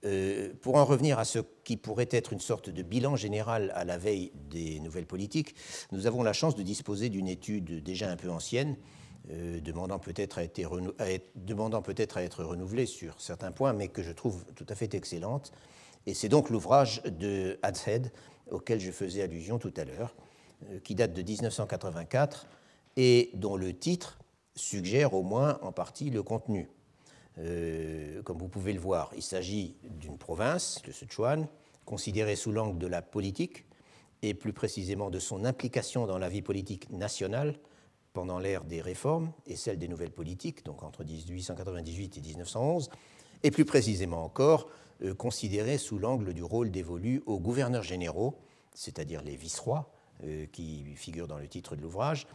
euh, 0.04 0.54
pour 0.62 0.76
en 0.76 0.86
revenir 0.86 1.20
à 1.20 1.26
ce 1.26 1.40
qui 1.64 1.78
pourrait 1.78 2.10
être 2.12 2.34
une 2.34 2.40
sorte 2.40 2.70
de 2.70 2.84
bilan 2.84 3.16
général 3.16 3.72
à 3.76 3.86
la 3.86 3.98
veille 3.98 4.32
des 4.50 4.80
nouvelles 4.80 5.06
politiques, 5.06 5.56
nous 5.92 6.06
avons 6.06 6.22
la 6.22 6.34
chance 6.34 6.56
de 6.56 6.64
disposer 6.64 7.10
d'une 7.10 7.28
étude 7.28 7.84
déjà 7.84 8.12
un 8.12 8.16
peu 8.16 8.30
ancienne, 8.30 8.76
euh, 9.32 9.60
demandant 9.60 10.00
peut-être 10.00 10.38
à, 10.38 10.44
être 10.44 12.44
renouvelée 12.44 12.86
sur 12.86 13.20
certains 13.20 13.52
points, 13.52 13.74
mais 13.74 13.88
que 13.88 14.04
je 14.04 14.12
trouve 14.12 14.46
tout 14.56 14.66
à 14.70 14.76
fait 14.76 14.94
excellente. 14.94 15.52
Et 16.06 16.14
c'est 16.14 16.30
donc 16.30 16.50
l'ouvrage 16.50 17.02
de 17.04 17.58
Hadshead, 17.64 18.12
auquel 18.52 18.80
je 18.80 18.92
faisais 18.92 19.24
allusion 19.24 19.58
tout 19.58 19.74
à 19.78 19.86
l'heure, 19.86 20.16
euh, 20.70 20.80
qui 20.80 20.94
date 20.94 21.14
de 21.14 21.24
1984 21.24 22.48
et 22.98 23.32
dont 23.34 23.56
le 23.56 23.74
titre 23.74 24.20
suggère 24.56 25.14
au 25.14 25.24
moins 25.24 25.58
en 25.64 25.72
partie 25.72 26.12
le 26.12 26.22
contenu. 26.22 26.70
Euh, 27.38 28.22
comme 28.24 28.38
vous 28.38 28.48
pouvez 28.48 28.74
le 28.74 28.80
voir, 28.80 29.12
il 29.16 29.22
s'agit 29.22 29.76
d'une 29.84 30.18
province, 30.18 30.82
le 30.86 30.94
Sichuan, 30.94 31.48
considérée 31.86 32.36
sous 32.36 32.52
l'angle 32.52 32.78
de 32.78 32.88
la 32.88 33.02
politique 33.02 33.66
et 34.22 34.34
plus 34.34 34.54
précisément 34.54 35.10
de 35.10 35.20
son 35.20 35.46
implication 35.46 36.08
dans 36.08 36.18
la 36.18 36.30
vie 36.30 36.42
politique 36.42 36.90
nationale 36.90 37.56
pendant 38.14 38.40
l'ère 38.40 38.64
des 38.64 38.82
réformes 38.82 39.32
et 39.46 39.58
celle 39.58 39.78
des 39.78 39.90
nouvelles 39.90 40.12
politiques, 40.12 40.64
donc 40.64 40.84
entre 40.84 41.04
1898 41.04 42.18
et 42.18 42.22
1911, 42.22 42.90
et 43.44 43.52
plus 43.52 43.66
précisément 43.66 44.24
encore 44.24 44.70
euh, 45.04 45.14
considérée 45.14 45.78
sous 45.78 46.00
l'angle 46.00 46.34
du 46.34 46.42
rôle 46.42 46.72
dévolu 46.72 47.22
aux 47.26 47.40
gouverneurs 47.40 47.84
généraux, 47.84 48.40
c'est-à-dire 48.74 49.22
les 49.22 49.36
vice-rois, 49.36 49.92
euh, 50.24 50.46
qui 50.54 50.86
figurent 50.96 51.28
dans 51.28 51.38
le 51.38 51.48
titre 51.50 51.76
de 51.76 51.82
l'ouvrage, 51.82 52.28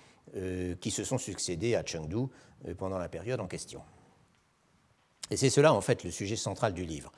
qui 0.80 0.92
se 0.92 1.02
sont 1.02 1.18
succédés 1.18 1.74
à 1.74 1.84
Chengdu 1.84 2.26
pendant 2.78 2.98
la 2.98 3.08
période 3.08 3.40
en 3.40 3.48
question. 3.48 3.82
Et 5.30 5.36
c'est 5.36 5.50
cela, 5.50 5.72
en 5.72 5.80
fait, 5.80 6.04
le 6.04 6.10
sujet 6.10 6.36
central 6.36 6.74
du 6.74 6.84
livre. 6.84 7.12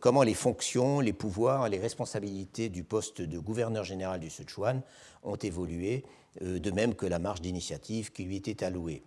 Comment 0.00 0.24
les 0.24 0.34
fonctions, 0.34 0.98
les 0.98 1.12
pouvoirs, 1.12 1.68
les 1.68 1.78
responsabilités 1.78 2.68
du 2.68 2.82
poste 2.82 3.22
de 3.22 3.38
gouverneur 3.38 3.84
général 3.84 4.18
du 4.18 4.30
Sichuan 4.30 4.82
ont 5.22 5.36
évolué, 5.36 6.04
de 6.40 6.70
même 6.72 6.96
que 6.96 7.06
la 7.06 7.20
marge 7.20 7.40
d'initiative 7.40 8.10
qui 8.10 8.24
lui 8.24 8.34
était 8.36 8.64
allouée. 8.64 9.04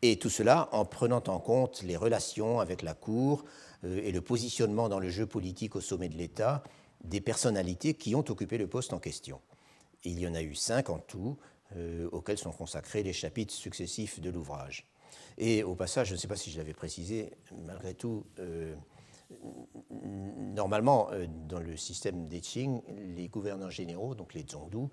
Et 0.00 0.18
tout 0.18 0.30
cela 0.30 0.70
en 0.72 0.86
prenant 0.86 1.22
en 1.26 1.40
compte 1.40 1.82
les 1.82 1.96
relations 1.96 2.58
avec 2.60 2.80
la 2.80 2.94
Cour, 2.94 3.44
euh, 3.84 4.00
et 4.02 4.12
le 4.12 4.20
positionnement 4.20 4.88
dans 4.88 5.00
le 5.00 5.10
jeu 5.10 5.26
politique 5.26 5.76
au 5.76 5.80
sommet 5.80 6.08
de 6.08 6.16
l'État 6.16 6.62
des 7.04 7.20
personnalités 7.20 7.94
qui 7.94 8.14
ont 8.14 8.24
occupé 8.28 8.58
le 8.58 8.66
poste 8.66 8.92
en 8.92 8.98
question. 8.98 9.40
il 10.04 10.18
y 10.18 10.26
en 10.26 10.34
a 10.34 10.42
eu 10.42 10.54
cinq 10.54 10.90
en 10.90 10.98
tout, 10.98 11.36
euh, 11.76 12.08
auxquels 12.12 12.38
sont 12.38 12.52
consacrés 12.52 13.02
les 13.02 13.12
chapitres 13.12 13.52
successifs 13.52 14.20
de 14.20 14.30
l'ouvrage. 14.30 14.86
Et 15.38 15.62
au 15.62 15.74
passage, 15.74 16.08
je 16.08 16.14
ne 16.14 16.18
sais 16.18 16.28
pas 16.28 16.36
si 16.36 16.50
je 16.50 16.58
l'avais 16.58 16.74
précisé, 16.74 17.32
malgré 17.64 17.94
tout, 17.94 18.26
euh, 18.40 18.74
normalement, 20.02 21.10
dans 21.48 21.60
le 21.60 21.76
système 21.76 22.28
des 22.28 22.40
Qing, 22.40 22.82
les 23.16 23.28
gouverneurs 23.28 23.70
généraux, 23.70 24.14
donc 24.14 24.34
les 24.34 24.44
Zhongdu, 24.44 24.88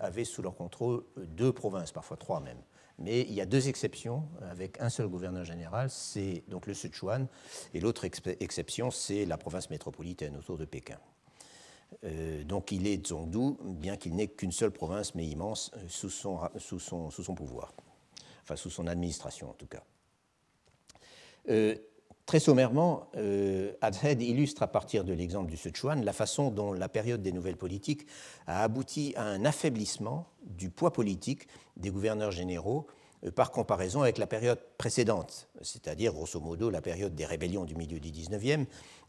avaient 0.00 0.24
sous 0.24 0.42
leur 0.42 0.54
contrôle 0.54 1.04
deux 1.16 1.52
provinces, 1.52 1.90
parfois 1.90 2.16
trois 2.16 2.40
même. 2.40 2.58
Mais 2.98 3.22
il 3.22 3.32
y 3.32 3.40
a 3.40 3.46
deux 3.46 3.68
exceptions 3.68 4.28
avec 4.42 4.80
un 4.80 4.90
seul 4.90 5.08
gouverneur 5.08 5.44
général, 5.44 5.88
c'est 5.90 6.44
donc 6.48 6.66
le 6.66 6.74
Sichuan, 6.74 7.26
et 7.72 7.80
l'autre 7.80 8.04
exception, 8.04 8.90
c'est 8.90 9.24
la 9.24 9.38
province 9.38 9.70
métropolitaine 9.70 10.36
autour 10.36 10.58
de 10.58 10.66
Pékin. 10.66 10.98
Euh, 12.04 12.44
donc 12.44 12.72
il 12.72 12.86
est 12.86 13.06
Zhongdu, 13.06 13.56
bien 13.62 13.96
qu'il 13.96 14.14
n'ait 14.14 14.28
qu'une 14.28 14.52
seule 14.52 14.70
province, 14.70 15.14
mais 15.14 15.26
immense, 15.26 15.70
euh, 15.76 15.80
sous 15.88 16.10
son, 16.10 17.34
pouvoir, 17.34 17.72
sous 18.56 18.70
son 18.70 18.86
administration 18.86 19.50
en 19.50 19.54
tout 19.54 19.66
cas. 19.66 19.82
Euh, 21.48 21.74
très 22.26 22.38
sommairement, 22.38 23.08
euh, 23.16 23.72
illustre 24.20 24.62
à 24.62 24.68
partir 24.68 25.02
de 25.02 25.12
l'exemple 25.12 25.50
du 25.50 25.56
Sichuan 25.56 26.04
la 26.04 26.12
façon 26.12 26.50
dont 26.50 26.72
la 26.72 26.88
période 26.88 27.22
des 27.22 27.32
nouvelles 27.32 27.56
politiques 27.56 28.06
a 28.46 28.62
abouti 28.62 29.14
à 29.16 29.24
un 29.24 29.44
affaiblissement 29.44 30.28
du 30.44 30.70
poids 30.70 30.92
politique 30.92 31.48
des 31.76 31.90
gouverneurs 31.90 32.30
généraux 32.30 32.86
euh, 33.24 33.32
par 33.32 33.50
comparaison 33.50 34.02
avec 34.02 34.18
la 34.18 34.28
période 34.28 34.60
précédente, 34.78 35.48
c'est-à-dire 35.62 36.12
grosso 36.12 36.38
modo 36.38 36.70
la 36.70 36.80
période 36.80 37.14
des 37.14 37.26
rébellions 37.26 37.64
du 37.64 37.74
milieu 37.74 37.98
du 37.98 38.10
XIXe 38.10 38.66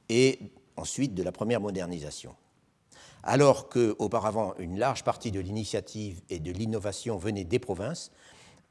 et 0.10 0.40
ensuite 0.76 1.14
de 1.14 1.22
la 1.22 1.32
première 1.32 1.62
modernisation. 1.62 2.36
Alors 3.24 3.70
qu'auparavant 3.70 4.56
une 4.58 4.80
large 4.80 5.04
partie 5.04 5.32
de 5.32 5.40
l'initiative 5.40 6.22
et 6.30 6.40
de 6.40 6.52
l'innovation 6.52 7.18
venait 7.18 7.44
des 7.44 7.60
provinces, 7.60 8.12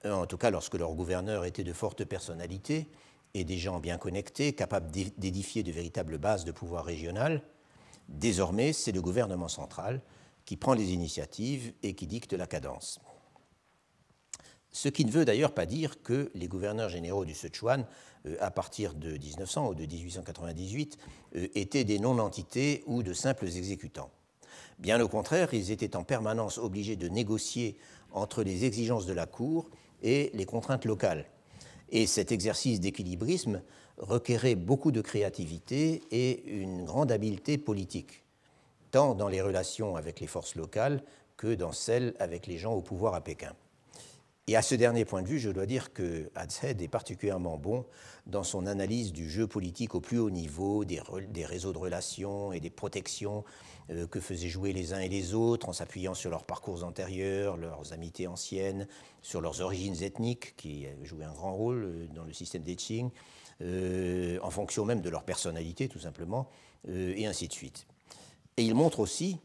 en 0.05 0.27
tout 0.27 0.39
cas 0.39 0.51
lorsque 0.51 0.75
leurs 0.75 0.95
gouverneurs 0.95 1.45
étaient 1.45 1.65
de 1.65 1.73
fortes 1.73 2.05
personnalités, 2.05 2.89
et 3.35 3.45
des 3.45 3.59
gens 3.59 3.81
bien 3.81 3.99
connectés, 3.99 4.53
capables 4.53 4.91
d'édifier 4.91 5.63
de 5.63 5.73
véritables 5.73 6.19
bases 6.19 6.45
de 6.45 6.53
pouvoir 6.53 6.85
régional. 6.85 7.43
Désormais, 8.09 8.73
c'est 8.73 8.93
le 8.93 9.01
gouvernement 9.01 9.49
central 9.49 10.01
qui 10.45 10.57
prend 10.57 10.75
les 10.75 10.93
initiatives 10.93 11.73
et 11.83 11.95
qui 11.95 12.07
dicte 12.07 12.33
la 12.33 12.47
cadence. 12.47 13.01
Ce 14.73 14.89
qui 14.89 15.05
ne 15.05 15.11
veut 15.11 15.25
d'ailleurs 15.25 15.55
pas 15.55 15.67
dire 15.67 16.03
que 16.03 16.31
les 16.35 16.49
gouverneurs 16.49 16.89
généraux 16.89 17.25
du 17.25 17.35
Sichuan, 17.35 17.87
euh, 18.27 18.37
à 18.41 18.51
partir 18.51 18.95
de 18.95 19.17
1900 19.17 19.69
ou 19.69 19.75
de 19.75 19.85
1898, 19.85 20.99
euh, 21.37 21.49
étaient 21.55 21.85
des 21.85 21.99
non-entités 21.99 22.85
ou 22.87 23.03
de 23.03 23.13
simples 23.13 23.47
exécutants. 23.47 24.11
Bien 24.79 25.01
au 25.01 25.09
contraire, 25.09 25.53
ils 25.55 25.73
étaient 25.73 25.97
en 25.97 26.05
permanence 26.05 26.59
obligés 26.59 26.97
de 26.97 27.09
négocier 27.09 27.79
entre 28.13 28.43
les 28.43 28.65
exigences 28.65 29.07
de 29.07 29.13
la 29.13 29.27
Cour 29.27 29.71
et 30.03 30.31
les 30.35 30.47
contraintes 30.47 30.85
locales, 30.85 31.27
et 31.91 32.07
cet 32.07 32.33
exercice 32.33 32.81
d'équilibrisme 32.81 33.63
requérait 33.99 34.55
beaucoup 34.55 34.93
de 34.93 35.01
créativité 35.01 36.03
et 36.11 36.49
une 36.49 36.85
grande 36.85 37.13
habileté 37.13 37.59
politique, 37.59 38.25
tant 38.91 39.15
dans 39.15 39.29
les 39.29 39.43
relations 39.43 39.97
avec 39.97 40.21
les 40.21 40.27
forces 40.27 40.55
locales 40.55 41.03
que 41.37 41.55
dans 41.55 41.73
celles 41.73 42.15
avec 42.19 42.47
les 42.47 42.59
gens 42.59 42.73
au 42.73 42.81
pouvoir 42.81 43.15
à 43.15 43.21
Pékin. 43.21 43.55
Et 44.47 44.57
à 44.57 44.63
ce 44.63 44.75
dernier 44.75 45.05
point 45.05 45.23
de 45.23 45.29
vue, 45.29 45.39
je 45.39 45.51
dois 45.51 45.67
dire 45.67 45.93
que 45.93 46.29
Hadshead 46.35 46.83
est 46.83 46.89
particulièrement 46.89 47.57
bon 47.57 47.85
dans 48.27 48.43
son 48.43 48.67
analyse 48.67 49.13
du 49.13 49.31
jeu 49.31 49.47
politique 49.47 49.95
au 49.95 50.01
plus 50.01 50.19
haut 50.19 50.31
niveau, 50.31 50.85
des 50.85 51.45
réseaux 51.45 51.73
de 51.73 51.79
relations 51.79 52.53
et 52.53 52.59
des 52.59 52.71
protections 52.71 53.45
euh, 53.91 54.07
que 54.07 54.21
faisaient 54.21 54.49
jouer 54.49 54.73
les 54.73 54.93
uns 54.93 55.01
et 55.01 55.09
les 55.09 55.35
autres 55.35 55.69
en 55.69 55.73
s'appuyant 55.73 56.15
sur 56.15 56.31
leurs 56.31 56.45
parcours 56.45 56.85
antérieurs, 56.85 57.57
leurs 57.57 57.93
amitiés 57.93 58.29
anciennes, 58.29 58.87
sur 59.21 59.41
leurs 59.41 59.61
origines 59.63 60.01
ethniques 60.03 60.55
qui 60.57 60.87
jouaient 61.03 61.25
un 61.25 61.33
grand 61.33 61.55
rôle 61.55 61.85
euh, 61.85 62.07
dans 62.15 62.23
le 62.23 62.33
système 62.33 62.63
d'etching, 62.63 63.11
euh, 63.63 64.39
en 64.43 64.51
fonction 64.51 64.85
même 64.85 65.01
de 65.01 65.11
leur 65.11 65.25
personnalité 65.25 65.89
tout 65.89 65.99
simplement, 65.99 66.49
et 66.89 67.27
ainsi 67.27 67.47
de 67.47 67.53
suite. 67.53 67.87
Et 68.57 68.63
il 68.63 68.75
montre 68.75 69.01
aussi, 69.01 69.37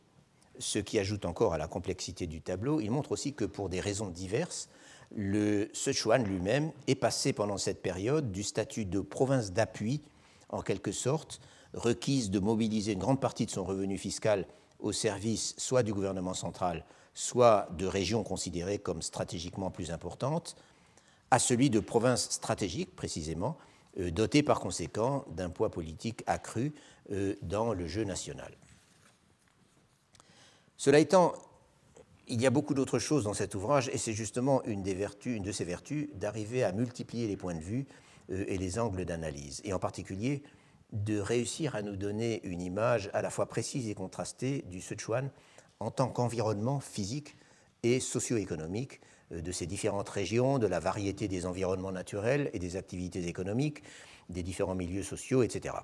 ce 0.57 0.79
qui 0.79 0.99
ajoute 0.99 1.25
encore 1.25 1.53
à 1.53 1.57
la 1.57 1.67
complexité 1.67 2.27
du 2.27 2.41
tableau, 2.41 2.79
il 2.79 2.91
montre 2.91 3.11
aussi 3.11 3.33
que 3.33 3.43
pour 3.43 3.67
des 3.67 3.81
raisons 3.81 4.07
diverses, 4.07 4.69
le 5.13 5.69
Sichuan 5.73 6.23
lui-même 6.23 6.71
est 6.87 6.95
passé 6.95 7.33
pendant 7.33 7.57
cette 7.57 7.81
période 7.81 8.31
du 8.31 8.43
statut 8.43 8.85
de 8.85 9.01
province 9.01 9.51
d'appui, 9.51 10.01
en 10.47 10.61
quelque 10.61 10.93
sorte, 10.93 11.41
requise 11.75 12.31
de 12.31 12.39
mobiliser 12.39 12.93
une 12.93 12.99
grande 12.99 13.21
partie 13.21 13.45
de 13.45 13.51
son 13.51 13.63
revenu 13.63 13.97
fiscal 13.97 14.47
au 14.79 14.91
service 14.91 15.53
soit 15.57 15.83
du 15.83 15.93
gouvernement 15.93 16.33
central, 16.33 16.85
soit 17.13 17.67
de 17.77 17.85
régions 17.85 18.23
considérées 18.23 18.79
comme 18.79 19.01
stratégiquement 19.01 19.71
plus 19.71 19.91
importantes, 19.91 20.55
à 21.31 21.39
celui 21.39 21.69
de 21.69 21.79
province 21.79 22.29
stratégique, 22.29 22.95
précisément, 22.95 23.57
euh, 23.99 24.11
dotée 24.11 24.43
par 24.43 24.59
conséquent 24.59 25.25
d'un 25.31 25.49
poids 25.49 25.71
politique 25.71 26.23
accru 26.27 26.73
euh, 27.11 27.35
dans 27.41 27.73
le 27.73 27.87
jeu 27.87 28.03
national. 28.03 28.51
Cela 30.77 30.99
étant, 30.99 31.33
il 32.27 32.41
y 32.41 32.45
a 32.45 32.49
beaucoup 32.49 32.73
d'autres 32.73 32.99
choses 32.99 33.23
dans 33.23 33.33
cet 33.33 33.55
ouvrage, 33.55 33.89
et 33.89 33.97
c'est 33.97 34.13
justement 34.13 34.63
une, 34.65 34.83
vertus, 34.83 35.41
de 35.41 35.51
ses 35.51 35.63
vertus 35.63 36.09
d'arriver 36.15 36.63
à 36.63 36.73
multiplier 36.73 37.27
les 37.27 37.37
points 37.37 37.55
de 37.55 37.61
vue 37.61 37.85
euh, 38.31 38.43
et 38.47 38.57
les 38.57 38.77
angles 38.77 39.05
d'analyse, 39.05 39.61
et 39.63 39.73
en 39.73 39.79
particulier 39.79 40.43
de 40.91 41.19
réussir 41.19 41.75
à 41.75 41.81
nous 41.81 41.95
donner 41.95 42.45
une 42.45 42.61
image 42.61 43.09
à 43.13 43.21
la 43.21 43.29
fois 43.29 43.47
précise 43.47 43.89
et 43.89 43.95
contrastée 43.95 44.63
du 44.69 44.81
Sichuan 44.81 45.29
en 45.79 45.91
tant 45.91 46.09
qu'environnement 46.09 46.79
physique 46.79 47.35
et 47.83 47.99
socio-économique 47.99 49.01
euh, 49.31 49.41
de 49.41 49.51
ces 49.51 49.65
différentes 49.65 50.09
régions, 50.09 50.57
de 50.59 50.67
la 50.67 50.79
variété 50.79 51.27
des 51.27 51.45
environnements 51.45 51.91
naturels 51.91 52.49
et 52.53 52.59
des 52.59 52.77
activités 52.77 53.27
économiques, 53.27 53.83
des 54.29 54.43
différents 54.43 54.75
milieux 54.75 55.03
sociaux, 55.03 55.43
etc. 55.43 55.75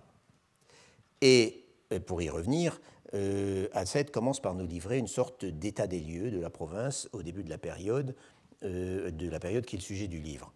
Et 1.22 1.66
euh, 1.92 2.00
pour 2.00 2.22
y 2.22 2.30
revenir, 2.30 2.80
euh, 3.14 3.68
commence 4.12 4.40
par 4.40 4.56
nous 4.56 4.66
livrer 4.66 4.98
une 4.98 5.08
sorte 5.08 5.46
d'état 5.46 5.88
des 5.88 6.00
lieux 6.00 6.32
de 6.32 6.40
la 6.40 6.50
province 6.50 7.10
au 7.14 7.24
début 7.24 7.44
de 7.44 7.50
la 7.50 7.58
période, 7.58 8.16
euh, 8.64 9.12
de 9.12 9.30
la 9.30 9.40
période 9.40 9.66
qui 9.66 9.76
est 9.76 9.80
le 9.80 9.84
sujet 9.84 10.08
du 10.08 10.20
livre. 10.20 10.54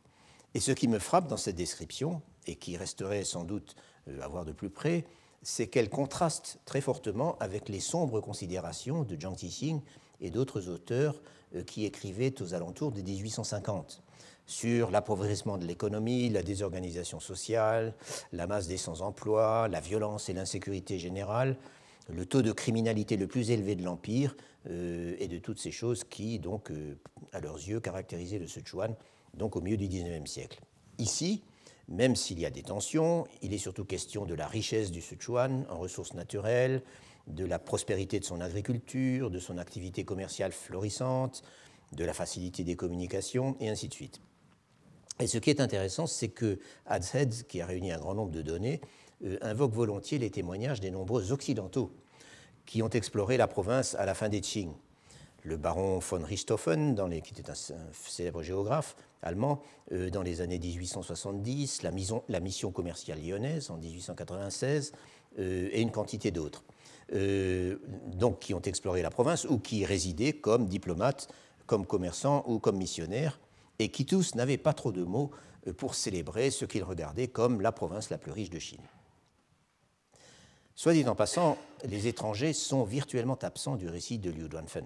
Et 0.53 0.59
ce 0.59 0.71
qui 0.71 0.87
me 0.87 0.99
frappe 0.99 1.27
dans 1.27 1.37
cette 1.37 1.55
description, 1.55 2.21
et 2.47 2.55
qui 2.55 2.77
resterait 2.77 3.23
sans 3.23 3.43
doute 3.43 3.75
à 4.21 4.27
voir 4.27 4.45
de 4.45 4.51
plus 4.51 4.69
près, 4.69 5.05
c'est 5.41 5.67
qu'elle 5.67 5.89
contraste 5.89 6.59
très 6.65 6.81
fortement 6.81 7.37
avec 7.39 7.69
les 7.69 7.79
sombres 7.79 8.19
considérations 8.19 9.03
de 9.03 9.19
Jiang 9.19 9.35
Tixing 9.35 9.79
et 10.21 10.31
d'autres 10.31 10.69
auteurs 10.69 11.21
euh, 11.55 11.63
qui 11.63 11.85
écrivaient 11.85 12.41
aux 12.41 12.53
alentours 12.53 12.91
de 12.91 13.01
1850 13.01 14.01
sur 14.47 14.91
l'appauvrissement 14.91 15.57
de 15.57 15.65
l'économie, 15.65 16.29
la 16.29 16.43
désorganisation 16.43 17.19
sociale, 17.19 17.93
la 18.31 18.47
masse 18.47 18.67
des 18.67 18.77
sans-emploi, 18.77 19.67
la 19.67 19.79
violence 19.79 20.29
et 20.29 20.33
l'insécurité 20.33 20.99
générale, 20.99 21.57
le 22.09 22.25
taux 22.25 22.43
de 22.43 22.51
criminalité 22.51 23.17
le 23.17 23.27
plus 23.27 23.49
élevé 23.49 23.75
de 23.75 23.83
l'Empire 23.83 24.35
euh, 24.69 25.15
et 25.19 25.27
de 25.27 25.39
toutes 25.39 25.59
ces 25.59 25.71
choses 25.71 26.03
qui, 26.03 26.37
donc, 26.37 26.71
à 27.33 27.39
leurs 27.39 27.55
yeux, 27.57 27.79
caractérisaient 27.79 28.39
le 28.39 28.47
Sichuan 28.47 28.95
donc 29.35 29.55
au 29.55 29.61
milieu 29.61 29.77
du 29.77 29.87
XIXe 29.87 30.29
siècle. 30.29 30.61
Ici, 30.97 31.43
même 31.87 32.15
s'il 32.15 32.39
y 32.39 32.45
a 32.45 32.49
des 32.49 32.63
tensions, 32.63 33.25
il 33.41 33.53
est 33.53 33.59
surtout 33.59 33.85
question 33.85 34.25
de 34.25 34.33
la 34.33 34.47
richesse 34.47 34.91
du 34.91 35.01
Sichuan 35.01 35.65
en 35.69 35.77
ressources 35.77 36.13
naturelles, 36.13 36.81
de 37.27 37.45
la 37.45 37.59
prospérité 37.59 38.19
de 38.19 38.25
son 38.25 38.41
agriculture, 38.41 39.29
de 39.29 39.39
son 39.39 39.57
activité 39.57 40.03
commerciale 40.03 40.51
florissante, 40.51 41.43
de 41.91 42.03
la 42.03 42.13
facilité 42.13 42.63
des 42.63 42.75
communications, 42.75 43.55
et 43.59 43.69
ainsi 43.69 43.87
de 43.87 43.93
suite. 43.93 44.21
Et 45.19 45.27
ce 45.27 45.37
qui 45.37 45.49
est 45.49 45.61
intéressant, 45.61 46.07
c'est 46.07 46.29
que 46.29 46.59
Hadshead, 46.85 47.47
qui 47.47 47.61
a 47.61 47.65
réuni 47.65 47.91
un 47.91 47.99
grand 47.99 48.15
nombre 48.15 48.31
de 48.31 48.41
données, 48.41 48.81
euh, 49.23 49.37
invoque 49.41 49.73
volontiers 49.73 50.17
les 50.17 50.29
témoignages 50.29 50.81
des 50.81 50.91
nombreux 50.91 51.31
Occidentaux 51.31 51.91
qui 52.65 52.81
ont 52.81 52.89
exploré 52.89 53.37
la 53.37 53.47
province 53.47 53.95
à 53.95 54.05
la 54.05 54.13
fin 54.13 54.27
des 54.27 54.41
Qing 54.41 54.73
le 55.45 55.57
baron 55.57 55.99
von 55.99 56.23
Richthofen, 56.23 56.95
qui 57.23 57.33
était 57.39 57.49
un, 57.49 57.55
célèbre 57.93 58.41
géographe 58.41 58.95
allemand, 59.21 59.61
euh, 59.91 60.09
dans 60.09 60.23
les 60.23 60.41
années 60.41 60.59
1870, 60.59 61.83
la, 61.83 62.39
mission 62.39 62.71
commerciale 62.71 63.21
lyonnaise 63.21 63.69
en 63.69 63.77
1896, 63.77 64.91
euh, 65.39 65.69
et 65.71 65.81
une 65.81 65.91
quantité 65.91 66.31
d'autres, 66.31 66.63
euh, 67.13 67.77
qui 68.39 68.53
ont 68.53 68.61
exploré 68.61 69.01
la 69.01 69.11
province 69.11 69.45
ou 69.45 69.59
qui 69.59 69.85
résidaient 69.85 70.33
comme 70.33 70.67
diplomates, 70.67 71.27
comme 71.67 71.85
commerçants 71.85 72.43
ou 72.47 72.59
comme 72.59 72.77
missionnaires, 72.77 73.39
et 73.77 73.89
qui 73.89 74.05
tous 74.05 74.35
n'avaient 74.35 74.57
pas 74.57 74.73
trop 74.73 74.91
de 74.91 75.03
mots 75.03 75.31
pour 75.77 75.95
célébrer 75.95 76.51
ce 76.51 76.65
qu'ils 76.65 76.83
regardaient 76.83 77.27
comme 77.27 77.61
la 77.61 77.71
province 77.71 78.09
la 78.09 78.17
plus 78.17 78.31
riche 78.31 78.49
de 78.49 78.59
Chine. 78.59 78.81
Soit 80.75 80.93
dit 80.93 81.07
en 81.07 81.15
passant, 81.15 81.57
les 81.83 82.07
étrangers 82.07 82.53
sont 82.53 82.83
virtuellement 82.83 83.39
absents 83.41 83.75
du 83.75 83.89
récit 83.89 84.19
de 84.19 84.29
Liu 84.29 84.47
Duanfen 84.47 84.85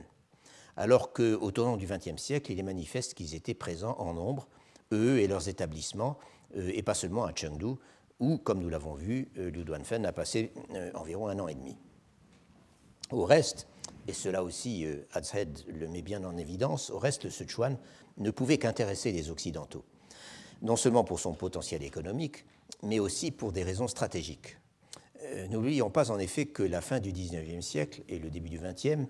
alors 0.79 1.11
qu'au 1.11 1.51
tournant 1.51 1.75
du 1.75 1.85
XXe 1.85 2.15
siècle, 2.15 2.53
il 2.53 2.59
est 2.59 2.63
manifeste 2.63 3.13
qu'ils 3.13 3.35
étaient 3.35 3.53
présents 3.53 3.97
en 3.99 4.13
nombre, 4.13 4.47
eux 4.93 5.19
et 5.19 5.27
leurs 5.27 5.49
établissements, 5.49 6.17
euh, 6.55 6.71
et 6.73 6.83
pas 6.83 6.93
seulement 6.93 7.25
à 7.25 7.35
Chengdu, 7.35 7.73
où, 8.21 8.37
comme 8.37 8.61
nous 8.61 8.69
l'avons 8.69 8.93
vu, 8.93 9.29
euh, 9.37 9.51
Liu 9.51 9.65
Duanfen 9.65 10.05
a 10.05 10.13
passé 10.13 10.53
euh, 10.73 10.89
environ 10.93 11.27
un 11.27 11.37
an 11.39 11.49
et 11.49 11.55
demi. 11.55 11.75
Au 13.11 13.25
reste, 13.25 13.67
et 14.07 14.13
cela 14.13 14.41
aussi, 14.41 14.87
Hadshead 15.11 15.65
le 15.67 15.87
met 15.89 16.01
bien 16.01 16.23
en 16.23 16.37
évidence, 16.37 16.91
au 16.91 16.97
reste, 16.97 17.25
le 17.25 17.29
Sichuan 17.29 17.77
ne 18.17 18.31
pouvait 18.31 18.57
qu'intéresser 18.57 19.11
les 19.11 19.29
Occidentaux, 19.29 19.83
non 20.61 20.77
seulement 20.77 21.03
pour 21.03 21.19
son 21.19 21.33
potentiel 21.33 21.83
économique, 21.83 22.45
mais 22.83 22.99
aussi 22.99 23.31
pour 23.31 23.51
des 23.51 23.63
raisons 23.63 23.89
stratégiques. 23.89 24.57
N'oublions 25.49 25.89
pas 25.89 26.09
en 26.09 26.17
effet 26.19 26.45
que 26.45 26.63
la 26.63 26.81
fin 26.81 26.99
du 26.99 27.11
XIXe 27.11 27.65
siècle 27.65 28.03
et 28.07 28.19
le 28.19 28.29
début 28.29 28.49
du 28.49 28.59
XXe 28.59 29.09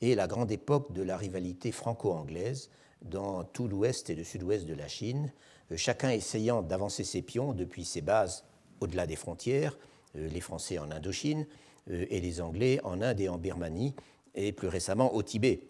et 0.00 0.14
la 0.14 0.26
grande 0.26 0.50
époque 0.50 0.92
de 0.92 1.02
la 1.02 1.16
rivalité 1.16 1.72
franco-anglaise 1.72 2.70
dans 3.02 3.44
tout 3.44 3.68
l'ouest 3.68 4.10
et 4.10 4.14
le 4.14 4.24
sud-ouest 4.24 4.66
de 4.66 4.74
la 4.74 4.88
Chine, 4.88 5.32
euh, 5.72 5.76
chacun 5.76 6.10
essayant 6.10 6.62
d'avancer 6.62 7.04
ses 7.04 7.22
pions 7.22 7.52
depuis 7.52 7.84
ses 7.84 8.00
bases 8.00 8.44
au-delà 8.80 9.06
des 9.06 9.16
frontières, 9.16 9.78
euh, 10.16 10.28
les 10.28 10.40
Français 10.40 10.78
en 10.78 10.90
Indochine 10.90 11.46
euh, 11.90 12.06
et 12.10 12.20
les 12.20 12.40
Anglais 12.40 12.80
en 12.84 13.00
Inde 13.02 13.20
et 13.20 13.28
en 13.28 13.38
Birmanie, 13.38 13.94
et 14.34 14.52
plus 14.52 14.68
récemment 14.68 15.14
au 15.14 15.22
Tibet, 15.22 15.62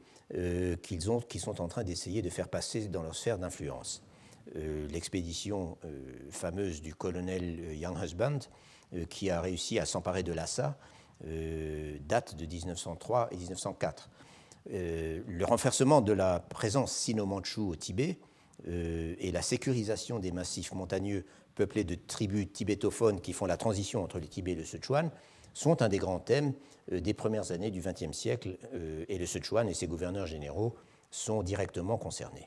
qu'ils 0.83 1.03
sont 1.03 1.61
en 1.61 1.67
train 1.67 1.83
d'essayer 1.83 2.23
de 2.23 2.29
faire 2.29 2.49
passer 2.49 2.87
dans 2.87 3.03
leur 3.03 3.17
sphère 3.17 3.39
d'influence. 3.39 4.03
L'expédition 4.55 5.79
fameuse 6.31 6.83
du 6.83 6.95
colonel 6.95 7.75
Young 7.75 7.97
Husband, 8.01 8.39
qui 9.09 9.31
a 9.31 9.41
réussi 9.41 9.79
à 9.81 9.87
s'emparer 9.87 10.23
de 10.23 10.33
Lhasa, 10.33 10.79
date 11.23 12.37
de 12.37 12.47
1903 12.47 13.29
et 13.33 13.37
1904. 13.37 14.09
Euh, 14.73 15.21
le 15.27 15.45
renversement 15.45 16.01
de 16.01 16.13
la 16.13 16.39
présence 16.39 16.93
sino-mandchoue 16.93 17.71
au 17.71 17.77
Tibet 17.77 18.19
euh, 18.69 19.15
et 19.19 19.33
la 19.33 19.41
sécurisation 19.41 20.19
des 20.19 20.33
massifs 20.33 20.73
montagneux 20.73 21.25
peuplés 21.55 21.85
de 21.85 21.95
tribus 21.95 22.53
tibétophones 22.53 23.21
qui 23.21 23.33
font 23.33 23.47
la 23.47 23.57
transition 23.57 24.05
entre 24.05 24.21
le 24.21 24.27
Tibet 24.27 24.53
et 24.53 24.57
le 24.57 24.65
Sichuan 24.65 25.11
sont 25.55 25.83
un 25.83 25.89
des 25.89 25.99
grands 25.99 26.21
thèmes 26.21 26.53
euh, 26.93 27.01
des 27.01 27.15
premières 27.15 27.53
années 27.53 27.71
du 27.71 27.81
XXe 27.81 28.13
siècle 28.13 28.59
et 29.09 29.19
le 29.19 29.27
Sichuan 29.27 29.69
et 29.69 29.75
ses 29.75 29.87
gouverneurs 29.87 30.27
généraux 30.27 30.77
sont 31.11 31.43
directement 31.43 31.97
concernés. 31.97 32.47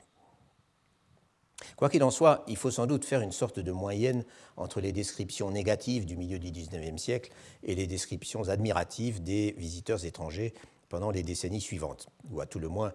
Quoi 1.75 1.89
qu'il 1.89 2.03
en 2.03 2.11
soit, 2.11 2.43
il 2.47 2.57
faut 2.57 2.71
sans 2.71 2.87
doute 2.87 3.05
faire 3.05 3.21
une 3.21 3.31
sorte 3.31 3.59
de 3.59 3.71
moyenne 3.71 4.25
entre 4.57 4.81
les 4.81 4.91
descriptions 4.91 5.51
négatives 5.51 6.05
du 6.05 6.17
milieu 6.17 6.39
du 6.39 6.51
XIXe 6.51 7.01
siècle 7.01 7.31
et 7.63 7.75
les 7.75 7.87
descriptions 7.87 8.49
admiratives 8.49 9.23
des 9.23 9.53
visiteurs 9.57 10.03
étrangers 10.05 10.53
pendant 10.89 11.11
les 11.11 11.23
décennies 11.23 11.61
suivantes, 11.61 12.09
ou 12.29 12.41
à 12.41 12.45
tout 12.45 12.59
le 12.59 12.69
moins 12.69 12.93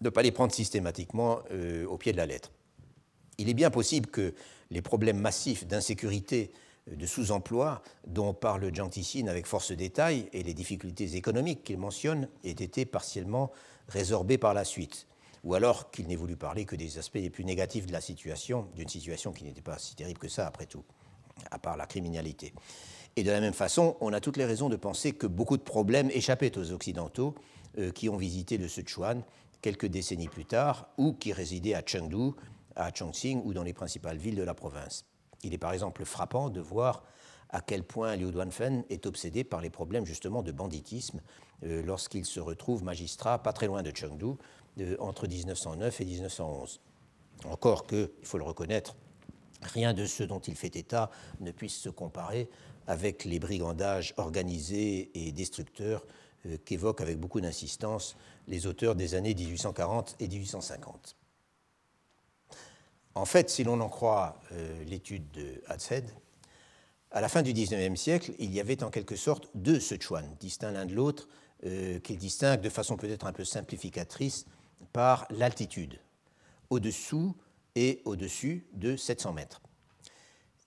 ne 0.00 0.10
pas 0.10 0.22
les 0.22 0.32
prendre 0.32 0.52
systématiquement 0.52 1.40
euh, 1.50 1.86
au 1.86 1.98
pied 1.98 2.12
de 2.12 2.16
la 2.16 2.26
lettre. 2.26 2.50
Il 3.38 3.48
est 3.48 3.54
bien 3.54 3.70
possible 3.70 4.06
que 4.08 4.34
les 4.70 4.82
problèmes 4.82 5.18
massifs 5.18 5.66
d'insécurité, 5.66 6.52
euh, 6.90 6.96
de 6.96 7.06
sous-emploi 7.06 7.82
dont 8.06 8.32
parle 8.32 8.70
Tixin 8.90 9.26
avec 9.26 9.46
force 9.46 9.72
détail 9.72 10.28
et 10.32 10.42
les 10.42 10.54
difficultés 10.54 11.16
économiques 11.16 11.64
qu'il 11.64 11.78
mentionne 11.78 12.28
aient 12.44 12.50
été 12.50 12.84
partiellement 12.84 13.50
résorbés 13.88 14.38
par 14.38 14.54
la 14.54 14.64
suite, 14.64 15.06
ou 15.44 15.54
alors 15.54 15.90
qu'il 15.90 16.06
n'ait 16.06 16.16
voulu 16.16 16.36
parler 16.36 16.64
que 16.64 16.76
des 16.76 16.98
aspects 16.98 17.14
les 17.14 17.30
plus 17.30 17.44
négatifs 17.44 17.86
de 17.86 17.92
la 17.92 18.00
situation, 18.00 18.68
d'une 18.76 18.88
situation 18.88 19.32
qui 19.32 19.44
n'était 19.44 19.62
pas 19.62 19.78
si 19.78 19.94
terrible 19.94 20.18
que 20.18 20.28
ça 20.28 20.46
après 20.46 20.66
tout, 20.66 20.84
à 21.50 21.58
part 21.58 21.76
la 21.76 21.86
criminalité. 21.86 22.52
Et 23.16 23.22
de 23.22 23.30
la 23.30 23.40
même 23.40 23.54
façon, 23.54 23.96
on 24.00 24.12
a 24.12 24.20
toutes 24.20 24.36
les 24.36 24.44
raisons 24.44 24.68
de 24.68 24.76
penser 24.76 25.12
que 25.12 25.26
beaucoup 25.26 25.56
de 25.56 25.62
problèmes 25.62 26.10
échappaient 26.10 26.56
aux 26.56 26.72
Occidentaux 26.72 27.34
euh, 27.78 27.90
qui 27.90 28.08
ont 28.08 28.16
visité 28.16 28.58
le 28.58 28.68
Sichuan 28.68 29.22
quelques 29.60 29.86
décennies 29.86 30.28
plus 30.28 30.46
tard, 30.46 30.88
ou 30.96 31.12
qui 31.12 31.32
résidait 31.32 31.74
à 31.74 31.82
Chengdu, 31.84 32.32
à 32.76 32.90
Chongqing 32.92 33.42
ou 33.44 33.52
dans 33.52 33.62
les 33.62 33.72
principales 33.72 34.16
villes 34.16 34.36
de 34.36 34.42
la 34.42 34.54
province. 34.54 35.04
Il 35.42 35.54
est 35.54 35.58
par 35.58 35.72
exemple 35.72 36.04
frappant 36.04 36.50
de 36.50 36.60
voir 36.60 37.04
à 37.50 37.60
quel 37.60 37.82
point 37.82 38.16
Liu 38.16 38.30
Duanfen 38.30 38.84
est 38.90 39.06
obsédé 39.06 39.44
par 39.44 39.60
les 39.60 39.70
problèmes 39.70 40.06
justement 40.06 40.42
de 40.42 40.52
banditisme 40.52 41.20
euh, 41.64 41.82
lorsqu'il 41.82 42.24
se 42.24 42.40
retrouve 42.40 42.84
magistrat 42.84 43.42
pas 43.42 43.52
très 43.52 43.66
loin 43.66 43.82
de 43.82 43.94
Chengdu 43.94 44.34
entre 44.98 45.26
1909 45.26 46.00
et 46.00 46.04
1911. 46.04 46.80
Encore 47.44 47.86
que, 47.86 48.12
il 48.20 48.26
faut 48.26 48.38
le 48.38 48.44
reconnaître, 48.44 48.96
rien 49.62 49.94
de 49.94 50.06
ce 50.06 50.22
dont 50.22 50.40
il 50.40 50.54
fait 50.54 50.76
état 50.76 51.10
ne 51.40 51.52
puisse 51.52 51.76
se 51.76 51.88
comparer 51.88 52.48
avec 52.86 53.24
les 53.24 53.38
brigandages 53.38 54.14
organisés 54.16 55.10
et 55.14 55.32
destructeurs 55.32 56.04
euh, 56.46 56.56
qu'évoquent 56.64 57.02
avec 57.02 57.18
beaucoup 57.18 57.40
d'insistance 57.40 58.16
les 58.48 58.66
auteurs 58.66 58.94
des 58.94 59.14
années 59.14 59.34
1840 59.34 60.16
et 60.20 60.28
1850. 60.28 61.16
En 63.14 63.24
fait, 63.24 63.50
si 63.50 63.64
l'on 63.64 63.80
en 63.80 63.88
croit 63.88 64.40
l'étude 64.86 65.28
de 65.32 65.60
Hatzhead, 65.66 66.08
à 67.10 67.20
la 67.20 67.28
fin 67.28 67.42
du 67.42 67.52
XIXe 67.52 68.00
siècle, 68.00 68.32
il 68.38 68.54
y 68.54 68.60
avait 68.60 68.84
en 68.84 68.90
quelque 68.90 69.16
sorte 69.16 69.50
deux 69.54 69.80
Sichuan, 69.80 70.24
distincts 70.38 70.70
l'un 70.70 70.86
de 70.86 70.94
l'autre, 70.94 71.28
euh, 71.66 71.98
qu'ils 71.98 72.18
de 72.18 72.68
façon 72.68 72.96
peut-être 72.96 73.26
un 73.26 73.32
peu 73.32 73.44
simplificatrice 73.44 74.46
par 74.92 75.26
l'altitude, 75.30 75.98
au-dessous 76.70 77.34
et 77.74 78.02
au-dessus 78.04 78.66
de 78.72 78.96
700 78.96 79.32
mètres. 79.32 79.60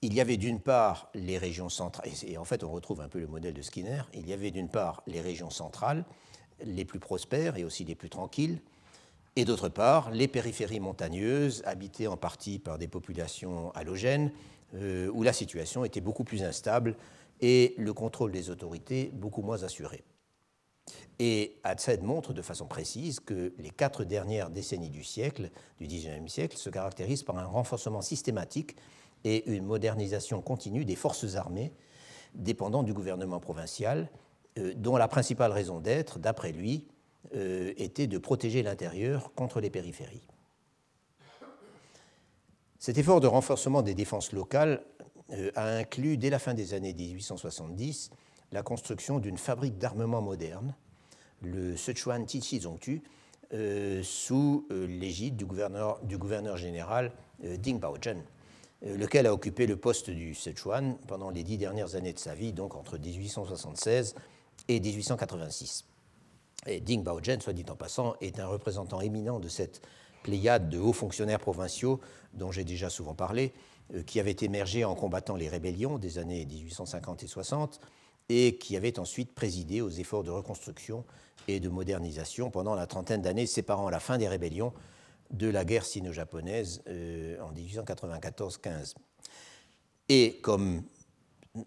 Il 0.02 0.14
y 0.14 0.22
avait 0.22 0.38
d'une 0.38 0.60
part 0.60 1.10
les 1.14 1.38
régions 1.38 1.70
centrales, 1.70 2.10
et 2.28 2.38
en 2.38 2.44
fait 2.44 2.64
on 2.64 2.72
retrouve 2.72 3.02
un 3.02 3.08
peu 3.08 3.20
le 3.20 3.28
modèle 3.28 3.54
de 3.54 3.62
Skinner, 3.62 4.04
il 4.14 4.28
y 4.28 4.34
avait 4.34 4.52
d'une 4.52 4.70
part 4.70 5.02
les 5.08 5.22
régions 5.22 5.50
centrales, 5.50 6.06
les 6.66 6.86
plus 6.86 7.00
prospères 7.00 7.58
et 7.58 7.64
aussi 7.64 7.86
les 7.86 7.96
plus 7.96 8.10
tranquilles, 8.10 8.60
et 9.36 9.46
d'autre 9.46 9.70
part 9.70 10.12
les 10.12 10.28
périphéries 10.28 10.80
montagneuses, 10.80 11.64
habitées 11.66 12.08
en 12.08 12.18
partie 12.18 12.60
par 12.60 12.78
des 12.78 12.88
populations 12.88 13.72
halogènes, 13.72 14.32
euh, 14.76 15.10
où 15.14 15.24
la 15.24 15.34
situation 15.34 15.86
était 15.86 16.02
beaucoup 16.02 16.24
plus 16.24 16.44
instable 16.44 16.96
et 17.42 17.76
le 17.78 17.94
contrôle 17.94 18.32
des 18.32 18.50
autorités 18.50 19.12
beaucoup 19.14 19.42
moins 19.42 19.64
assuré. 19.64 20.04
Et 21.20 21.58
Hatzed 21.64 22.04
montre 22.04 22.34
de 22.34 22.42
façon 22.42 22.66
précise 22.66 23.20
que 23.20 23.54
les 23.58 23.70
quatre 23.70 24.04
dernières 24.04 24.50
décennies 24.50 24.90
du 24.90 25.04
siècle, 25.04 25.52
du 25.80 25.86
XIXe 25.88 26.32
siècle, 26.32 26.58
se 26.58 26.70
caractérisent 26.70 27.24
par 27.24 27.38
un 27.38 27.46
renforcement 27.46 28.02
systématique 28.02 28.76
et 29.24 29.50
une 29.50 29.66
modernisation 29.66 30.42
continue 30.42 30.86
des 30.86 30.96
forces 30.96 31.36
armées 31.36 31.74
dépendant 32.34 32.84
du 32.84 32.94
gouvernement 32.94 33.40
provincial, 33.40 34.10
euh, 34.58 34.74
dont 34.76 34.98
la 34.98 35.08
principale 35.08 35.52
raison 35.52 35.80
d'être, 35.80 36.20
d'après 36.20 36.52
lui, 36.52 36.88
euh, 37.36 37.74
était 37.78 38.08
de 38.08 38.18
protéger 38.18 38.64
l'intérieur 38.64 39.34
contre 39.34 39.62
les 39.62 39.70
périphéries. 39.70 40.28
Cet 42.80 42.98
effort 42.98 43.22
de 43.22 43.28
renforcement 43.28 43.82
des 43.82 43.94
défenses 43.94 44.34
locales 44.34 44.84
euh, 45.32 45.52
a 45.56 45.78
inclus, 45.78 46.18
dès 46.18 46.30
la 46.30 46.40
fin 46.40 46.54
des 46.54 46.74
années 46.74 46.94
1870, 46.94 48.10
la 48.54 48.64
construction 48.64 49.20
d'une 49.20 49.38
fabrique 49.38 49.78
d'armement 49.78 50.22
moderne, 50.22 50.76
le 51.42 51.76
Sichuan 51.76 52.26
Tichizongtu, 52.26 53.04
euh, 53.54 54.02
sous 54.04 54.66
euh, 54.72 54.88
l'égide 54.88 55.36
du 55.36 55.46
gouverneur, 55.46 56.58
général 56.58 57.12
Ding 57.42 57.80
Baozhen, 57.80 58.24
lequel 58.84 59.28
a 59.28 59.34
occupé 59.34 59.66
le 59.68 59.76
poste 59.76 60.10
du 60.10 60.34
Sichuan 60.34 60.98
pendant 61.08 61.30
les 61.30 61.44
dix 61.44 61.58
dernières 61.58 61.96
années 61.96 62.14
de 62.14 62.20
sa 62.20 62.36
vie, 62.36 62.54
donc 62.54 62.76
entre 62.76 62.98
1876 62.98 64.16
et 64.70 64.80
1886. 64.80 65.86
Et 66.68 66.80
Ding 66.80 67.04
Baozhen, 67.04 67.42
soit 67.42 67.54
dit 67.54 67.66
en 67.70 67.76
passant, 67.76 68.16
est 68.22 68.40
un 68.40 68.48
représentant 68.48 69.02
éminent 69.02 69.40
de 69.40 69.50
cette 69.50 69.82
pléiade 70.22 70.70
de 70.70 70.80
hauts 70.80 70.94
fonctionnaires 70.94 71.40
provinciaux 71.40 72.00
dont 72.34 72.52
j'ai 72.52 72.64
déjà 72.64 72.90
souvent 72.90 73.14
parlé, 73.14 73.54
euh, 73.94 74.04
qui 74.04 74.20
avaient 74.20 74.38
émergé 74.42 74.86
en 74.86 74.96
combattant 74.96 75.36
les 75.36 75.50
rébellions 75.50 75.98
des 75.98 76.18
années 76.18 76.46
1850 76.46 77.24
et 77.24 77.28
60 77.28 77.82
et 78.30 78.58
qui 78.58 78.78
avaient 78.78 79.00
ensuite 79.00 79.34
présidé 79.34 79.82
aux 79.82 79.90
efforts 79.90 80.24
de 80.24 80.32
reconstruction 80.32 81.06
et 81.48 81.60
de 81.60 81.70
modernisation 81.70 82.50
pendant 82.50 82.76
la 82.76 82.88
trentaine 82.88 83.22
d'années 83.22 83.46
séparant 83.46 83.90
la 83.90 84.00
fin 84.00 84.18
des 84.18 84.28
rébellions 84.28 84.74
de 85.32 85.48
la 85.48 85.66
guerre 85.66 85.86
sino-japonaise 85.86 86.82
euh, 86.88 87.40
en 87.42 87.52
1894-15. 87.54 88.96
Et 90.10 90.40
comme 90.42 90.84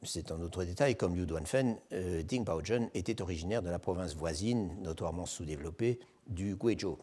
c'est 0.03 0.33
un 0.33 0.41
autre 0.41 0.65
détail, 0.65 0.97
comme 0.97 1.15
Liu 1.15 1.27
Duanfen, 1.27 1.79
euh, 1.93 2.23
Ding 2.23 2.45
Baozhen 2.45 2.91
était 2.95 3.23
originaire 3.23 3.63
de 3.63 3.71
la 3.71 3.79
province 3.79 4.15
voisine, 4.15 4.77
notoirement 4.83 5.27
sous-développée, 5.27 6.01
du 6.27 6.57
Guizhou. 6.57 6.99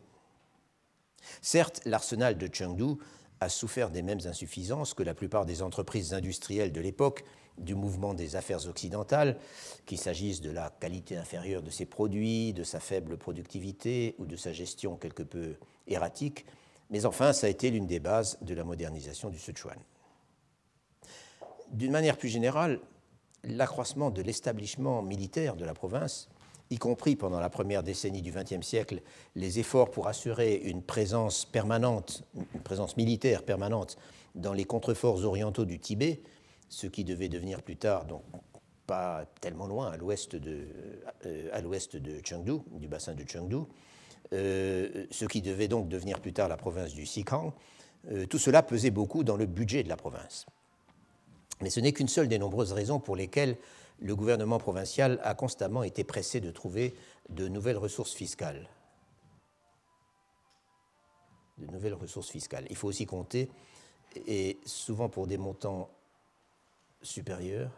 Certes, 1.41 1.81
l'arsenal 1.85 2.37
de 2.37 2.53
Chengdu 2.53 2.97
a 3.39 3.49
souffert 3.49 3.89
des 3.89 4.01
mêmes 4.01 4.19
insuffisances 4.25 4.93
que 4.93 5.03
la 5.03 5.13
plupart 5.13 5.45
des 5.45 5.61
entreprises 5.61 6.13
industrielles 6.13 6.73
de 6.73 6.81
l'époque 6.81 7.23
du 7.57 7.75
mouvement 7.75 8.13
des 8.13 8.35
affaires 8.35 8.67
occidentales, 8.67 9.37
qu'il 9.85 9.97
s'agisse 9.97 10.41
de 10.41 10.51
la 10.51 10.69
qualité 10.79 11.17
inférieure 11.17 11.61
de 11.61 11.69
ses 11.69 11.85
produits, 11.85 12.53
de 12.53 12.63
sa 12.63 12.79
faible 12.79 13.17
productivité 13.17 14.15
ou 14.17 14.25
de 14.25 14.35
sa 14.35 14.51
gestion 14.53 14.95
quelque 14.95 15.23
peu 15.23 15.55
erratique, 15.87 16.45
mais 16.89 17.05
enfin, 17.05 17.33
ça 17.33 17.47
a 17.47 17.49
été 17.49 17.71
l'une 17.71 17.87
des 17.87 17.99
bases 17.99 18.37
de 18.41 18.53
la 18.53 18.63
modernisation 18.63 19.29
du 19.29 19.39
Sichuan. 19.39 19.77
D'une 21.71 21.91
manière 21.91 22.17
plus 22.17 22.29
générale, 22.29 22.79
l'accroissement 23.43 24.11
de 24.11 24.21
l'établissement 24.21 25.01
militaire 25.01 25.55
de 25.55 25.65
la 25.65 25.73
province 25.73 26.29
y 26.69 26.77
compris 26.77 27.15
pendant 27.15 27.39
la 27.39 27.49
première 27.49 27.83
décennie 27.83 28.21
du 28.21 28.31
XXe 28.31 28.65
siècle, 28.65 29.01
les 29.35 29.59
efforts 29.59 29.91
pour 29.91 30.07
assurer 30.07 30.55
une 30.55 30.81
présence 30.81 31.45
permanente, 31.45 32.23
une 32.35 32.61
présence 32.61 32.97
militaire 32.97 33.43
permanente 33.43 33.97
dans 34.35 34.53
les 34.53 34.65
contreforts 34.65 35.23
orientaux 35.23 35.65
du 35.65 35.79
Tibet, 35.79 36.21
ce 36.73 36.87
qui 36.87 37.03
devait 37.03 37.29
devenir 37.29 37.61
plus 37.61 37.77
tard, 37.77 38.05
donc 38.05 38.23
pas 38.87 39.25
tellement 39.41 39.67
loin, 39.67 39.91
à 39.91 39.97
l'ouest 39.97 40.35
de, 40.35 40.67
euh, 41.25 41.49
à 41.53 41.61
l'ouest 41.61 41.95
de 41.95 42.19
Chengdu, 42.25 42.53
du 42.71 42.87
bassin 42.87 43.13
de 43.13 43.23
Chengdu, 43.27 43.57
euh, 44.33 45.05
ce 45.11 45.25
qui 45.25 45.41
devait 45.41 45.67
donc 45.67 45.87
devenir 45.87 46.19
plus 46.19 46.33
tard 46.33 46.47
la 46.47 46.57
province 46.57 46.93
du 46.93 47.03
Xikang, 47.03 47.53
euh, 48.11 48.25
tout 48.25 48.39
cela 48.39 48.63
pesait 48.63 48.89
beaucoup 48.89 49.23
dans 49.23 49.37
le 49.37 49.45
budget 49.45 49.83
de 49.83 49.89
la 49.89 49.95
province. 49.95 50.47
Mais 51.61 51.69
ce 51.69 51.79
n'est 51.79 51.93
qu'une 51.93 52.07
seule 52.07 52.27
des 52.27 52.39
nombreuses 52.39 52.73
raisons 52.73 52.99
pour 52.99 53.15
lesquelles 53.15 53.55
le 53.99 54.15
gouvernement 54.15 54.57
provincial 54.57 55.19
a 55.23 55.35
constamment 55.35 55.83
été 55.83 56.03
pressé 56.03 56.41
de 56.41 56.49
trouver 56.49 56.95
de 57.29 57.47
nouvelles 57.47 57.77
ressources 57.77 58.13
fiscales. 58.13 58.67
De 61.59 61.67
nouvelles 61.67 61.93
ressources 61.93 62.31
fiscales. 62.31 62.65
Il 62.71 62.75
faut 62.75 62.87
aussi 62.87 63.05
compter, 63.05 63.51
et 64.25 64.59
souvent 64.65 65.07
pour 65.07 65.27
des 65.27 65.37
montants 65.37 65.89
supérieurs, 67.03 67.71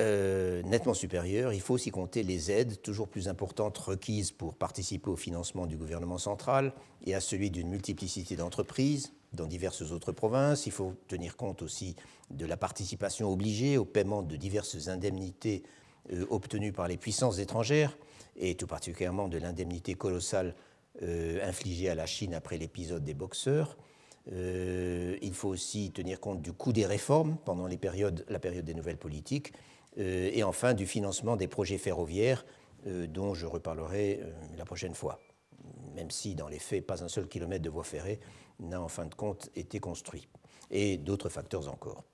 euh, 0.00 0.62
nettement 0.62 0.94
supérieurs, 0.94 1.52
il 1.52 1.60
faut 1.60 1.74
aussi 1.74 1.90
compter 1.90 2.22
les 2.22 2.50
aides 2.50 2.80
toujours 2.80 3.08
plus 3.08 3.28
importantes 3.28 3.76
requises 3.76 4.30
pour 4.30 4.54
participer 4.54 5.10
au 5.10 5.16
financement 5.16 5.66
du 5.66 5.76
gouvernement 5.76 6.18
central 6.18 6.72
et 7.04 7.14
à 7.14 7.20
celui 7.20 7.50
d'une 7.50 7.68
multiplicité 7.68 8.34
d'entreprises 8.34 9.12
dans 9.34 9.46
diverses 9.46 9.92
autres 9.92 10.12
provinces. 10.12 10.66
Il 10.66 10.72
faut 10.72 10.94
tenir 11.08 11.36
compte 11.36 11.60
aussi 11.60 11.94
de 12.30 12.46
la 12.46 12.56
participation 12.56 13.30
obligée 13.30 13.76
au 13.76 13.84
paiement 13.84 14.22
de 14.22 14.36
diverses 14.36 14.88
indemnités 14.88 15.62
euh, 16.12 16.24
obtenues 16.30 16.72
par 16.72 16.88
les 16.88 16.96
puissances 16.96 17.38
étrangères, 17.38 17.96
et 18.36 18.54
tout 18.54 18.66
particulièrement 18.66 19.28
de 19.28 19.36
l'indemnité 19.36 19.94
colossale 19.94 20.54
euh, 21.02 21.46
infligée 21.46 21.90
à 21.90 21.94
la 21.94 22.06
Chine 22.06 22.34
après 22.34 22.56
l'épisode 22.56 23.04
des 23.04 23.14
boxeurs. 23.14 23.76
Euh, 24.30 25.16
il 25.20 25.34
faut 25.34 25.48
aussi 25.48 25.90
tenir 25.90 26.20
compte 26.20 26.42
du 26.42 26.52
coût 26.52 26.72
des 26.72 26.86
réformes 26.86 27.38
pendant 27.44 27.66
la 27.66 27.76
période 27.76 28.24
des 28.64 28.74
nouvelles 28.74 28.98
politiques, 28.98 29.52
et 29.98 30.42
enfin 30.42 30.72
du 30.72 30.86
financement 30.86 31.36
des 31.36 31.48
projets 31.48 31.76
ferroviaires 31.76 32.46
dont 32.86 33.34
je 33.34 33.44
reparlerai 33.44 34.20
la 34.56 34.64
prochaine 34.64 34.94
fois, 34.94 35.20
même 35.94 36.10
si 36.10 36.34
dans 36.34 36.48
les 36.48 36.58
faits, 36.58 36.86
pas 36.86 37.04
un 37.04 37.08
seul 37.08 37.28
kilomètre 37.28 37.62
de 37.62 37.68
voie 37.68 37.84
ferrée 37.84 38.18
n'a 38.58 38.80
en 38.80 38.88
fin 38.88 39.04
de 39.04 39.14
compte 39.14 39.50
été 39.54 39.80
construit, 39.80 40.28
et 40.70 40.96
d'autres 40.96 41.28
facteurs 41.28 41.68
encore. 41.68 42.04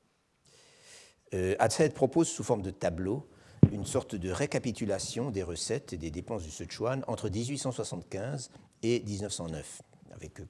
Euh, 1.34 1.54
propose 1.94 2.28
sous 2.28 2.42
forme 2.42 2.62
de 2.62 2.70
tableau 2.70 3.28
une 3.70 3.84
sorte 3.84 4.14
de 4.14 4.30
récapitulation 4.30 5.30
des 5.30 5.42
recettes 5.42 5.92
et 5.92 5.98
des 5.98 6.10
dépenses 6.10 6.42
du 6.42 6.50
Sichuan 6.50 7.04
entre 7.06 7.28
1875 7.28 8.50
et 8.82 9.00
1909, 9.00 9.82
avec 10.14 10.40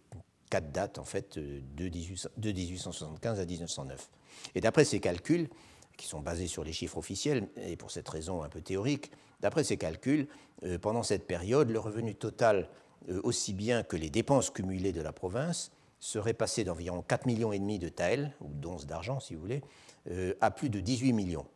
quatre 0.49 0.73
dates 0.73 0.99
en 0.99 1.05
fait 1.05 1.39
de, 1.39 1.63
de 1.77 2.53
1875 2.53 3.41
à 3.41 3.45
1909. 3.45 4.09
Et 4.55 4.61
d'après 4.61 4.85
ces 4.85 5.01
calculs, 5.01 5.49
qui 5.99 6.07
sont 6.07 6.21
basés 6.21 6.47
sur 6.47 6.65
les 6.65 6.73
chiffres 6.73 6.97
officiels, 6.97 7.49
et 7.57 7.77
pour 7.77 7.91
cette 7.91 8.09
raison 8.09 8.43
un 8.43 8.49
peu 8.49 8.63
théorique, 8.63 9.11
d'après 9.41 9.65
ces 9.65 9.77
calculs, 9.77 10.29
euh, 10.65 10.79
pendant 10.79 11.03
cette 11.03 11.27
période, 11.27 11.71
le 11.71 11.79
revenu 11.79 12.15
total, 12.15 12.69
euh, 13.11 13.21
aussi 13.25 13.53
bien 13.53 13.83
que 13.83 13.97
les 13.97 14.09
dépenses 14.09 14.51
cumulées 14.51 14.93
de 14.93 15.03
la 15.03 15.13
province, 15.13 15.71
serait 16.01 16.35
passé 16.35 16.63
d'environ 16.63 17.03
4 17.03 17.27
millions 17.27 17.53
et 17.53 17.59
demi 17.59 17.79
de 17.79 17.89
taels, 17.89 18.33
ou 18.41 18.49
d'onces 18.49 18.87
d'argent 18.87 19.19
si 19.21 19.35
vous 19.35 19.41
voulez, 19.41 19.63
euh, 20.11 20.35
à 20.41 20.51
plus 20.51 20.71
de 20.71 20.81
18 20.81 21.13
millions. 21.13 21.47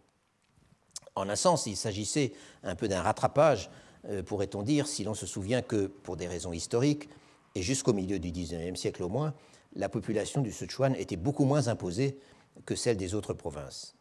En 1.14 1.28
un 1.28 1.36
sens, 1.36 1.66
il 1.66 1.76
s'agissait 1.76 2.32
un 2.64 2.74
peu 2.74 2.88
d'un 2.88 3.02
rattrapage 3.02 3.70
pourrait-on 4.26 4.64
dire, 4.64 4.88
si 4.88 5.04
l'on 5.04 5.14
se 5.14 5.26
souvient 5.26 5.62
que, 5.62 5.86
pour 5.86 6.16
des 6.16 6.26
raisons 6.26 6.52
historiques, 6.52 7.08
et 7.54 7.62
jusqu'au 7.62 7.92
milieu 7.92 8.18
du 8.18 8.30
XIXe 8.30 8.78
siècle 8.78 9.02
au 9.02 9.08
moins, 9.08 9.34
la 9.74 9.88
population 9.88 10.40
du 10.40 10.52
Sichuan 10.52 10.94
était 10.96 11.16
beaucoup 11.16 11.44
moins 11.44 11.68
imposée 11.68 12.18
que 12.66 12.74
celle 12.74 12.96
des 12.96 13.14
autres 13.14 13.32
provinces. 13.32 13.94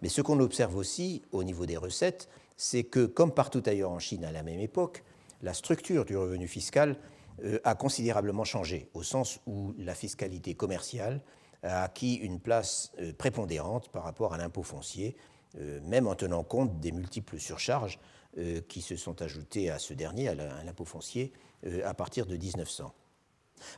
Mais 0.00 0.08
ce 0.08 0.22
qu'on 0.22 0.40
observe 0.40 0.76
aussi 0.76 1.22
au 1.32 1.44
niveau 1.44 1.66
des 1.66 1.76
recettes, 1.76 2.28
c'est 2.56 2.84
que, 2.84 3.06
comme 3.06 3.32
partout 3.32 3.62
ailleurs 3.66 3.90
en 3.90 3.98
Chine 3.98 4.24
à 4.24 4.32
la 4.32 4.42
même 4.42 4.60
époque, 4.60 5.04
la 5.42 5.54
structure 5.54 6.04
du 6.04 6.16
revenu 6.16 6.46
fiscal 6.46 6.96
euh, 7.44 7.58
a 7.64 7.74
considérablement 7.74 8.44
changé, 8.44 8.88
au 8.94 9.02
sens 9.02 9.40
où 9.46 9.74
la 9.78 9.94
fiscalité 9.94 10.54
commerciale 10.54 11.20
a 11.62 11.84
acquis 11.84 12.14
une 12.14 12.40
place 12.40 12.92
euh, 13.00 13.12
prépondérante 13.12 13.88
par 13.88 14.04
rapport 14.04 14.34
à 14.34 14.38
l'impôt 14.38 14.62
foncier, 14.62 15.16
euh, 15.58 15.80
même 15.84 16.06
en 16.06 16.14
tenant 16.14 16.44
compte 16.44 16.80
des 16.80 16.92
multiples 16.92 17.38
surcharges 17.38 17.98
qui 18.68 18.80
se 18.80 18.96
sont 18.96 19.20
ajoutées 19.20 19.70
à 19.70 19.78
ce 19.78 19.92
dernier, 19.92 20.28
à 20.28 20.34
l'impôt 20.34 20.84
foncier, 20.84 21.32
à 21.84 21.94
partir 21.94 22.26
de 22.26 22.36
1900. 22.36 22.94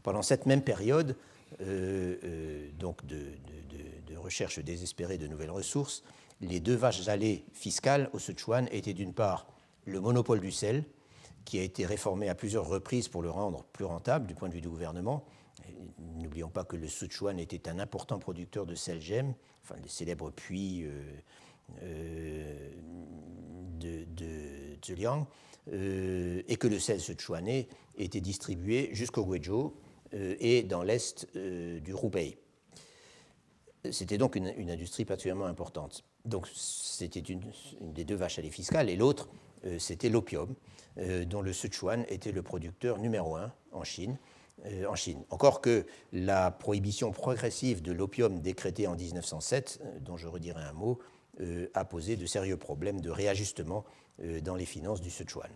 Pendant 0.03 0.23
cette 0.23 0.47
même 0.47 0.63
période, 0.63 1.17
donc 2.79 3.05
de, 3.05 3.33
de, 4.09 4.17
recherche 4.17 4.59
désespérée 4.61 5.19
de 5.19 5.27
nouvelles 5.27 5.51
ressources, 5.51 6.03
les 6.41 6.61
deux 6.61 6.75
vaches 6.75 7.09
allées 7.09 7.45
fiscales 7.53 8.09
au 8.13 8.19
Sichuan 8.19 8.69
étaient 8.71 8.95
d'une 8.95 9.13
part 9.13 9.47
le 9.87 10.01
monopole 10.01 10.41
du 10.41 10.51
sel, 10.51 10.85
qui 11.45 11.59
a 11.59 11.63
été 11.63 11.87
réformé 11.87 12.29
à 12.29 12.35
plusieurs 12.35 12.67
reprises 12.67 13.09
pour 13.09 13.23
le 13.23 13.31
rendre 13.31 13.65
plus 13.73 13.85
rentable 13.85 14.27
du 14.27 14.35
point 14.35 14.49
de 14.49 14.55
vue 14.55 14.61
du 14.61 14.69
gouvernement. 14.69 15.25
N'oublions 16.17 16.49
pas 16.49 16.65
que 16.65 16.77
le 16.77 16.89
Sichuan 16.89 17.39
était 17.39 17.69
un 17.69 17.79
important 17.79 18.19
producteur 18.19 18.67
de 18.67 18.75
sel 18.75 19.01
gemme, 19.01 19.35
enfin 19.63 19.77
les 19.83 19.89
célèbres 19.89 20.31
puits 20.31 20.85
euh, 20.85 21.03
euh, 21.83 22.71
de, 23.85 24.05
de 24.17 25.23
euh, 25.73 26.43
et 26.47 26.57
que 26.57 26.67
le 26.67 26.79
sel 26.79 27.01
sichuanais 27.01 27.69
était 27.97 28.21
distribué 28.21 28.91
jusqu'au 28.93 29.25
Guizhou 29.25 29.75
et 30.13 30.63
dans 30.63 30.85
l'est 30.85 31.27
du 31.35 31.93
Hubei. 31.93 32.39
C'était 33.91 34.17
donc 34.17 34.37
une, 34.37 34.71
industrie 34.71 35.05
particulièrement 35.05 35.47
importante. 35.47 36.05
Donc 36.25 36.47
c'était 36.55 37.19
une, 37.19 37.41
des 37.81 38.05
deux 38.05 38.15
vaches 38.15 38.39
à 38.39 38.43
lait 38.43 38.51
fiscales, 38.51 38.91
et 38.91 38.97
l'autre, 38.97 39.29
c'était 39.79 40.09
l'opium, 40.09 40.55
euh, 40.99 41.25
dont 41.25 41.43
le 41.43 41.53
Sichuan 41.53 42.05
était 42.09 42.31
le 42.31 42.43
producteur 42.43 42.99
numéro 42.99 43.35
un 43.35 43.53
en 43.73 43.83
Chine. 43.83 44.17
Euh, 44.67 44.87
en 44.87 44.95
Chine. 44.95 45.25
Encore 45.31 45.61
que 45.61 45.87
la 46.13 46.53
prohibition 46.53 47.11
progressive 47.11 47.83
de 47.83 47.91
l'opium 47.91 48.39
décrétée 48.39 48.87
en 48.87 48.95
1907, 48.95 49.81
euh, 49.83 49.99
dont 50.01 50.17
je 50.17 50.29
redirai 50.29 50.63
un 50.63 50.73
mot, 50.73 51.01
a 51.75 51.85
posé 51.85 52.17
de 52.17 52.27
sérieux 52.27 52.57
problèmes 52.57 53.01
de 53.01 53.11
réajustement 53.11 53.85
dans 54.43 54.55
les 54.55 54.67
finances 54.67 55.01
du 55.01 55.11
Sichuan. 55.11 55.51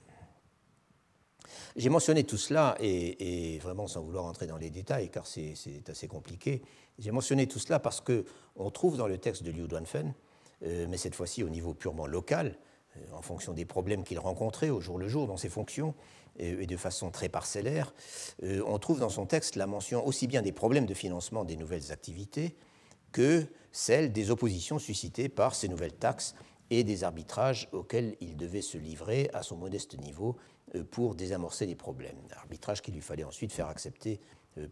J'ai 1.77 1.89
mentionné 1.89 2.25
tout 2.25 2.37
cela, 2.37 2.77
et, 2.81 3.59
vraiment 3.63 3.87
sans 3.87 4.03
vouloir 4.03 4.25
entrer 4.25 4.47
dans 4.47 4.57
les 4.57 4.71
détails, 4.71 5.11
car 5.11 5.27
c'est 5.27 5.55
assez 5.89 6.09
compliqué, 6.09 6.63
j'ai 6.99 7.11
mentionné 7.11 7.47
tout 7.47 7.59
cela 7.59 7.79
parce 7.79 8.01
qu'on 8.01 8.71
trouve 8.71 8.97
dans 8.97 9.07
le 9.07 9.19
texte 9.19 9.45
de 9.45 9.51
Liu 9.51 9.69
Duanfen, 9.69 10.15
mais 10.63 10.97
cette 10.97 11.15
fois-ci 11.15 11.43
au 11.45 11.49
niveau 11.49 11.75
purement 11.75 12.07
local, 12.07 12.57
euh, 12.97 13.17
en 13.17 13.23
fonction 13.23 13.53
des 13.53 13.65
problèmes 13.65 14.05
qu'il 14.05 14.19
rencontrait 14.19 14.71
au 14.71 14.81
jour 14.81 14.99
le 14.99 15.09
jour 15.09 15.27
dans 15.27 15.37
ses 15.37 15.49
fonctions, 15.49 15.95
et 16.41 16.67
de 16.67 16.77
façon 16.77 17.11
très 17.11 17.29
parcellaire, 17.29 17.93
euh, 18.45 18.63
on 18.65 18.79
trouve 18.79 19.01
dans 19.01 19.09
son 19.09 19.27
texte 19.27 19.57
la 19.57 19.67
mention 19.67 20.07
aussi 20.07 20.29
bien 20.29 20.41
des 20.41 20.53
problèmes 20.53 20.87
de 20.87 20.95
financement 20.95 21.45
des 21.45 21.57
nouvelles 21.57 21.91
activités 21.91 22.55
que 23.11 23.45
celle 23.73 24.13
des 24.13 24.31
oppositions 24.31 24.79
suscitées 24.79 25.29
par 25.29 25.55
ces 25.55 25.69
nouvelles 25.69 25.95
taxes 25.95 26.35
et 26.71 26.85
des 26.85 27.05
arbitrages 27.05 27.69
auxquels 27.73 28.17
il 28.21 28.37
devait 28.37 28.63
se 28.63 28.79
livrer 28.79 29.31
à 29.33 29.43
son 29.43 29.57
modeste 29.57 29.99
niveau 29.99 30.37
euh, 30.75 30.85
pour 30.85 31.15
désamorcer 31.15 31.67
les 31.67 31.77
problèmes. 31.77 32.19
Arbitrage 32.37 32.83
qu'il 32.83 32.95
lui 32.95 33.01
fallait 33.01 33.25
ensuite 33.25 33.53
faire 33.53 33.69
accepter 33.69 34.21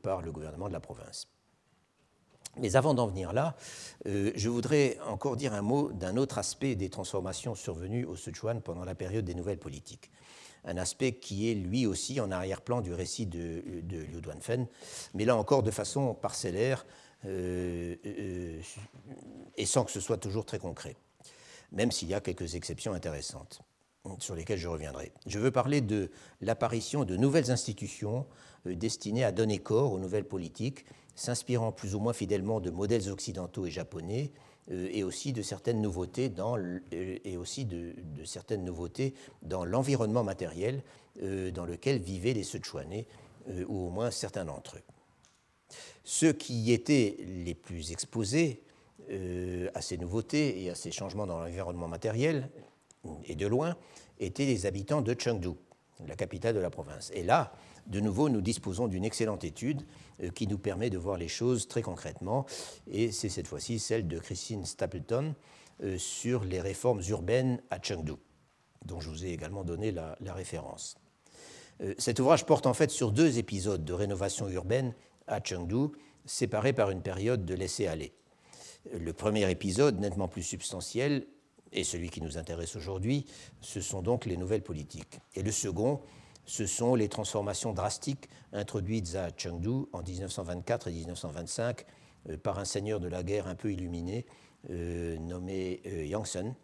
par 0.03 0.21
le 0.21 0.33
gouvernement 0.33 0.67
de 0.67 0.73
la 0.73 0.81
province. 0.81 1.29
Mais 2.59 2.75
avant 2.77 2.95
d'en 2.95 3.07
venir 3.07 3.33
là, 3.33 3.55
euh, 4.07 4.33
je 4.35 4.49
voudrais 4.49 4.99
encore 5.07 5.37
dire 5.37 5.53
un 5.53 5.63
mot 5.63 5.93
d'un 5.93 6.17
autre 6.17 6.39
aspect 6.39 6.75
des 6.75 6.89
transformations 6.89 7.55
survenues 7.55 8.07
au 8.07 8.17
Sichuan 8.17 8.63
pendant 8.63 8.85
la 8.85 8.95
période 8.95 9.25
des 9.25 9.35
nouvelles 9.35 9.59
politiques. 9.59 10.11
Un 10.65 10.79
aspect 10.79 11.13
qui 11.13 11.51
est 11.51 11.55
lui 11.55 11.87
aussi 11.87 12.19
en 12.19 12.31
arrière-plan 12.31 12.81
du 12.81 12.93
récit 12.95 13.27
de, 13.27 13.63
Liu 13.89 14.21
Duanfen, 14.21 14.67
mais 15.15 15.25
là 15.25 15.37
encore 15.37 15.63
de 15.63 15.71
façon 15.71 16.15
parcellaire 16.15 16.87
euh, 16.87 16.89
euh, 16.89 17.06
et 17.25 18.61
sans 19.65 19.85
que 19.85 19.91
ce 19.91 20.01
soit 20.01 20.19
toujours 20.19 20.45
très 20.45 20.59
concret, 20.59 20.97
même 21.73 21.91
s'il 21.91 22.09
y 22.09 22.15
a 22.15 22.21
quelques 22.21 22.55
exceptions 22.55 22.93
intéressantes 22.93 23.63
sur 24.21 24.37
lesquelles 24.37 24.59
je 24.59 24.69
reviendrai. 24.69 25.13
Je 25.27 25.39
veux 25.39 25.51
parler 25.51 25.81
de 25.81 26.11
l'apparition 26.41 27.05
de 27.05 27.17
nouvelles 27.17 27.51
institutions 27.51 28.27
destinées 28.65 29.25
à 29.25 29.33
donner 29.33 29.59
corps 29.59 29.93
aux 29.93 29.99
nouvelles 29.99 30.29
politiques 30.29 30.85
s'inspirant 31.17 31.73
plus 31.73 31.95
ou 31.97 31.99
moins 31.99 32.13
fidèlement 32.13 32.61
de 32.61 32.71
modèles 32.71 33.11
occidentaux 33.11 33.67
et 33.67 33.71
japonais, 33.71 34.31
euh, 34.71 34.89
et 34.93 35.03
aussi 35.03 35.33
de 35.33 35.43
certaines 35.43 35.81
nouveautés 35.81 36.29
dans, 36.29 36.57
euh, 36.59 37.25
l'environnement 39.65 40.23
matériel 40.23 40.83
euh, 41.23 41.51
dans 41.51 41.65
lequel 41.65 41.99
vivaient 41.99 42.35
les 42.35 42.45
Sichuanais, 42.45 43.07
ou 43.69 43.87
au 43.87 43.91
moins 43.91 44.11
certains 44.11 44.45
d'entre 44.45 44.77
eux. 44.77 44.83
Ceux 46.05 46.33
qui 46.33 46.73
étaient 46.73 47.17
les 47.45 47.55
plus 47.55 47.93
exposés 47.93 48.63
à 49.75 49.81
ces 49.81 49.99
nouveautés 49.99 50.63
et 50.63 50.71
à 50.71 50.75
ces 50.75 50.91
changements 50.91 51.27
dans 51.27 51.39
l'environnement 51.39 51.87
matériel, 51.87 52.51
et 53.25 53.35
de 53.35 53.47
loin, 53.47 53.77
étaient 54.19 54.47
les 54.47 54.67
habitants 54.67 55.03
de 55.03 55.15
Chengdu, 55.19 55.51
la 56.07 56.17
capitale 56.17 56.55
de 56.55 56.61
la 56.61 56.71
province. 56.71 57.11
Et 57.15 57.23
là, 57.23 57.53
de 57.87 58.01
nouveau, 58.01 58.29
nous 58.29 58.41
disposons 58.41 58.89
d'une 58.89 59.05
excellente 59.05 59.45
étude 59.45 59.83
euh, 60.23 60.31
qui 60.31 60.47
nous 60.47 60.59
permet 60.59 60.91
de 60.91 60.99
voir 60.99 61.17
les 61.17 61.29
choses 61.29 61.69
très 61.69 61.83
concrètement. 61.83 62.47
Et 62.91 63.13
c'est 63.13 63.29
cette 63.29 63.47
fois-ci 63.47 63.79
celle 63.79 64.09
de 64.09 64.19
Christine 64.19 64.65
Stapleton 64.65 65.35
euh, 65.83 65.97
sur 65.99 66.45
les 66.45 66.61
réformes 66.61 67.03
urbaines 67.09 67.63
à 67.71 67.79
Chengdu, 67.81 68.15
dont 68.85 69.01
je 69.01 69.09
vous 69.09 69.25
ai 69.25 69.31
également 69.31 69.63
donné 69.63 69.93
la, 69.93 70.17
référence. 70.27 70.97
Euh, 71.81 71.95
cet 71.99 72.19
ouvrage 72.19 72.45
porte 72.45 72.67
en 72.67 72.75
fait 72.75 72.91
sur 72.91 73.13
deux 73.13 73.39
épisodes 73.39 73.85
de 73.85 73.93
rénovation 73.93 74.49
urbaine 74.49 74.95
à 75.27 75.41
Chengdu, 75.43 75.89
séparés 76.25 76.73
par 76.73 76.91
une 76.91 77.03
période 77.03 77.45
de 77.45 77.55
laisser-aller. 77.55 78.13
Le 78.93 79.13
premier 79.13 79.51
épisode, 79.51 79.99
nettement 80.01 80.29
plus 80.29 80.43
substantiel, 80.43 81.27
et 81.73 81.85
celui 81.85 82.11
qui 82.11 82.21
nous 82.21 82.39
intéresse 82.39 82.77
aujourd'hui, 82.77 83.27
ce 83.61 83.81
sont 83.81 84.03
donc 84.03 84.25
les 84.25 84.37
nouvelles 84.37 84.63
politiques. 84.63 85.19
Et 85.35 85.43
le 85.43 85.53
second, 85.53 86.01
ce 86.45 86.65
sont 86.65 86.95
les 86.95 87.09
transformations 87.09 87.73
drastiques 87.73 88.29
introduites 88.53 89.17
à 89.17 89.31
Chengdu 89.37 89.87
en 89.93 90.03
1924 90.03 90.89
et 90.89 90.93
1925 90.93 91.85
euh, 92.31 92.37
par 92.37 92.59
un 92.59 92.65
seigneur 92.65 93.01
de 93.01 93.09
la 93.09 93.23
guerre 93.23 93.49
un 93.49 93.57
peu 93.57 93.73
illuminé 93.73 94.27
euh, 94.71 95.19
nommé 95.19 95.83
euh, 95.87 96.05
Yang 96.07 96.55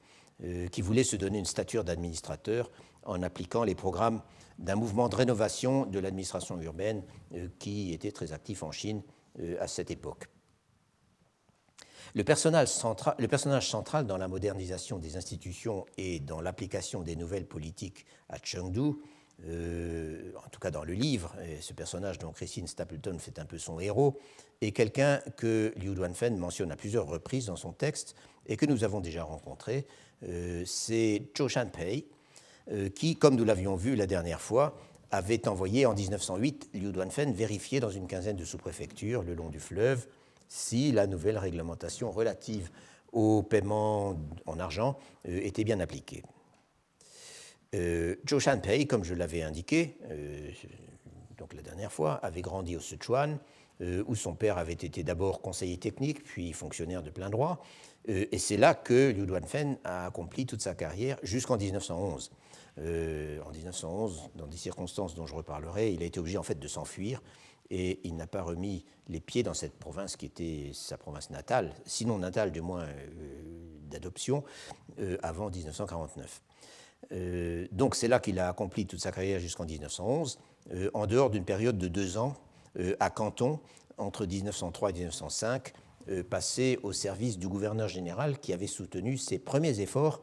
qui 0.72 0.82
voulait 0.82 1.04
se 1.04 1.14
donner 1.14 1.38
une 1.38 1.44
stature 1.44 1.84
d'administrateur 1.84 2.68
en 3.04 3.22
appliquant 3.22 3.62
les 3.62 3.76
programmes 3.76 4.20
d'un 4.58 4.76
mouvement 4.76 5.08
de 5.08 5.16
rénovation 5.16 5.86
de 5.86 5.98
l'administration 5.98 6.60
urbaine 6.60 7.02
qui 7.58 7.92
était 7.92 8.12
très 8.12 8.32
actif 8.32 8.62
en 8.62 8.72
Chine 8.72 9.02
à 9.58 9.66
cette 9.66 9.90
époque. 9.90 10.28
Le 12.14 12.24
personnage, 12.24 12.68
central, 12.68 14.06
dans 14.06 14.18
la 14.18 14.28
modernisation 14.28 14.98
des 14.98 15.16
institutions 15.16 15.86
et 15.96 16.20
dans 16.20 16.40
l'application 16.40 17.02
des 17.02 17.16
nouvelles 17.16 17.46
politiques 17.46 18.04
à 18.28 18.36
Chengdu 18.42 18.96
euh, 19.46 20.32
en 20.44 20.48
tout 20.50 20.60
cas 20.60 20.70
dans 20.70 20.84
le 20.84 20.92
livre, 20.92 21.34
ce 21.60 21.72
personnage 21.72 22.18
dont 22.18 22.32
Christine 22.32 22.66
Stapleton 22.66 23.18
fait 23.18 23.38
un 23.38 23.44
peu 23.44 23.58
son 23.58 23.80
héros, 23.80 24.18
est 24.60 24.72
quelqu'un 24.72 25.20
que 25.36 25.72
Liu 25.76 25.94
Duanfen 25.94 26.36
mentionne 26.36 26.70
à 26.70 26.76
plusieurs 26.76 27.06
reprises 27.06 27.46
dans 27.46 27.56
son 27.56 27.72
texte 27.72 28.14
et 28.46 28.56
que 28.56 28.66
nous 28.66 28.84
avons 28.84 29.00
déjà 29.00 29.24
rencontré. 29.24 29.86
Euh, 30.28 30.62
c'est 30.64 31.30
Zhou 31.36 31.48
Shanpei, 31.48 32.06
euh, 32.06 32.12
qui, 32.94 33.16
comme 33.16 33.36
nous 33.36 33.44
l'avions 33.44 33.74
vu 33.74 33.96
la 33.96 34.06
dernière 34.06 34.40
fois, 34.40 34.78
avait 35.10 35.48
envoyé 35.48 35.84
en 35.84 35.94
1908 35.94 36.70
Liu 36.74 36.92
Duanfen 36.92 37.32
vérifier 37.32 37.80
dans 37.80 37.90
une 37.90 38.06
quinzaine 38.06 38.36
de 38.36 38.44
sous-préfectures 38.44 39.22
le 39.22 39.34
long 39.34 39.48
du 39.48 39.60
fleuve 39.60 40.06
si 40.48 40.92
la 40.92 41.06
nouvelle 41.06 41.38
réglementation 41.38 42.10
relative 42.10 42.70
au 43.12 43.42
paiement 43.42 44.16
en 44.46 44.58
argent 44.58 44.98
était 45.24 45.64
bien 45.64 45.80
appliquée. 45.80 46.22
Euh, 47.74 48.16
Zhou 48.28 48.38
Shanpei, 48.38 48.86
comme 48.86 49.02
je 49.02 49.14
l'avais 49.14 49.42
indiqué 49.42 49.96
euh, 50.10 50.50
donc 51.38 51.54
la 51.54 51.62
dernière 51.62 51.90
fois, 51.90 52.14
avait 52.16 52.42
grandi 52.42 52.76
au 52.76 52.80
Sichuan, 52.80 53.38
euh, 53.80 54.04
où 54.06 54.14
son 54.14 54.34
père 54.34 54.58
avait 54.58 54.74
été 54.74 55.02
d'abord 55.02 55.40
conseiller 55.40 55.78
technique, 55.78 56.22
puis 56.22 56.52
fonctionnaire 56.52 57.02
de 57.02 57.10
plein 57.10 57.30
droit. 57.30 57.64
et 58.06 58.38
c'est 58.38 58.56
là 58.56 58.74
que 58.74 59.10
Liu 59.10 59.26
Duanfen 59.26 59.78
a 59.84 60.06
accompli 60.06 60.44
toute 60.44 60.60
sa 60.60 60.74
carrière 60.74 61.18
jusqu'en 61.22 61.56
1911. 61.56 62.30
En 62.78 63.50
1911, 63.50 64.30
dans 64.34 64.46
des 64.46 64.56
circonstances 64.56 65.14
dont 65.14 65.26
je 65.26 65.34
reparlerai, 65.34 65.92
il 65.92 66.02
a 66.02 66.06
été 66.06 66.18
obligé 66.18 66.38
en 66.38 66.42
fait 66.42 66.58
de 66.58 66.68
s'enfuir 66.68 67.22
et 67.70 68.00
il 68.04 68.16
n'a 68.16 68.26
pas 68.26 68.42
remis 68.42 68.84
les 69.08 69.20
pieds 69.20 69.42
dans 69.42 69.54
cette 69.54 69.78
province 69.78 70.16
qui 70.16 70.26
était 70.26 70.70
sa 70.74 70.96
province 70.96 71.30
natale, 71.30 71.74
sinon 71.84 72.18
natale 72.18 72.52
du 72.52 72.60
moins 72.60 72.86
d'adoption, 73.90 74.44
avant 75.22 75.50
1949. 75.50 76.42
donc 77.72 77.94
c'est 77.94 78.08
là 78.08 78.20
qu'il 78.20 78.38
a 78.38 78.48
accompli 78.48 78.86
toute 78.86 79.00
sa 79.00 79.12
carrière 79.12 79.40
jusqu'en 79.40 79.64
1911, 79.64 80.38
en 80.94 81.06
dehors 81.06 81.30
d'une 81.30 81.44
période 81.44 81.78
de 81.78 81.88
deux 81.88 82.18
ans 82.18 82.34
à 83.00 83.10
Canton 83.10 83.60
entre 83.98 84.26
1903 84.26 84.90
et 84.90 84.92
1905, 84.94 85.72
passé 86.28 86.78
au 86.82 86.92
service 86.92 87.38
du 87.38 87.48
gouverneur 87.48 87.88
général 87.88 88.38
qui 88.38 88.52
avait 88.52 88.66
soutenu 88.66 89.16
ses 89.16 89.38
premiers 89.38 89.80
efforts 89.80 90.20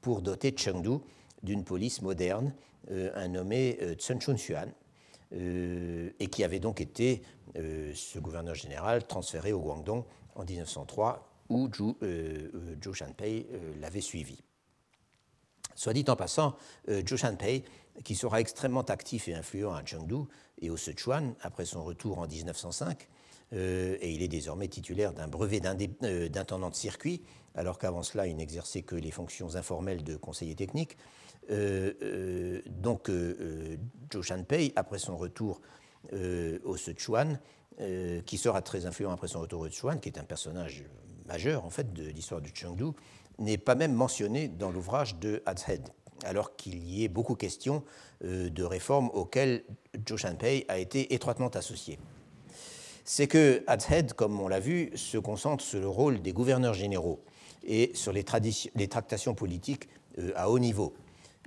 pour 0.00 0.22
doter 0.22 0.54
Chengdu 0.56 0.98
d'une 1.42 1.64
police 1.64 2.02
moderne, 2.02 2.54
un 2.90 3.28
nommé 3.28 3.78
Tsun 3.94 4.18
Chun 4.20 4.36
Xuan, 4.36 4.72
et 5.32 6.26
qui 6.26 6.44
avait 6.44 6.60
donc 6.60 6.80
été, 6.80 7.22
ce 7.54 8.18
gouverneur 8.18 8.54
général, 8.54 9.06
transféré 9.06 9.52
au 9.52 9.60
Guangdong 9.60 10.04
en 10.34 10.44
1903 10.44 11.26
où 11.48 11.68
Zhou, 11.72 11.96
Zhou 12.82 12.94
Shanpei 12.94 13.46
l'avait 13.80 14.00
suivi. 14.00 14.38
Soit 15.74 15.92
dit 15.92 16.04
en 16.08 16.16
passant, 16.16 16.56
Zhou 16.88 17.16
Shanpei, 17.16 17.64
qui 18.04 18.14
sera 18.14 18.40
extrêmement 18.40 18.82
actif 18.82 19.28
et 19.28 19.34
influent 19.34 19.74
à 19.74 19.84
Chengdu 19.84 20.24
et 20.60 20.70
au 20.70 20.76
Sichuan 20.76 21.34
après 21.42 21.64
son 21.64 21.84
retour 21.84 22.18
en 22.18 22.26
1905, 22.26 23.08
et 23.52 24.12
il 24.12 24.22
est 24.22 24.28
désormais 24.28 24.68
titulaire 24.68 25.12
d'un 25.12 25.26
brevet 25.26 25.60
d'intendant 25.60 26.70
de 26.70 26.74
circuit, 26.74 27.22
alors 27.54 27.78
qu'avant 27.78 28.04
cela, 28.04 28.26
il 28.28 28.36
n'exerçait 28.36 28.82
que 28.82 28.94
les 28.94 29.10
fonctions 29.10 29.56
informelles 29.56 30.04
de 30.04 30.16
conseiller 30.16 30.54
technique. 30.54 30.96
Donc, 31.50 33.10
Zhou 34.12 34.22
Shanpei, 34.22 34.72
après 34.76 34.98
son 34.98 35.16
retour 35.16 35.60
au 36.12 36.76
Sichuan, 36.76 37.38
qui 38.24 38.38
sera 38.38 38.62
très 38.62 38.86
influent 38.86 39.10
après 39.12 39.28
son 39.28 39.40
retour 39.40 39.60
au 39.60 39.68
Sichuan, 39.68 39.98
qui 40.00 40.08
est 40.08 40.18
un 40.18 40.24
personnage 40.24 40.84
majeur 41.30 41.64
en 41.64 41.70
fait 41.70 41.92
de 41.92 42.04
l'histoire 42.04 42.40
du 42.40 42.50
Chengdu 42.54 42.86
n'est 43.38 43.58
pas 43.58 43.74
même 43.74 43.94
mentionné 43.94 44.48
dans 44.48 44.70
l'ouvrage 44.70 45.16
de 45.16 45.42
Hadshead, 45.46 45.88
alors 46.24 46.56
qu'il 46.56 46.84
y 46.84 47.04
ait 47.04 47.08
beaucoup 47.08 47.36
question 47.36 47.84
euh, 48.24 48.50
de 48.50 48.64
réformes 48.64 49.10
auxquelles 49.14 49.64
Zhou 50.06 50.16
Shanpei 50.16 50.66
a 50.68 50.78
été 50.78 51.14
étroitement 51.14 51.48
associé. 51.48 51.98
C'est 53.04 53.28
que 53.28 53.64
Hadshead, 53.66 54.12
comme 54.12 54.38
on 54.40 54.48
l'a 54.48 54.60
vu, 54.60 54.90
se 54.94 55.18
concentre 55.18 55.64
sur 55.64 55.80
le 55.80 55.88
rôle 55.88 56.20
des 56.20 56.32
gouverneurs 56.32 56.74
généraux 56.74 57.22
et 57.64 57.92
sur 57.94 58.12
les, 58.12 58.24
les 58.74 58.88
tractations 58.88 59.34
politiques 59.34 59.88
euh, 60.18 60.32
à 60.34 60.50
haut 60.50 60.58
niveau. 60.58 60.94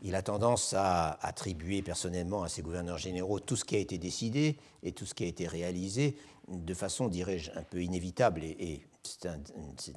Il 0.03 0.15
a 0.15 0.21
tendance 0.21 0.73
à 0.73 1.11
attribuer 1.25 1.81
personnellement 1.81 2.43
à 2.43 2.49
ses 2.49 2.61
gouverneurs 2.61 2.97
généraux 2.97 3.39
tout 3.39 3.55
ce 3.55 3.63
qui 3.63 3.75
a 3.75 3.79
été 3.79 3.97
décidé 3.97 4.57
et 4.83 4.91
tout 4.91 5.05
ce 5.05 5.13
qui 5.13 5.23
a 5.23 5.27
été 5.27 5.47
réalisé 5.47 6.17
de 6.49 6.73
façon, 6.73 7.07
dirais-je, 7.07 7.51
un 7.55 7.63
peu 7.63 7.81
inévitable 7.81 8.43
et 8.43 8.81
c'est 9.03 9.27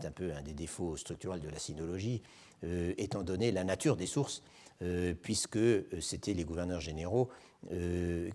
un, 0.05 0.11
peu 0.11 0.33
un 0.33 0.43
des 0.43 0.53
défauts 0.53 0.97
structurels 0.97 1.41
de 1.41 1.49
la 1.49 1.59
sinologie, 1.59 2.23
euh, 2.65 2.93
étant 2.99 3.23
donné 3.23 3.53
la 3.53 3.65
nature 3.65 3.97
des 3.97 4.07
sources, 4.07 4.43
euh, 4.83 5.15
puisque 5.15 5.57
euh, 5.57 5.85
c'était 6.01 6.35
les 6.35 6.45
gouverneurs 6.45 6.81
généraux 6.81 7.29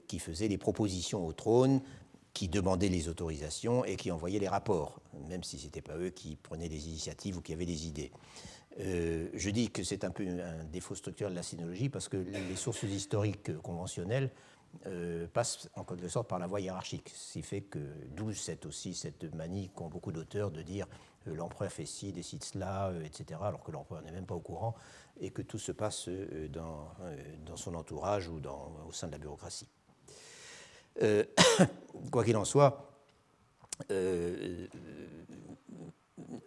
qui 0.08 0.20
faisaient 0.20 0.50
les 0.50 0.58
propositions 0.58 1.26
au 1.26 1.32
trône, 1.32 1.80
qui 2.34 2.50
demandaient 2.50 2.90
les 2.90 3.08
autorisations 3.08 3.86
et 3.86 3.96
qui 3.96 4.12
envoyaient 4.12 4.40
les 4.40 4.50
rapports, 4.50 5.00
même 5.30 5.42
si 5.42 5.58
ce 5.58 5.66
n'était 5.66 5.82
pas 5.82 5.96
eux 5.96 6.10
qui 6.10 6.36
prenaient 6.36 6.68
les 6.68 6.90
initiatives 6.90 7.38
ou 7.38 7.42
qui 7.42 7.54
avaient 7.54 7.66
des 7.66 7.88
idées. 7.88 8.12
Je 8.78 9.50
dis 9.50 9.70
que 9.70 9.84
c'est 9.84 10.04
un 10.04 10.12
peu 10.12 10.26
un 10.28 10.64
défaut 10.66 10.96
structurel 10.96 11.34
de 11.34 11.38
la 11.38 11.44
sinologie 11.44 11.90
parce 11.90 12.08
que 12.08 12.18
les 12.18 12.56
sources 12.56 12.84
historiques 12.84 13.58
conventionnelles 13.62 14.32
euh, 14.88 15.28
passe 15.28 15.70
en 15.76 15.84
quelque 15.84 16.08
sorte 16.08 16.28
par 16.28 16.40
la 16.40 16.48
voie 16.48 16.62
hiérarchique. 16.62 17.12
Ce 17.14 17.34
qui 17.34 17.42
fait 17.42 17.62
que 17.62 17.80
d'où 18.16 18.34
cette 18.34 18.66
aussi 18.66 18.94
cette 18.94 19.24
manie 19.36 19.70
qu'ont 19.76 19.90
beaucoup 19.90 20.12
d'auteurs 20.14 20.50
de 20.50 20.62
dire 20.62 20.88
euh, 21.28 21.36
l'empereur 21.36 21.72
fait 21.72 21.86
ci, 21.86 22.12
décide 22.14 22.44
cela, 22.44 22.88
euh, 22.88 23.04
etc., 23.04 23.40
alors 23.44 23.62
que 23.64 23.72
l'empereur 23.72 24.02
n'est 24.02 24.12
même 24.12 24.26
pas 24.26 24.34
au 24.34 24.40
courant 24.40 24.74
et 25.20 25.30
que 25.30 25.42
tout 25.42 25.60
se 25.60 25.72
passe 25.72 26.10
dans, 26.50 26.90
dans 27.46 27.58
son 27.58 27.76
entourage 27.76 28.28
ou 28.28 28.40
dans, 28.40 28.72
au 28.88 28.92
sein 28.92 29.08
de 29.08 29.12
la 29.12 29.20
bureaucratie. 29.20 29.68
quoi 32.12 32.24
qu'il 32.24 32.38
en 32.38 32.46
soit, 32.46 32.90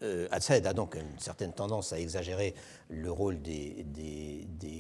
euh, 0.03 0.29
a 0.31 0.73
donc 0.73 0.97
une 0.97 1.19
certaine 1.19 1.53
tendance 1.53 1.93
à 1.93 1.99
exagérer 1.99 2.55
le 2.89 3.11
rôle 3.11 3.41
des, 3.41 3.85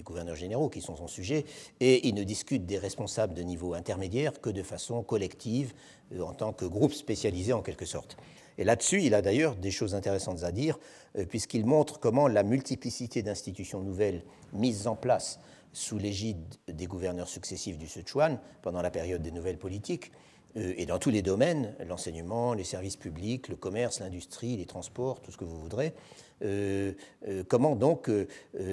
gouverneurs 0.04 0.36
généraux 0.36 0.68
qui 0.68 0.80
sont 0.80 0.96
son 0.96 1.08
sujet, 1.08 1.44
et 1.80 2.06
il 2.06 2.14
ne 2.14 2.24
discute 2.24 2.66
des 2.66 2.78
responsables 2.78 3.34
de 3.34 3.42
niveau 3.42 3.74
intermédiaire 3.74 4.40
que 4.40 4.50
de 4.50 4.62
façon 4.62 5.02
collective, 5.02 5.72
euh, 6.12 6.22
en 6.22 6.32
tant 6.34 6.52
que 6.52 6.64
groupe 6.64 6.92
spécialisé 6.92 7.52
en 7.52 7.62
quelque 7.62 7.86
sorte. 7.86 8.16
Et 8.58 8.64
là-dessus, 8.64 9.02
il 9.02 9.14
a 9.14 9.22
d'ailleurs 9.22 9.56
des 9.56 9.70
choses 9.70 9.94
intéressantes 9.94 10.44
à 10.44 10.52
dire, 10.52 10.78
euh, 11.16 11.24
puisqu'il 11.24 11.66
montre 11.66 11.98
comment 11.98 12.28
la 12.28 12.42
multiplicité 12.42 13.22
d'institutions 13.22 13.80
nouvelles 13.80 14.22
mises 14.52 14.86
en 14.86 14.96
place 14.96 15.40
sous 15.72 15.98
l'égide 15.98 16.38
des 16.68 16.86
gouverneurs 16.86 17.28
successifs 17.28 17.78
du 17.78 17.88
Sichuan 17.88 18.38
pendant 18.62 18.80
la 18.80 18.90
période 18.90 19.22
des 19.22 19.32
nouvelles 19.32 19.58
politiques 19.58 20.12
et 20.56 20.86
dans 20.86 20.98
tous 20.98 21.10
les 21.10 21.22
domaines, 21.22 21.74
l'enseignement, 21.86 22.54
les 22.54 22.64
services 22.64 22.96
publics, 22.96 23.48
le 23.48 23.56
commerce, 23.56 24.00
l'industrie, 24.00 24.56
les 24.56 24.66
transports, 24.66 25.20
tout 25.20 25.32
ce 25.32 25.36
que 25.36 25.44
vous 25.44 25.58
voudrez, 25.58 25.94
euh, 26.42 26.92
euh, 27.28 27.42
comment 27.48 27.74
donc 27.74 28.10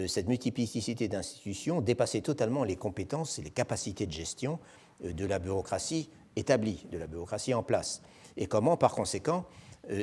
cette 0.07 0.27
multiplicité 0.27 1.07
d'institutions 1.07 1.81
dépassait 1.81 2.21
totalement 2.21 2.63
les 2.63 2.75
compétences 2.75 3.39
et 3.39 3.41
les 3.41 3.49
capacités 3.49 4.05
de 4.05 4.11
gestion 4.11 4.59
de 5.03 5.25
la 5.25 5.39
bureaucratie 5.39 6.09
établie, 6.35 6.85
de 6.91 6.97
la 6.97 7.07
bureaucratie 7.07 7.53
en 7.53 7.63
place, 7.63 8.01
et 8.37 8.45
comment 8.45 8.77
par 8.77 8.93
conséquent 8.93 9.45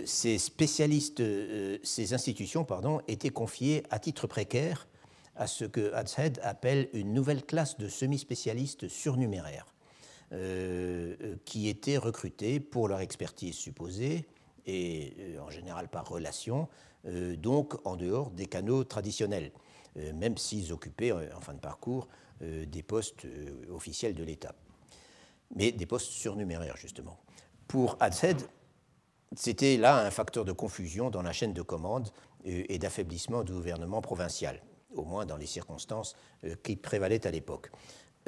ces 0.05 0.39
spécialistes, 0.39 1.22
ces 1.85 2.12
institutions 2.12 2.64
pardon, 2.64 3.01
étaient 3.07 3.31
confiées 3.31 3.85
à 3.91 4.01
titre 4.01 4.26
précaire 4.26 4.89
à 5.37 5.47
ce 5.47 5.64
que 5.64 5.93
Hadshead 5.95 6.41
appelle 6.43 6.89
une 6.93 7.14
nouvelle 7.14 7.45
classe 7.45 7.79
de 7.79 7.89
semi-spécialistes 7.89 8.89
surnuméraires? 8.89 9.66
Euh, 10.33 11.16
euh, 11.22 11.37
qui 11.47 11.70
étaient 11.70 11.97
recrutés 11.97 12.61
pour 12.61 12.87
leur 12.87 13.01
expertise 13.01 13.55
supposée 13.55 14.29
et 14.66 15.14
euh, 15.20 15.41
en 15.41 15.49
général 15.49 15.89
par 15.89 16.07
relation, 16.07 16.68
donc 17.39 17.74
en 17.87 17.97
dehors 17.97 18.31
des 18.31 18.45
canaux 18.47 18.85
traditionnels, 18.85 19.53
même 20.14 20.37
s'ils 20.37 20.72
occupaient 20.72 21.12
en 21.12 21.41
fin 21.41 21.55
de 21.55 21.61
parcours 21.61 22.09
des 22.41 22.83
postes 22.83 23.26
officiels 23.72 24.14
de 24.14 24.24
l'État, 24.24 24.55
mais 25.55 25.70
des 25.72 25.87
postes 25.87 26.11
surnuméraires 26.11 26.76
justement. 26.76 27.18
Pour 27.68 27.97
Hadshead, 28.01 28.43
c'était 29.35 29.76
là 29.76 30.05
un 30.05 30.11
facteur 30.11 30.45
de 30.45 30.53
confusion 30.53 31.09
dans 31.09 31.22
la 31.22 31.33
chaîne 31.33 31.55
de 31.55 31.62
commande 31.62 32.11
et 32.45 32.79
d'affaiblissement 32.79 33.45
du 33.45 33.53
gouvernement 33.53 34.03
provincial, 34.03 34.61
au 34.93 35.05
moins 35.05 35.24
dans 35.24 35.37
les 35.37 35.47
circonstances 35.47 36.14
qui 36.64 36.76
prévalaient 36.76 37.26
à 37.26 37.31
l'époque. 37.31 37.70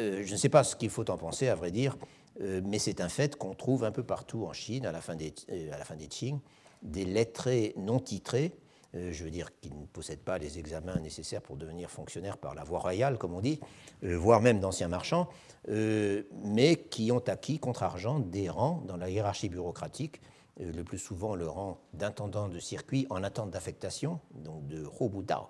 Euh, 0.00 0.22
je 0.24 0.32
ne 0.32 0.36
sais 0.36 0.48
pas 0.48 0.64
ce 0.64 0.76
qu'il 0.76 0.90
faut 0.90 1.08
en 1.10 1.16
penser, 1.16 1.48
à 1.48 1.54
vrai 1.54 1.70
dire, 1.70 1.96
euh, 2.40 2.60
mais 2.64 2.78
c'est 2.78 3.00
un 3.00 3.08
fait 3.08 3.36
qu'on 3.36 3.54
trouve 3.54 3.84
un 3.84 3.92
peu 3.92 4.02
partout 4.02 4.44
en 4.44 4.52
Chine, 4.52 4.86
à 4.86 4.92
la 4.92 5.00
fin 5.00 5.14
des, 5.14 5.34
euh, 5.50 5.72
à 5.72 5.78
la 5.78 5.84
fin 5.84 5.96
des 5.96 6.06
Qing, 6.06 6.40
des 6.82 7.04
lettrés 7.04 7.74
non 7.76 7.98
titrés, 7.98 8.52
je 8.92 9.22
veux 9.22 9.30
dire 9.30 9.50
qui 9.60 9.70
ne 9.70 9.86
possèdent 9.86 10.24
pas 10.24 10.36
les 10.38 10.58
examens 10.58 10.96
nécessaires 10.96 11.42
pour 11.42 11.56
devenir 11.56 11.88
fonctionnaire 11.88 12.38
par 12.38 12.56
la 12.56 12.64
voie 12.64 12.80
royale, 12.80 13.18
comme 13.18 13.34
on 13.34 13.40
dit, 13.40 13.60
voire 14.02 14.40
même 14.40 14.58
d'anciens 14.58 14.88
marchands, 14.88 15.28
mais 15.68 16.76
qui 16.90 17.12
ont 17.12 17.22
acquis 17.28 17.60
contre 17.60 17.84
argent 17.84 18.18
des 18.18 18.48
rangs 18.48 18.82
dans 18.88 18.96
la 18.96 19.08
hiérarchie 19.08 19.48
bureaucratique, 19.48 20.20
le 20.58 20.82
plus 20.82 20.98
souvent 20.98 21.36
le 21.36 21.46
rang 21.46 21.78
d'intendant 21.92 22.48
de 22.48 22.58
circuit 22.58 23.06
en 23.10 23.22
attente 23.22 23.50
d'affectation, 23.50 24.18
donc 24.34 24.66
de 24.66 24.84
Robuda, 24.84 25.48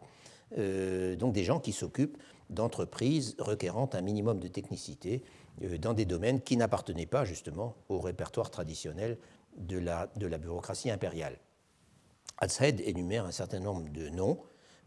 donc 1.17 1.33
des 1.33 1.45
gens 1.45 1.61
qui 1.61 1.73
s'occupent 1.73 2.19
d'entreprises 2.51 3.37
requérant 3.39 3.89
un 3.93 4.01
minimum 4.03 4.41
de 4.41 4.49
technicité 4.49 5.23
euh, 5.63 5.79
dans 5.79 5.95
des 5.95 6.05
domaines 6.05 6.41
qui 6.41 6.57
n'appartenaient 6.57 7.07
pas 7.07 7.25
justement 7.25 7.77
au 7.89 7.99
répertoire 7.99 8.51
traditionnel 8.51 9.19
de 9.57 9.79
la, 9.79 10.07
bureaucratie 10.39 10.91
impériale. 10.91 11.39
Alshead 12.39 12.81
énumère 12.81 13.27
un 13.27 13.33
certain 13.33 13.61
nombre 13.61 13.89
de 13.91 14.09
noms 14.09 14.41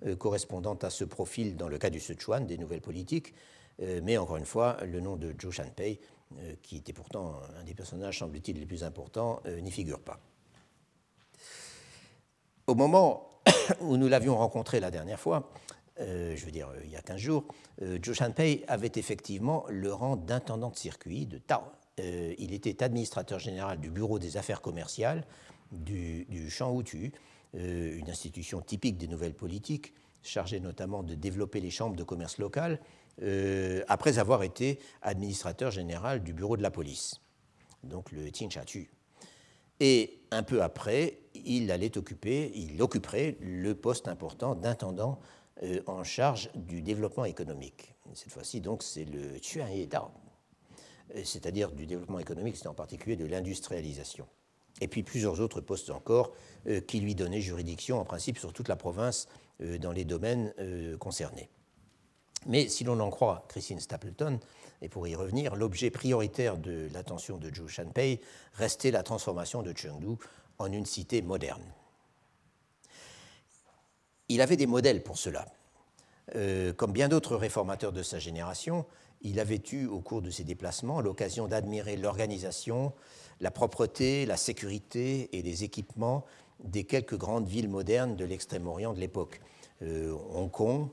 euh, 0.06 0.16
correspondant 0.16 0.76
à 0.76 0.90
ce 0.90 1.04
profil 1.04 1.56
dans 1.56 1.68
le 1.68 1.78
cas 1.78 1.90
du 1.90 2.00
Sichuan, 2.00 2.46
des 2.46 2.58
nouvelles 2.58 2.82
politiques, 2.82 3.34
euh, 3.82 4.02
mais 4.04 4.18
encore 4.18 4.38
une 4.38 4.46
fois, 4.46 4.78
le 4.86 5.00
nom 5.00 5.16
de 5.16 5.34
Zhou 5.40 5.52
Shanpei, 5.52 6.00
qui 6.64 6.78
était 6.78 6.94
pourtant 6.94 7.42
un 7.60 7.64
des 7.64 7.76
personnages, 7.76 8.18
semble-t-il, 8.18 8.60
les 8.60 8.66
plus 8.66 8.84
importants, 8.84 9.44
n'y 9.62 9.70
figure 9.70 10.00
pas. 10.00 10.20
Au 12.66 12.74
moment 12.74 13.30
où 13.82 13.98
nous 13.98 14.08
l'avions 14.08 14.36
rencontré 14.36 14.80
la 14.80 14.90
dernière 14.90 15.20
fois, 15.20 15.52
euh, 16.00 16.36
je 16.36 16.46
veux 16.46 16.52
dire 16.52 16.70
il 16.84 16.90
y 16.90 16.96
a 16.96 17.02
15 17.02 17.18
jours, 17.18 17.46
euh, 17.82 18.00
Zhou 18.04 18.14
Shanpei 18.14 18.64
avait 18.68 18.92
effectivement 18.96 19.66
le 19.70 19.94
rang 19.94 20.16
d'intendant 20.16 20.72
de 20.72 20.76
circuit 20.76 21.26
de 21.26 21.38
Tao. 21.38 21.62
Euh, 22.00 22.34
il 22.40 22.54
était 22.54 22.82
administrateur 22.84 23.38
général 23.38 23.80
du 23.80 23.92
bureau 23.92 24.18
des 24.18 24.38
affaires 24.38 24.62
commerciales 24.62 25.24
du, 25.72 26.26
du 26.26 26.50
Shanhutu, 26.50 27.12
une 27.56 28.10
institution 28.10 28.62
typique 28.62 28.98
des 28.98 29.08
nouvelles 29.08 29.36
politiques, 29.36 29.94
chargée 30.24 30.60
notamment 30.60 31.04
de 31.04 31.14
développer 31.14 31.60
les 31.60 31.70
chambres 31.70 31.96
de 31.96 32.04
commerce 32.04 32.40
locales, 32.40 32.80
après 33.88 34.18
avoir 34.18 34.42
été 34.42 34.80
administrateur 35.04 35.70
général 35.70 36.24
du 36.24 36.34
bureau 36.34 36.58
de 36.58 36.64
la 36.64 36.72
police, 36.72 37.22
donc 37.84 38.12
le 38.12 38.32
Qingshatu. 38.32 38.90
Et 39.80 40.20
un 40.32 40.44
peu 40.44 40.64
après, 40.64 41.20
il 41.46 41.72
allait 41.72 41.96
occuper, 41.98 42.52
il 42.56 42.82
occuperait 42.82 43.38
le 43.40 43.76
poste 43.76 44.08
important 44.08 44.56
d'intendant 44.56 45.20
en 45.86 46.04
charge 46.04 46.50
du 46.56 46.82
développement 46.82 47.26
économique. 47.26 47.94
Cette 48.14 48.32
fois-ci, 48.32 48.62
donc, 48.62 48.84
c'est 48.84 49.06
le 49.06 49.40
Dao, 49.88 50.12
c'est-à-dire 51.24 51.72
du 51.72 51.86
développement 51.86 52.20
économique, 52.20 52.58
c'est 52.58 52.68
en 52.68 52.74
particulier 52.74 53.16
de 53.16 53.26
l'industrialisation. 53.26 54.28
Et 54.82 54.88
puis 54.88 55.04
plusieurs 55.04 55.40
autres 55.40 55.62
postes 55.62 55.92
encore 55.92 56.34
qui 56.88 57.00
lui 57.00 57.14
donnaient 57.14 57.42
juridiction, 57.42 58.00
en 58.00 58.06
principe, 58.06 58.40
sur 58.40 58.54
toute 58.54 58.68
la 58.68 58.76
province 58.76 59.28
dans 59.60 59.92
les 59.92 60.06
domaines 60.06 60.54
concernés. 61.00 61.50
Mais 62.48 62.68
si 62.68 62.84
l'on 62.84 63.00
en 63.00 63.10
croit 63.10 63.46
Christine 63.48 63.80
Stapleton, 63.80 64.40
et 64.82 64.90
pour 64.90 65.08
y 65.08 65.16
revenir, 65.16 65.56
l'objet 65.56 65.92
prioritaire 65.92 66.58
de 66.58 66.90
l'attention 66.92 67.38
de 67.38 67.54
Zhou 67.54 67.70
Shanpei 67.70 68.20
restait 68.54 68.92
la 68.92 69.04
transformation 69.04 69.62
de 69.62 69.72
Chengdu 69.78 70.18
en 70.58 70.72
une 70.72 70.86
cité 70.86 71.22
moderne. 71.22 71.64
Il 74.30 74.42
avait 74.42 74.58
des 74.58 74.68
modèles 74.68 75.04
pour 75.04 75.18
cela. 75.18 75.46
Euh, 76.36 76.74
comme 76.74 76.92
bien 76.92 77.10
d'autres 77.10 77.36
réformateurs 77.36 77.92
de 77.92 78.04
sa 78.04 78.20
génération, 78.20 78.86
il 79.22 79.40
avait 79.40 79.62
eu 79.72 79.86
au 79.86 80.00
cours 80.00 80.22
de 80.22 80.30
ses 80.30 80.44
déplacements 80.44 81.02
l'occasion 81.02 81.48
d'admirer 81.48 81.98
l'organisation, 81.98 82.94
la 83.42 83.52
propreté, 83.52 84.26
la 84.26 84.38
sécurité 84.38 85.30
et 85.38 85.42
les 85.42 85.64
équipements 85.64 86.26
des 86.64 86.86
quelques 86.86 87.18
grandes 87.18 87.48
villes 87.48 87.70
modernes 87.70 88.16
de 88.16 88.26
l'extrême-orient 88.26 88.94
de 88.94 89.00
l'époque. 89.00 89.42
Euh, 89.82 90.16
Hong 90.34 90.50
Kong, 90.50 90.88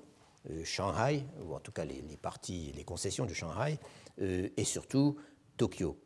euh, 0.50 0.64
Shanghai, 0.64 1.24
ou 1.44 1.54
en 1.54 1.60
tout 1.60 1.72
cas 1.72 1.84
les, 1.84 2.02
parties, 2.20 2.72
les 2.76 2.84
concessions 2.84 3.26
de 3.26 3.34
Shanghai, 3.34 3.78
et 4.18 4.64
surtout 4.64 5.16
Tokyo. 5.56 5.96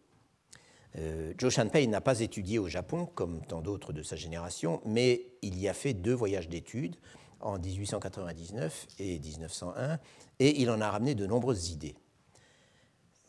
Euh, 0.96 1.34
Zhou 1.40 1.50
Shanpei 1.50 1.86
n'a 1.86 2.00
pas 2.00 2.20
étudié 2.20 2.58
au 2.58 2.68
Japon, 2.68 3.06
comme 3.06 3.44
tant 3.44 3.60
d'autres 3.60 3.92
de 3.92 4.02
sa 4.02 4.16
génération, 4.16 4.80
mais 4.84 5.26
il 5.42 5.58
y 5.58 5.68
a 5.68 5.74
fait 5.74 5.94
deux 5.94 6.14
voyages 6.14 6.48
d'études, 6.48 6.96
en 7.40 7.58
1899 7.58 8.86
et 8.98 9.18
1901, 9.18 9.98
et 10.38 10.60
il 10.60 10.70
en 10.70 10.80
a 10.80 10.90
ramené 10.90 11.14
de 11.14 11.26
nombreuses 11.26 11.70
idées. 11.70 11.94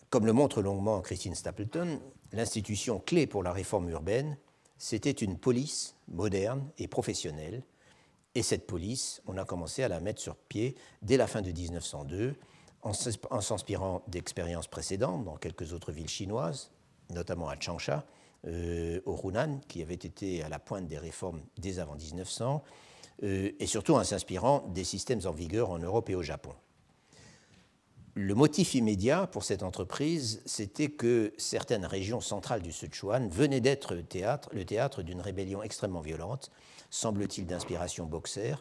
Comme 0.09 0.25
le 0.25 0.33
montre 0.33 0.61
longuement 0.61 1.01
Christine 1.01 1.35
Stapleton, 1.35 1.99
l'institution 2.31 2.99
clé 2.99 3.27
pour 3.27 3.43
la 3.43 3.51
réforme 3.51 3.89
urbaine, 3.89 4.37
c'était 4.77 5.11
une 5.11 5.37
police 5.37 5.95
moderne 6.07 6.69
et 6.77 6.87
professionnelle 6.87 7.63
et 8.35 8.43
cette 8.43 8.67
police, 8.67 9.21
on 9.25 9.37
a 9.37 9.45
commencé 9.45 9.81
à 9.81 9.87
la 9.87 10.01
mettre 10.01 10.21
sur 10.21 10.35
pied 10.35 10.75
dès 11.01 11.15
la 11.15 11.25
fin 11.25 11.41
de 11.41 11.51
1902, 11.51 12.35
en 12.83 13.41
s'inspirant 13.41 14.03
d'expériences 14.07 14.67
précédentes 14.67 15.23
dans 15.23 15.37
quelques 15.37 15.73
autres 15.73 15.91
villes 15.91 16.09
chinoises, 16.09 16.71
notamment 17.13 17.49
à 17.49 17.59
Changsha, 17.59 18.05
euh, 18.47 19.01
au 19.05 19.17
Hunan, 19.23 19.59
qui 19.67 19.81
avait 19.81 19.93
été 19.95 20.43
à 20.43 20.49
la 20.49 20.59
pointe 20.59 20.87
des 20.87 20.97
réformes 20.97 21.41
dès 21.57 21.79
avant 21.79 21.95
1900, 21.95 22.63
euh, 23.23 23.51
et 23.59 23.65
surtout 23.65 23.93
en 23.93 24.03
s'inspirant 24.03 24.67
des 24.73 24.83
systèmes 24.83 25.21
en 25.25 25.31
vigueur 25.31 25.69
en 25.69 25.79
Europe 25.79 26.09
et 26.09 26.15
au 26.15 26.21
Japon. 26.21 26.51
Le 28.13 28.33
motif 28.33 28.75
immédiat 28.75 29.27
pour 29.27 29.43
cette 29.43 29.61
entreprise, 29.61 30.41
c'était 30.45 30.87
que 30.87 31.33
certaines 31.37 31.85
régions 31.85 32.21
centrales 32.21 32.61
du 32.61 32.71
Sichuan 32.71 33.27
venaient 33.29 33.59
d'être 33.59 33.95
théâtre, 33.95 34.49
le 34.53 34.63
théâtre 34.63 35.03
d'une 35.03 35.19
rébellion 35.19 35.61
extrêmement 35.63 36.01
violente 36.01 36.49
semble-t-il 36.89 37.45
d'inspiration 37.45 38.05
boxer, 38.05 38.55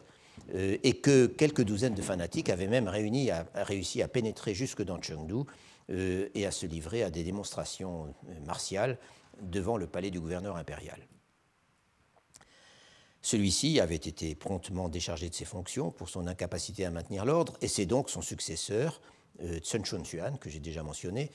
euh, 0.53 0.77
et 0.83 0.93
que 0.93 1.27
quelques 1.27 1.63
douzaines 1.63 1.95
de 1.95 2.01
fanatiques 2.01 2.49
avaient 2.49 2.67
même 2.67 2.89
réussi 2.89 4.01
à 4.01 4.07
pénétrer 4.07 4.53
jusque 4.53 4.83
dans 4.83 5.01
Chengdu 5.01 5.45
euh, 5.89 6.29
et 6.33 6.45
à 6.45 6.51
se 6.51 6.65
livrer 6.65 7.03
à 7.03 7.09
des 7.09 7.23
démonstrations 7.23 8.13
euh, 8.29 8.39
martiales 8.45 8.97
devant 9.41 9.77
le 9.77 9.87
palais 9.87 10.11
du 10.11 10.19
gouverneur 10.19 10.55
impérial. 10.55 11.07
Celui-ci 13.21 13.79
avait 13.79 13.95
été 13.95 14.35
promptement 14.35 14.87
déchargé 14.87 15.29
de 15.29 15.35
ses 15.35 15.45
fonctions 15.45 15.91
pour 15.91 16.09
son 16.09 16.27
incapacité 16.27 16.85
à 16.85 16.91
maintenir 16.91 17.25
l'ordre, 17.25 17.57
et 17.61 17.67
c'est 17.67 17.87
donc 17.87 18.09
son 18.09 18.21
successeur, 18.21 19.01
Sun 19.63 19.83
Chun-Xuan, 19.83 20.37
que 20.37 20.49
j'ai 20.49 20.59
déjà 20.59 20.83
mentionné, 20.83 21.31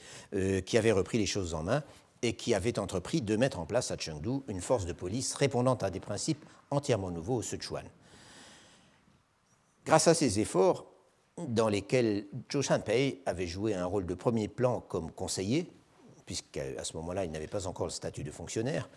qui 0.65 0.77
avait 0.77 0.93
repris 0.93 1.17
les 1.17 1.25
choses 1.25 1.53
en 1.53 1.63
main 1.63 1.83
et 2.21 2.33
qui 2.33 2.53
avait 2.53 2.79
entrepris 2.79 3.21
de 3.21 3.35
mettre 3.35 3.59
en 3.59 3.65
place 3.65 3.91
à 3.91 3.97
Chengdu 3.97 4.41
une 4.47 4.61
force 4.61 4.85
de 4.85 4.93
police 4.93 5.33
répondant 5.33 5.75
à 5.75 5.89
des 5.89 5.99
principes 5.99 6.45
entièrement 6.69 7.11
nouveau 7.11 7.35
au 7.35 7.41
Sichuan. 7.41 7.85
Grâce 9.85 10.07
à 10.07 10.13
ces 10.13 10.39
efforts, 10.39 10.90
dans 11.37 11.69
lesquels 11.69 12.25
Zhou 12.51 12.61
Shanpei 12.61 13.21
avait 13.25 13.47
joué 13.47 13.73
un 13.73 13.85
rôle 13.85 14.05
de 14.05 14.13
premier 14.13 14.47
plan 14.47 14.81
comme 14.81 15.11
conseiller, 15.11 15.67
puisqu'à 16.25 16.83
ce 16.83 16.95
moment-là, 16.97 17.25
il 17.25 17.31
n'avait 17.31 17.47
pas 17.47 17.67
encore 17.67 17.87
le 17.87 17.91
statut 17.91 18.23
de 18.23 18.31
fonctionnaire, 18.31 18.89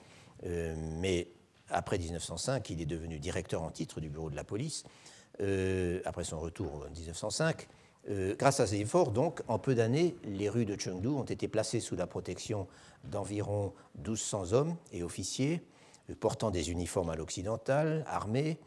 euh, 0.47 0.75
mais 1.01 1.29
après 1.71 1.99
1905, 1.99 2.69
il 2.71 2.83
est 2.83 2.87
devenu 2.87 3.19
directeur 3.19 3.63
en 3.63 3.71
titre 3.71 4.01
du 4.01 4.09
bureau 4.09 4.31
de 4.31 4.37
la 4.37 4.45
police, 4.45 4.85
euh, 5.41 6.01
après 6.05 6.25
son 6.25 6.39
retour 6.39 6.85
en 6.87 6.91
1905. 6.91 7.69
Euh, 8.11 8.35
grâce 8.37 8.61
à 8.61 8.67
ces 8.67 8.81
efforts, 8.81 9.13
donc, 9.13 9.41
en 9.49 9.59
peu 9.59 9.75
d'années, 9.75 10.15
les 10.25 10.49
rues 10.49 10.67
de 10.67 10.79
Chengdu 10.79 11.09
ont 11.09 11.25
été 11.25 11.49
placées 11.49 11.81
sous 11.81 11.97
la 11.97 12.07
protection 12.07 12.67
d'environ 13.05 13.73
1200 13.97 14.53
hommes 14.53 14.77
et 14.93 15.03
officiers, 15.03 15.63
portant 16.21 16.51
des 16.51 16.71
uniformes 16.71 17.09
à 17.09 17.17
l'occidental, 17.17 18.05
armés, 18.07 18.59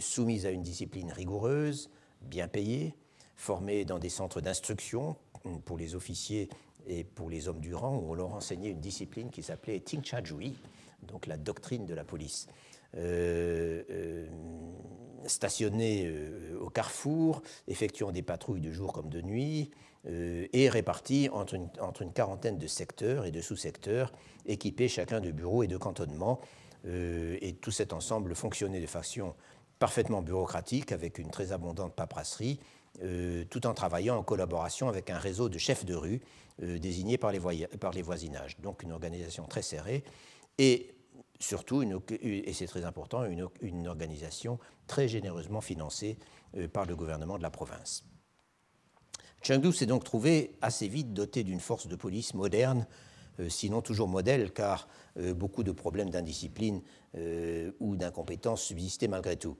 soumis 0.00 0.44
à 0.44 0.50
une 0.50 0.62
discipline 0.62 1.12
rigoureuse, 1.12 1.88
bien 2.20 2.48
payés, 2.48 2.94
formés 3.40 3.84
dans 3.84 3.98
des 3.98 4.08
centres 4.08 4.40
d'instruction 4.40 5.16
pour 5.64 5.78
les 5.78 5.94
officiers 5.94 6.48
et 6.86 7.04
pour 7.04 7.30
les 7.30 7.48
hommes 7.48 7.60
du 7.60 7.74
rang, 7.74 7.96
où 7.96 8.10
on 8.10 8.14
leur 8.14 8.34
enseignait 8.34 8.70
une 8.70 8.80
discipline 8.80 9.30
qui 9.30 9.42
s'appelait 9.42 9.82
Jui, 10.24 10.56
donc 11.02 11.26
la 11.26 11.36
doctrine 11.36 11.86
de 11.86 11.94
la 11.94 12.04
police. 12.04 12.46
Euh, 12.96 13.82
euh, 13.90 14.26
stationnés 15.26 16.10
au 16.60 16.70
carrefour, 16.70 17.42
effectuant 17.68 18.10
des 18.10 18.22
patrouilles 18.22 18.60
de 18.60 18.72
jour 18.72 18.92
comme 18.92 19.08
de 19.10 19.20
nuit, 19.20 19.70
et 20.06 20.70
répartis 20.70 21.28
entre 21.30 21.54
une, 21.54 21.68
entre 21.78 22.00
une, 22.00 22.12
quarantaine 22.12 22.56
de 22.56 22.66
secteurs 22.66 23.26
et 23.26 23.30
de 23.30 23.42
sous-secteurs, 23.42 24.12
équipés 24.46 24.88
chacun 24.88 25.20
de 25.20 25.30
bureaux 25.30 25.62
et 25.62 25.66
de 25.66 25.76
cantonnements, 25.76 26.40
euh, 26.86 27.36
et 27.42 27.52
tout 27.54 27.70
cet 27.70 27.92
ensemble 27.92 28.34
fonctionnait 28.34 28.80
de 28.80 28.86
façon 28.86 29.34
parfaitement 29.78 30.22
bureaucratique, 30.22 30.92
avec 30.92 31.18
une 31.18 31.30
très 31.30 31.52
abondante 31.52 31.94
paperasserie, 31.94 32.58
euh, 33.02 33.44
tout 33.48 33.66
en 33.66 33.74
travaillant 33.74 34.16
en 34.16 34.22
collaboration 34.22 34.88
avec 34.88 35.10
un 35.10 35.18
réseau 35.18 35.48
de 35.48 35.58
chefs 35.58 35.84
de 35.84 35.94
rue 35.94 36.20
euh, 36.62 36.78
désignés 36.78 37.18
par 37.18 37.32
les, 37.32 37.40
par 37.78 37.92
les, 37.92 38.02
voisinages. 38.02 38.58
Donc 38.60 38.82
une 38.82 38.92
organisation 38.92 39.44
très 39.46 39.62
serrée 39.62 40.04
et 40.58 40.94
surtout, 41.38 41.82
et 41.82 42.52
c'est 42.52 42.66
très 42.66 42.84
important, 42.84 43.24
une, 43.24 43.48
une, 43.62 43.88
organisation 43.88 44.58
très 44.86 45.08
généreusement 45.08 45.62
financée 45.62 46.18
par 46.74 46.84
le 46.84 46.94
gouvernement 46.94 47.38
de 47.38 47.42
la 47.42 47.50
province. 47.50 48.04
Chengdu 49.42 49.72
s'est 49.72 49.86
donc 49.86 50.04
trouvé 50.04 50.52
assez 50.60 50.86
vite 50.86 51.14
doté 51.14 51.42
d'une 51.42 51.60
force 51.60 51.86
de 51.86 51.96
police 51.96 52.34
moderne 52.34 52.86
euh, 53.40 53.48
sinon 53.48 53.80
toujours 53.80 54.08
modèle, 54.08 54.52
car 54.52 54.88
euh, 55.18 55.34
beaucoup 55.34 55.62
de 55.62 55.72
problèmes 55.72 56.10
d'indiscipline 56.10 56.82
euh, 57.16 57.72
ou 57.80 57.96
d'incompétence 57.96 58.62
subsistaient 58.62 59.08
malgré 59.08 59.36
tout. 59.36 59.56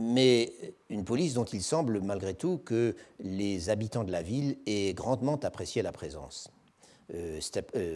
Mais 0.00 0.52
une 0.88 1.04
police 1.04 1.34
dont 1.34 1.44
il 1.44 1.62
semble 1.62 2.00
malgré 2.00 2.34
tout 2.34 2.58
que 2.58 2.96
les 3.18 3.70
habitants 3.70 4.04
de 4.04 4.12
la 4.12 4.22
ville 4.22 4.58
aient 4.66 4.94
grandement 4.94 5.36
apprécié 5.36 5.82
la 5.82 5.92
présence. 5.92 6.50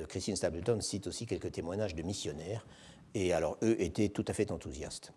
Christine 0.09 0.35
Stapleton 0.35 0.81
cite 0.81 1.07
aussi 1.07 1.25
quelques 1.25 1.53
témoignages 1.53 1.95
de 1.95 2.03
missionnaires, 2.03 2.67
et 3.15 3.33
alors 3.33 3.57
eux 3.63 3.81
étaient 3.81 4.09
tout 4.09 4.25
à 4.27 4.33
fait 4.33 4.51
enthousiastes. 4.51 5.13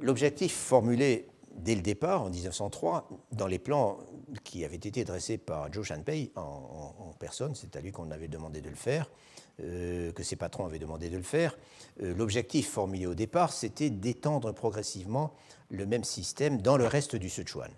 L'objectif 0.00 0.54
formulé 0.54 1.28
dès 1.56 1.74
le 1.74 1.82
départ, 1.82 2.22
en 2.22 2.30
1903, 2.30 3.08
dans 3.32 3.46
les 3.46 3.58
plans 3.58 3.98
qui 4.44 4.64
avaient 4.64 4.76
été 4.76 5.04
dressés 5.04 5.38
par 5.38 5.72
Joe 5.72 5.86
Shanpei 5.86 6.32
en, 6.36 7.12
personne, 7.18 7.54
c'est 7.54 7.76
à 7.76 7.80
lui 7.80 7.92
qu'on 7.92 8.10
avait 8.10 8.28
demandé 8.28 8.60
de 8.60 8.68
le 8.68 8.74
faire, 8.74 9.06
euh, 9.06 9.31
que 9.58 10.22
ses 10.22 10.36
patrons 10.36 10.66
avaient 10.66 10.78
demandé 10.78 11.10
de 11.10 11.16
le 11.16 11.22
faire, 11.22 11.56
euh, 12.02 12.14
l'objectif 12.14 12.70
formulé 12.70 13.06
au 13.06 13.14
départ, 13.14 13.52
c'était 13.52 13.90
d'étendre 13.90 14.52
progressivement 14.52 15.34
le 15.70 15.86
même 15.86 16.04
système 16.04 16.60
dans 16.60 16.76
le 16.76 16.86
reste 16.86 17.16
du 17.16 17.28
Sichuan. 17.28 17.70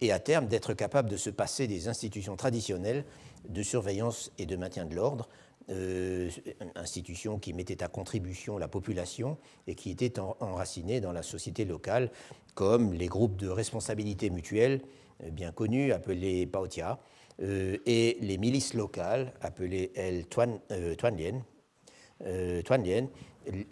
Et 0.00 0.12
à 0.12 0.18
terme, 0.18 0.46
d'être 0.46 0.74
capable 0.74 1.08
de 1.08 1.16
se 1.16 1.30
passer 1.30 1.66
des 1.66 1.88
institutions 1.88 2.36
traditionnelles 2.36 3.04
de 3.48 3.62
surveillance 3.62 4.32
et 4.38 4.46
de 4.46 4.56
maintien 4.56 4.84
de 4.84 4.94
l'ordre, 4.94 5.28
euh, 5.70 6.28
institutions 6.74 7.38
qui 7.38 7.52
mettaient 7.52 7.84
à 7.84 7.88
contribution 7.88 8.58
la 8.58 8.66
population 8.66 9.38
et 9.68 9.76
qui 9.76 9.90
étaient 9.90 10.18
enracinées 10.18 11.00
dans 11.00 11.12
la 11.12 11.22
société 11.22 11.64
locale 11.64 12.10
comme 12.56 12.92
les 12.92 13.06
groupes 13.06 13.36
de 13.36 13.48
responsabilité 13.48 14.28
mutuelle 14.28 14.82
euh, 15.22 15.30
bien 15.30 15.52
connus 15.52 15.92
appelés 15.92 16.46
Baotia 16.46 16.92
euh, 16.92 16.96
et 17.42 18.18
les 18.20 18.38
milices 18.38 18.74
locales 18.74 19.32
appelées 19.40 19.90
El 19.96 20.26
Tuan, 20.26 20.60
euh, 20.70 20.94
Tuanlien, 20.94 21.42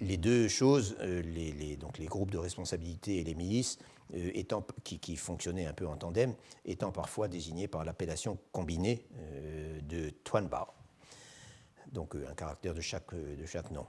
les 0.00 0.16
deux 0.16 0.48
choses, 0.48 0.96
les, 1.00 1.76
donc 1.76 1.98
les 1.98 2.06
groupes 2.06 2.32
de 2.32 2.38
responsabilité 2.38 3.18
et 3.18 3.24
les 3.24 3.36
milices, 3.36 3.78
étant, 4.12 4.66
qui, 4.82 5.14
fonctionnaient 5.14 5.66
un 5.66 5.72
peu 5.72 5.86
en 5.86 5.96
tandem, 5.96 6.34
étant 6.64 6.90
parfois 6.90 7.28
désignés 7.28 7.68
par 7.68 7.84
l'appellation 7.84 8.38
combinée 8.50 9.06
de 9.88 10.10
Tuanbao, 10.24 10.66
donc 11.92 12.16
un 12.16 12.34
caractère 12.34 12.74
de 12.74 12.80
chaque, 12.80 13.14
de 13.14 13.46
chaque 13.46 13.70
nom. 13.70 13.86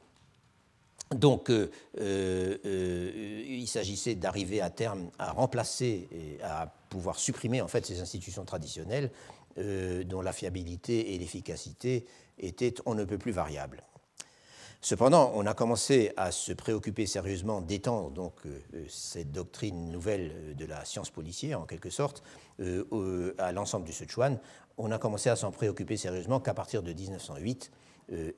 Donc, 1.15 1.51
il 1.97 3.67
s'agissait 3.67 4.13
d'arriver 4.13 4.61
à 4.61 4.69
terme 4.69 5.09
à 5.17 5.31
remplacer 5.31 6.07
à 6.43 6.71
pouvoir 6.91 7.17
supprimer 7.17 7.61
en 7.61 7.67
fait 7.67 7.87
ces 7.87 8.01
institutions 8.01 8.45
traditionnelles 8.45 9.09
dont 9.57 10.21
la 10.21 10.33
fiabilité 10.33 11.13
et 11.13 11.17
l'efficacité 11.17 12.05
étaient 12.37 12.73
on 12.85 12.95
ne 12.95 13.03
peut 13.03 13.17
plus 13.17 13.31
variables. 13.31 13.83
Cependant, 14.83 15.31
on 15.35 15.45
a 15.45 15.53
commencé 15.53 16.11
à 16.17 16.31
se 16.31 16.51
préoccuper 16.51 17.05
sérieusement 17.05 17.61
d'étendre 17.61 18.09
donc 18.09 18.33
euh, 18.47 18.59
cette 18.89 19.31
doctrine 19.31 19.91
nouvelle 19.91 20.31
euh, 20.33 20.53
de 20.55 20.65
la 20.65 20.85
science 20.85 21.11
policière, 21.11 21.61
en 21.61 21.65
quelque 21.65 21.91
sorte, 21.91 22.23
euh, 22.59 23.35
à 23.37 23.51
l'ensemble 23.51 23.85
du 23.85 23.93
Sichuan. 23.93 24.39
On 24.79 24.91
a 24.91 24.97
commencé 24.97 25.29
à 25.29 25.35
s'en 25.35 25.51
préoccuper 25.51 25.97
sérieusement 25.97 26.39
qu'à 26.39 26.55
partir 26.55 26.81
de 26.81 26.91
1908. 26.91 27.71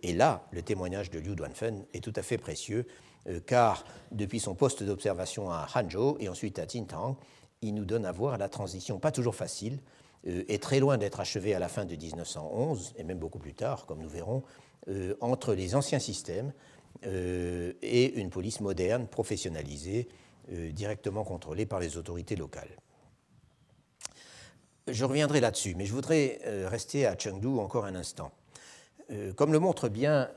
et 0.01 0.13
là, 0.13 0.45
le 0.51 0.61
témoignage 0.61 1.09
de 1.09 1.19
Liu 1.19 1.35
Duanfen 1.35 1.85
est 1.93 2.03
tout 2.03 2.13
à 2.17 2.21
fait 2.21 2.37
précieux, 2.37 2.85
car 3.45 3.85
depuis 4.11 4.39
son 4.41 4.53
poste 4.53 4.83
d'observation 4.83 5.49
à 5.49 5.67
Hangzhou 5.73 6.17
et 6.19 6.27
ensuite 6.27 6.59
à 6.59 6.65
Tintang, 6.65 7.15
il 7.61 7.73
nous 7.73 7.85
donne 7.85 8.05
à 8.05 8.11
voir 8.11 8.37
la 8.37 8.49
transition 8.49 8.99
pas 8.99 9.11
toujours 9.11 9.35
facile, 9.35 9.79
et 10.25 10.57
très 10.59 10.79
loin 10.79 10.97
d'être 10.97 11.19
achevée 11.19 11.53
à 11.53 11.59
la 11.59 11.67
fin 11.67 11.85
de 11.85 11.95
1911, 11.95 12.93
et 12.97 13.03
même 13.03 13.19
beaucoup 13.19 13.39
plus 13.39 13.53
tard, 13.53 13.85
comme 13.85 14.01
nous 14.01 14.09
verrons, 14.09 14.43
euh, 14.89 15.15
entre 15.21 15.53
les 15.53 15.75
anciens 15.75 15.99
systèmes 15.99 16.51
euh, 17.05 17.71
et 17.81 18.19
une 18.19 18.29
police 18.29 18.59
moderne, 18.59 19.07
professionnalisée, 19.07 20.09
euh, 20.51 20.71
directement 20.71 21.23
contrôlée 21.23 21.65
par 21.65 21.79
les 21.79 21.97
autorités 21.97 22.35
locales. 22.35 22.75
Je 24.87 25.05
reviendrai 25.05 25.39
là-dessus, 25.39 25.75
mais 25.75 25.85
je 25.85 25.93
voudrais 25.93 26.41
rester 26.65 27.05
à 27.05 27.17
Chengdu 27.17 27.47
encore 27.47 27.85
un 27.85 27.95
instant. 27.95 28.33
Comme 29.37 29.53
le 29.53 29.59
montre 29.59 29.87
bien 29.87 30.29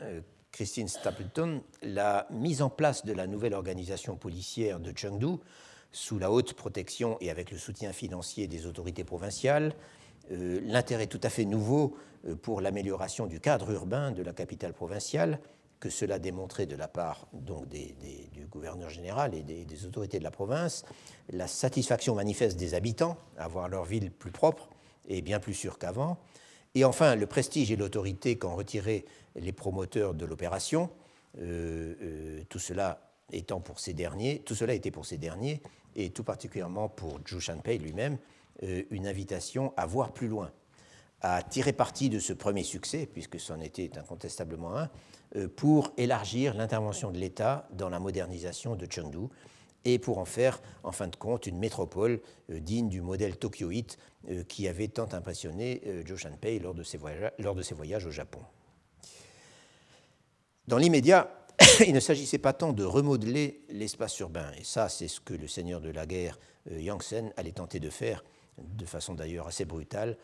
Christine 0.53 0.87
Stapleton, 0.87 1.65
la 1.83 2.29
mise 2.31 2.63
en 2.63 2.71
place 2.71 3.05
de 3.05 3.13
la 3.13 3.27
nouvelle 3.27 3.55
organisation 3.55 4.15
policière 4.15 4.79
de 4.79 4.97
Chengdu, 4.97 5.41
sous 5.97 6.19
la 6.19 6.31
haute 6.31 6.53
protection 6.53 7.17
et 7.23 7.31
avec 7.31 7.51
le 7.51 7.57
soutien 7.57 7.91
financier 7.91 8.49
des 8.49 8.67
autorités 8.67 9.03
provinciales, 9.03 9.73
l'intérêt 10.31 11.07
tout 11.07 11.21
à 11.23 11.31
fait 11.31 11.47
nouveau 11.47 11.97
euh, 12.27 12.35
pour 12.35 12.61
l'amélioration 12.61 13.27
du 13.27 13.41
cadre 13.41 13.71
urbain 13.71 14.11
de 14.11 14.23
la 14.23 14.35
capitale 14.35 14.75
provinciale, 14.75 15.41
que 15.81 15.89
cela 15.89 16.19
démontrait 16.19 16.67
de 16.67 16.77
la 16.77 16.87
part 16.87 17.27
donc, 17.33 17.69
du 17.69 18.47
gouverneur 18.47 18.91
général 18.91 19.35
et 19.35 19.43
des, 19.43 19.87
autorités 19.87 20.19
de 20.19 20.25
la 20.25 20.31
province, 20.31 20.85
la 21.31 21.47
satisfaction 21.47 22.15
manifeste 22.15 22.59
des 22.59 22.75
habitants 22.75 23.17
à 23.39 23.49
voir 23.49 23.69
leur 23.69 23.85
ville 23.85 24.11
plus 24.11 24.31
propre 24.31 24.69
et 25.09 25.23
bien 25.23 25.41
plus 25.41 25.55
sûre 25.55 25.79
qu'avant, 25.79 26.19
et 26.75 26.85
enfin 26.85 27.15
le 27.15 27.27
prestige 27.27 27.71
et 27.71 27.77
l'autorité 27.77 28.37
qu'ont 28.37 28.55
retiré 28.55 29.07
les 29.35 29.53
promoteurs 29.53 30.13
de 30.13 30.27
l'opération, 30.27 30.91
euh, 31.39 31.95
euh, 32.03 32.43
tout 32.51 32.59
cela 32.59 33.01
étant 33.33 33.61
pour 33.61 33.81
ces 33.81 33.95
derniers, 33.95 34.41
tout 34.41 34.55
cela 34.55 34.75
était 34.75 34.91
pour 34.91 35.07
ces 35.07 35.19
derniers, 35.19 35.63
et 35.97 36.11
tout 36.11 36.23
particulièrement 36.23 36.89
pour 36.89 37.19
Zhu 37.27 37.41
Shanpei 37.41 37.79
lui-même, 37.79 38.19
une 38.63 39.07
invitation 39.07 39.75
à 39.77 39.85
voir 39.85 40.13
plus 40.13 40.29
loin, 40.29 40.51
à 41.21 41.43
tirer 41.43 41.73
parti 41.73 42.09
de 42.09 42.19
ce 42.19 42.33
premier 42.33 42.63
succès, 42.63 43.07
puisque 43.13 43.41
c'en 43.41 43.61
était 43.61 43.99
incontestablement 43.99 44.77
un, 44.77 44.91
euh, 45.35 45.49
pour 45.49 45.93
élargir 45.97 46.55
l'intervention 46.55 47.11
de 47.11 47.19
l'État 47.19 47.69
dans 47.73 47.89
la 47.89 47.99
modernisation 47.99 48.77
de 48.77 48.87
Chengdu 48.91 49.27
et 49.85 49.99
pour 49.99 50.19
en 50.19 50.25
faire, 50.25 50.61
en 50.85 50.93
fin 50.93 51.09
de 51.09 51.17
compte, 51.17 51.47
une 51.47 51.59
métropole 51.59 52.21
euh, 52.51 52.61
digne 52.61 52.89
du 52.89 53.01
modèle 53.01 53.37
tokyoïte 53.37 53.99
euh, 54.31 54.45
qui 54.45 54.69
avait 54.69 54.89
tant 54.89 55.09
impressionné 55.13 55.83
Zhou 56.07 56.17
Shanpei 56.17 56.61
lors 56.61 56.75
de 56.75 56.83
ses 56.85 57.75
voyages 57.75 58.07
au 58.07 58.11
Japon. 58.11 58.41
Dans 60.69 60.79
l'immédiat, 60.79 61.31
il 61.87 61.93
ne 61.93 62.01
s'agissait 62.01 62.39
pas 62.39 62.53
tant 62.53 62.73
de 62.73 62.85
remodeler 62.85 63.63
l'espace 63.71 64.19
urbain, 64.21 64.51
et 64.59 64.65
ça, 64.65 64.89
c'est 64.89 65.09
ce 65.09 65.21
que 65.21 65.35
le 65.35 65.49
seigneur 65.49 65.81
de 65.81 65.91
la 65.91 66.07
guerre, 66.07 66.39
Yangsen, 66.71 67.33
allait 67.37 67.53
tenter 67.53 67.81
de 67.81 67.91
faire, 67.91 68.25
de 68.59 68.85
façon 68.85 69.15
d'ailleurs 69.15 69.47
assez 69.47 69.65
brutale, 69.65 70.17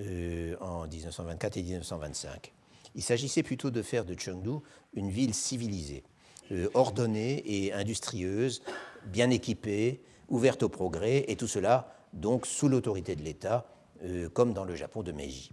euh, 0.00 0.56
en 0.60 0.86
1924 0.86 1.56
et 1.56 1.62
1925. 1.62 2.52
Il 2.94 3.02
s'agissait 3.02 3.42
plutôt 3.42 3.70
de 3.70 3.82
faire 3.82 4.04
de 4.04 4.18
Chengdu 4.18 4.58
une 4.94 5.10
ville 5.10 5.34
civilisée, 5.34 6.04
euh, 6.52 6.68
ordonnée 6.74 7.42
et 7.44 7.72
industrieuse, 7.72 8.62
bien 9.06 9.30
équipée, 9.30 10.02
ouverte 10.28 10.62
au 10.62 10.68
progrès, 10.68 11.24
et 11.28 11.36
tout 11.36 11.48
cela 11.48 11.94
donc 12.12 12.46
sous 12.46 12.68
l'autorité 12.68 13.14
de 13.14 13.22
l'État, 13.22 13.66
euh, 14.04 14.28
comme 14.28 14.52
dans 14.52 14.64
le 14.64 14.74
Japon 14.74 15.02
de 15.02 15.12
Meiji. 15.12 15.52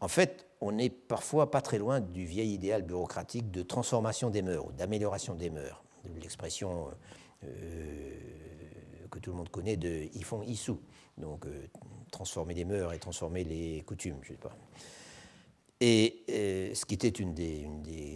En 0.00 0.08
fait, 0.08 0.46
on 0.66 0.72
n'est 0.72 0.88
parfois 0.90 1.50
pas 1.50 1.60
très 1.60 1.78
loin 1.78 2.00
du 2.00 2.24
vieil 2.24 2.54
idéal 2.54 2.82
bureaucratique 2.82 3.50
de 3.50 3.62
transformation 3.62 4.30
des 4.30 4.40
mœurs, 4.40 4.72
d'amélioration 4.72 5.34
des 5.34 5.50
mœurs, 5.50 5.84
l'expression 6.20 6.88
que 7.42 9.18
tout 9.18 9.30
le 9.30 9.36
monde 9.36 9.50
connaît 9.50 9.76
de 9.76 10.08
Ifon 10.14 10.42
Isu, 10.42 10.72
donc 11.18 11.46
transformer 12.10 12.54
les 12.54 12.64
mœurs 12.64 12.94
et 12.94 12.98
transformer 12.98 13.44
les 13.44 13.82
coutumes, 13.82 14.16
je 14.22 14.28
sais 14.28 14.38
pas. 14.38 14.56
Et 15.80 16.24
euh, 16.30 16.74
ce 16.74 16.86
qui 16.86 16.94
était 16.94 17.08
une 17.08 17.34
des, 17.34 17.68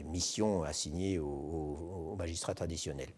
missions 0.06 0.62
assignées 0.62 1.18
aux, 1.18 2.14
magistrats 2.16 2.54
traditionnels. 2.54 3.10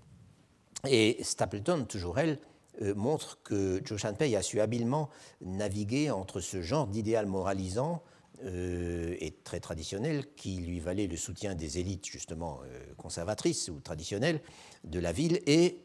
Et 0.88 1.18
Stapleton, 1.22 1.84
toujours 1.84 2.18
elle, 2.18 2.38
euh, 2.82 2.94
montre 2.94 3.38
que 3.42 3.80
Zhou 3.86 3.96
Shanpei 3.96 4.34
a 4.34 4.42
su 4.42 4.60
habilement 4.60 5.08
naviguer 5.40 6.10
entre 6.10 6.40
ce 6.40 6.62
genre 6.62 6.86
d'idéal 6.86 7.26
moralisant 7.26 8.02
euh, 8.44 9.16
et 9.20 9.32
très 9.44 9.60
traditionnel 9.60 10.34
qui 10.34 10.56
lui 10.56 10.80
valait 10.80 11.06
le 11.06 11.16
soutien 11.16 11.54
des 11.54 11.78
élites 11.78 12.06
justement 12.06 12.60
conservatrices 12.96 13.68
ou 13.68 13.80
traditionnelles 13.80 14.40
de 14.84 14.98
la 14.98 15.12
ville 15.12 15.40
et 15.46 15.82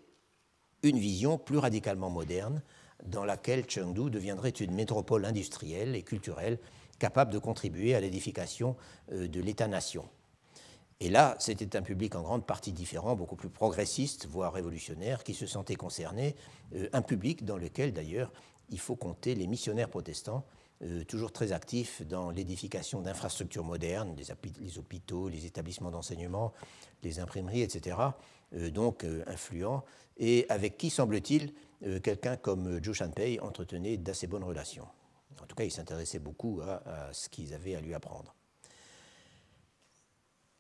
une 0.83 0.99
vision 0.99 1.37
plus 1.37 1.57
radicalement 1.57 2.09
moderne 2.09 2.61
dans 3.03 3.25
laquelle 3.25 3.69
Chengdu 3.69 4.09
deviendrait 4.09 4.49
une 4.49 4.73
métropole 4.73 5.25
industrielle 5.25 5.95
et 5.95 6.03
culturelle 6.03 6.59
capable 6.99 7.31
de 7.31 7.39
contribuer 7.39 7.95
à 7.95 7.99
l'édification 7.99 8.75
euh, 9.11 9.27
de 9.27 9.41
l'État-nation. 9.41 10.07
Et 11.01 11.09
là, 11.09 11.35
c'était 11.39 11.75
un 11.75 11.81
public 11.81 12.15
en 12.15 12.21
grande 12.21 12.45
partie 12.45 12.71
différent, 12.71 13.15
beaucoup 13.15 13.35
plus 13.35 13.49
progressiste, 13.49 14.27
voire 14.27 14.53
révolutionnaire, 14.53 15.23
qui 15.23 15.33
se 15.33 15.45
sentait 15.45 15.75
concerné, 15.75 16.35
euh, 16.73 16.87
un 16.93 17.01
public 17.01 17.43
dans 17.43 17.57
lequel 17.57 17.91
d'ailleurs 17.93 18.31
il 18.69 18.79
faut 18.79 18.95
compter 18.95 19.35
les 19.35 19.47
missionnaires 19.47 19.89
protestants, 19.89 20.45
euh, 20.83 21.03
toujours 21.03 21.31
très 21.31 21.51
actifs 21.51 22.01
dans 22.01 22.31
l'édification 22.31 23.01
d'infrastructures 23.01 23.63
modernes, 23.63 24.15
les, 24.17 24.77
hôpitaux, 24.77 25.29
les 25.29 25.45
établissements 25.45 25.91
d'enseignement, 25.91 26.53
les 27.03 27.19
imprimeries, 27.19 27.61
etc., 27.61 27.97
donc 28.51 29.05
influents, 29.27 29.83
et 30.17 30.45
avec 30.49 30.77
qui, 30.77 30.89
semble-t-il, 30.89 31.51
euh, 31.83 31.99
quelqu'un 31.99 32.37
comme 32.37 32.81
Zhou 32.83 32.93
Shanpei 32.93 33.39
entretenait 33.39 33.97
d'assez 33.97 34.27
bonnes 34.27 34.43
relations. 34.43 34.87
En 35.41 35.45
tout 35.45 35.55
cas, 35.55 35.65
il 35.65 35.71
s'intéressait 35.71 36.19
beaucoup 36.19 36.61
à, 36.61 37.11
ce 37.11 37.27
qu'ils 37.27 37.53
avaient 37.53 37.75
à 37.75 37.81
lui 37.81 37.93
apprendre. 37.93 38.33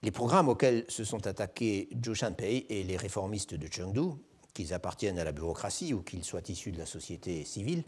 Les 0.03 0.11
programmes 0.11 0.49
auxquels 0.49 0.85
se 0.89 1.03
sont 1.03 1.25
attaqués 1.25 1.89
Zhou 2.03 2.13
Shanpei 2.13 2.65
et 2.69 2.83
les 2.83 2.97
réformistes 2.97 3.55
de 3.55 3.67
Chengdu, 3.71 4.17
qu'ils 4.53 4.73
appartiennent 4.73 5.17
à 5.17 5.23
la 5.23 5.31
bureaucratie 5.31 5.93
ou 5.93 6.01
qu'ils 6.01 6.23
soient 6.23 6.41
issus 6.47 6.71
de 6.71 6.77
la 6.77 6.85
société 6.85 7.43
civile, 7.45 7.83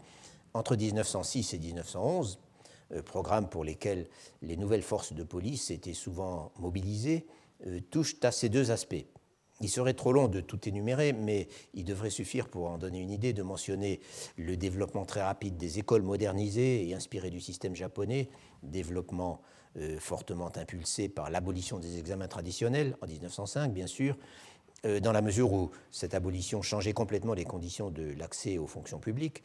entre 0.54 0.76
1906 0.76 1.54
et 1.54 1.58
1911, 1.58 2.38
euh, 2.92 3.02
programmes 3.02 3.48
pour 3.48 3.64
lesquels 3.64 4.06
les 4.40 4.56
nouvelles 4.56 4.82
forces 4.82 5.12
de 5.12 5.22
police 5.22 5.70
étaient 5.70 5.94
souvent 5.94 6.52
mobilisées, 6.58 7.26
euh, 7.66 7.80
touchent 7.90 8.16
à 8.22 8.30
ces 8.32 8.48
deux 8.48 8.70
aspects. 8.70 9.04
Il 9.60 9.68
serait 9.68 9.94
trop 9.94 10.12
long 10.12 10.28
de 10.28 10.40
tout 10.40 10.68
énumérer, 10.68 11.12
mais 11.12 11.48
il 11.74 11.84
devrait 11.84 12.10
suffire 12.10 12.48
pour 12.48 12.68
en 12.68 12.78
donner 12.78 13.00
une 13.00 13.10
idée 13.10 13.32
de 13.32 13.42
mentionner 13.42 14.00
le 14.36 14.56
développement 14.56 15.04
très 15.04 15.20
rapide 15.20 15.56
des 15.56 15.80
écoles 15.80 16.02
modernisées 16.02 16.88
et 16.88 16.94
inspirées 16.94 17.30
du 17.30 17.40
système 17.40 17.74
japonais, 17.74 18.30
développement 18.62 19.42
euh, 19.76 19.98
fortement 19.98 20.50
impulsé 20.56 21.08
par 21.08 21.28
l'abolition 21.28 21.80
des 21.80 21.98
examens 21.98 22.28
traditionnels 22.28 22.96
en 23.02 23.06
1905, 23.06 23.72
bien 23.72 23.86
sûr, 23.86 24.16
dans 25.02 25.10
la 25.10 25.22
mesure 25.22 25.52
où 25.52 25.72
cette 25.90 26.14
abolition 26.14 26.62
changeait 26.62 26.92
complètement 26.92 27.34
les 27.34 27.44
conditions 27.44 27.90
de 27.90 28.14
l'accès 28.16 28.58
aux 28.58 28.68
fonctions 28.68 29.00
publiques. 29.00 29.42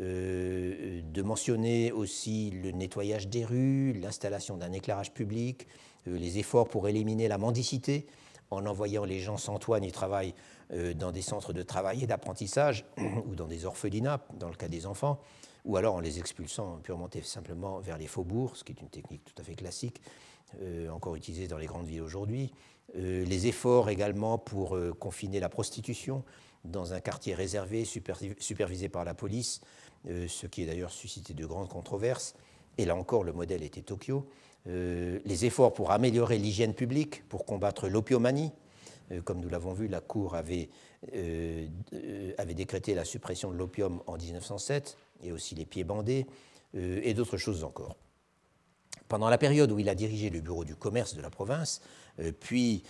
Euh, 0.00 1.00
de 1.02 1.22
mentionner 1.22 1.90
aussi 1.92 2.50
le 2.50 2.70
nettoyage 2.70 3.28
des 3.28 3.44
rues, 3.44 3.94
l'installation 3.94 4.56
d'un 4.56 4.72
éclairage 4.72 5.12
public, 5.12 5.66
les 6.06 6.38
efforts 6.38 6.68
pour 6.68 6.86
éliminer 6.86 7.28
la 7.28 7.38
mendicité, 7.38 8.06
en 8.50 8.66
envoyant 8.66 9.04
les 9.04 9.20
gens 9.20 9.36
sans 9.36 9.58
toit 9.58 9.80
ni 9.80 9.92
travail 9.92 10.34
euh, 10.72 10.94
dans 10.94 11.12
des 11.12 11.22
centres 11.22 11.52
de 11.52 11.62
travail 11.62 12.04
et 12.04 12.06
d'apprentissage 12.06 12.84
ou 13.26 13.34
dans 13.34 13.46
des 13.46 13.64
orphelinats, 13.64 14.20
dans 14.38 14.48
le 14.48 14.54
cas 14.54 14.68
des 14.68 14.86
enfants, 14.86 15.20
ou 15.64 15.76
alors 15.76 15.94
en 15.94 16.00
les 16.00 16.18
expulsant 16.18 16.78
purement 16.82 17.10
et 17.14 17.22
simplement 17.22 17.80
vers 17.80 17.98
les 17.98 18.06
faubourgs, 18.06 18.56
ce 18.56 18.64
qui 18.64 18.72
est 18.72 18.80
une 18.80 18.88
technique 18.88 19.24
tout 19.24 19.40
à 19.40 19.44
fait 19.44 19.54
classique, 19.54 20.00
euh, 20.62 20.88
encore 20.90 21.16
utilisée 21.16 21.48
dans 21.48 21.58
les 21.58 21.66
grandes 21.66 21.86
villes 21.86 22.02
aujourd'hui. 22.02 22.52
Euh, 22.96 23.24
les 23.24 23.48
efforts 23.48 23.90
également 23.90 24.38
pour 24.38 24.78
confiner 24.98 25.40
la 25.40 25.48
prostitution 25.48 26.24
dans 26.64 26.92
un 26.92 27.00
quartier 27.00 27.34
réservé, 27.34 27.84
supervisé 27.84 28.88
par 28.88 29.04
la 29.04 29.14
police, 29.14 29.60
ce 30.06 30.46
qui 30.46 30.62
est 30.62 30.66
d'ailleurs 30.66 30.90
suscité 30.90 31.34
de 31.34 31.46
grandes 31.46 31.68
controverses. 31.68 32.34
Et 32.78 32.84
là 32.84 32.96
encore, 32.96 33.24
le 33.24 33.32
modèle 33.32 33.62
était 33.62 33.82
Tokyo. 33.82 34.26
Euh, 34.68 35.20
les 35.24 35.44
efforts 35.44 35.72
pour 35.72 35.90
améliorer 35.90 36.38
l'hygiène 36.38 36.74
publique, 36.74 37.26
pour 37.28 37.44
combattre 37.44 37.88
l'opiomanie, 37.88 38.52
comme 39.24 39.38
nous 39.38 39.48
l'avons 39.48 39.72
vu, 39.72 39.86
la 39.86 40.00
Cour 40.00 40.34
avait, 40.34 40.68
avait 41.12 42.54
décrété 42.54 42.92
la 42.92 43.04
suppression 43.04 43.52
de 43.52 43.56
l'opium 43.56 44.02
en 44.08 44.16
1907 44.16 44.98
et 45.22 45.30
aussi 45.30 45.54
les 45.54 45.64
pieds 45.64 45.84
bandés 45.84 46.26
et 46.74 47.14
d'autres 47.14 47.36
choses 47.36 47.62
encore. 47.62 47.94
Pendant 49.06 49.28
la 49.28 49.38
période 49.38 49.70
où 49.70 49.78
il 49.78 49.88
a 49.88 49.94
dirigé 49.94 50.28
le 50.28 50.40
bureau 50.40 50.64
du 50.64 50.74
commerce 50.74 51.14
de 51.14 51.22
la 51.22 51.30
province, 51.30 51.82
puis 52.40 52.82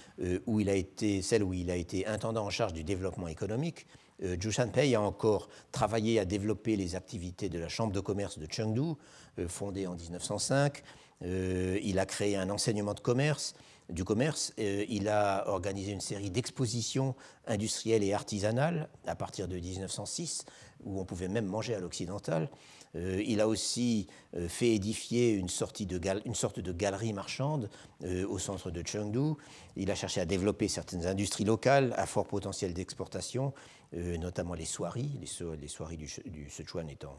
où 0.46 0.58
il 0.58 0.70
a 0.70 0.74
été, 0.74 1.20
celle 1.20 1.42
où 1.42 1.52
il 1.52 1.70
a 1.70 1.76
été 1.76 2.06
intendant 2.06 2.46
en 2.46 2.50
charge 2.50 2.72
du 2.72 2.82
développement 2.82 3.28
économique, 3.28 3.86
euh, 4.22 4.36
Zhu 4.40 4.50
Shanpei 4.50 4.94
a 4.94 5.00
encore 5.00 5.48
travaillé 5.72 6.18
à 6.18 6.24
développer 6.24 6.76
les 6.76 6.94
activités 6.94 7.48
de 7.48 7.58
la 7.58 7.68
Chambre 7.68 7.92
de 7.92 8.00
commerce 8.00 8.38
de 8.38 8.46
Chengdu, 8.50 8.94
euh, 9.38 9.48
fondée 9.48 9.86
en 9.86 9.94
1905. 9.94 10.82
Euh, 11.24 11.78
il 11.82 11.98
a 11.98 12.06
créé 12.06 12.36
un 12.36 12.50
enseignement 12.50 12.94
de 12.94 13.00
commerce, 13.00 13.54
du 13.88 14.04
commerce. 14.04 14.52
il 14.58 15.08
a 15.08 15.48
organisé 15.48 15.92
une 15.92 16.00
série 16.00 16.30
d'expositions 16.30 17.14
industrielles 17.46 18.02
et 18.02 18.12
artisanales 18.12 18.88
à 19.06 19.14
partir 19.14 19.46
de 19.46 19.56
1906, 19.56 20.44
où 20.84 20.98
on 21.00 21.04
pouvait 21.04 21.28
même 21.28 21.46
manger 21.46 21.76
à 21.76 21.78
l'occidental. 21.78 22.50
Il 22.94 23.40
a 23.42 23.48
aussi 23.48 24.06
fait 24.48 24.74
édifier 24.74 25.32
une, 25.32 25.48
sorte 25.48 25.82
de 25.82 26.72
galerie 26.72 27.12
marchande 27.12 27.68
au 28.02 28.38
centre 28.38 28.70
de 28.70 28.82
Chengdu. 28.86 29.34
Il 29.76 29.90
a 29.90 29.94
cherché 29.94 30.20
à 30.20 30.24
développer 30.24 30.68
certaines 30.68 31.06
industries 31.06 31.44
locales 31.44 31.92
à 31.98 32.06
fort 32.06 32.26
potentiel 32.26 32.72
d'exportation 32.72 33.52
euh, 33.94 34.18
notamment 34.18 34.54
les 34.54 34.64
soieries, 34.64 35.12
les, 35.20 35.56
les 35.56 35.68
soieries 35.68 35.96
du, 35.96 36.50
Sichuan 36.50 36.88
étant, 36.90 37.16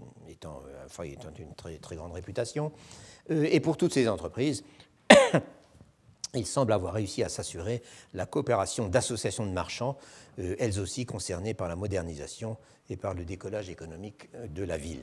euh, 0.00 0.84
enfin, 0.86 1.02
étant 1.04 1.30
une 1.38 1.54
très, 1.54 1.96
grande 1.96 2.12
réputation. 2.12 2.72
Euh, 3.30 3.48
et 3.50 3.58
pour 3.58 3.76
toutes 3.76 3.92
ces 3.92 4.08
entreprises, 4.08 4.62
il 6.34 6.46
semble 6.46 6.72
avoir 6.72 6.94
réussi 6.94 7.24
à 7.24 7.28
s'assurer 7.28 7.82
la 8.14 8.26
coopération 8.26 8.88
d'associations 8.88 9.44
de 9.44 9.52
marchands, 9.52 9.96
elles 10.38 10.78
aussi 10.78 11.04
concernées 11.04 11.52
par 11.52 11.68
la 11.68 11.74
modernisation 11.74 12.56
et 12.90 12.96
par 12.96 13.14
le 13.14 13.24
décollage 13.24 13.68
économique 13.70 14.28
de 14.54 14.62
la 14.62 14.76
ville. 14.76 15.02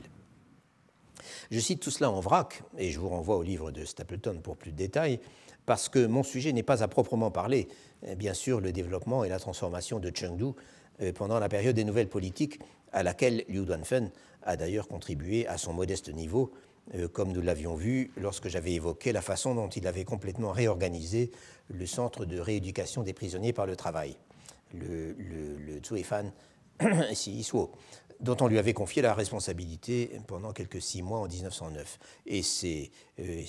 Je 1.50 1.60
cite 1.60 1.80
tout 1.80 1.90
cela 1.90 2.10
en 2.10 2.20
vrac, 2.20 2.62
et 2.78 2.90
je 2.90 3.00
vous 3.00 3.08
renvoie 3.08 3.36
au 3.36 3.42
livre 3.42 3.70
de 3.70 3.84
Stapleton 3.84 4.40
pour 4.42 4.56
plus 4.56 4.72
de 4.72 4.76
détails, 4.76 5.20
parce 5.64 5.88
que 5.88 6.06
mon 6.06 6.22
sujet 6.22 6.52
n'est 6.52 6.62
pas 6.62 6.82
à 6.82 6.88
proprement 6.88 7.30
parler, 7.30 7.68
bien 8.16 8.34
sûr, 8.34 8.60
le 8.60 8.72
développement 8.72 9.24
et 9.24 9.28
la 9.28 9.38
transformation 9.38 9.98
de 9.98 10.12
Chengdu 10.14 10.52
euh, 11.02 11.12
pendant 11.12 11.38
la 11.38 11.48
période 11.48 11.74
des 11.74 11.84
nouvelles 11.84 12.08
politiques, 12.08 12.60
à 12.92 13.02
laquelle 13.02 13.44
Liu 13.48 13.64
Duanfen 13.64 14.10
a 14.42 14.56
d'ailleurs 14.56 14.88
contribué 14.88 15.46
à 15.46 15.58
son 15.58 15.72
modeste 15.72 16.08
niveau, 16.12 16.52
euh, 16.94 17.08
comme 17.08 17.32
nous 17.32 17.42
l'avions 17.42 17.74
vu 17.74 18.12
lorsque 18.16 18.48
j'avais 18.48 18.72
évoqué 18.72 19.12
la 19.12 19.20
façon 19.20 19.54
dont 19.54 19.68
il 19.68 19.86
avait 19.86 20.04
complètement 20.04 20.52
réorganisé 20.52 21.32
le 21.68 21.84
centre 21.84 22.24
de 22.24 22.38
rééducation 22.38 23.02
des 23.02 23.12
prisonniers 23.12 23.52
par 23.52 23.66
le 23.66 23.74
travail, 23.76 24.16
le, 24.72 25.16
le, 25.18 25.80
dont 28.20 28.36
on 28.40 28.46
lui 28.46 28.58
avait 28.58 28.72
confié 28.72 29.02
la 29.02 29.14
responsabilité 29.14 30.18
pendant 30.26 30.52
quelques 30.52 30.80
six 30.80 31.02
mois 31.02 31.20
en 31.20 31.28
1909. 31.28 31.98
Et 32.26 32.42
c'est 32.42 32.90
euh, 33.20 33.42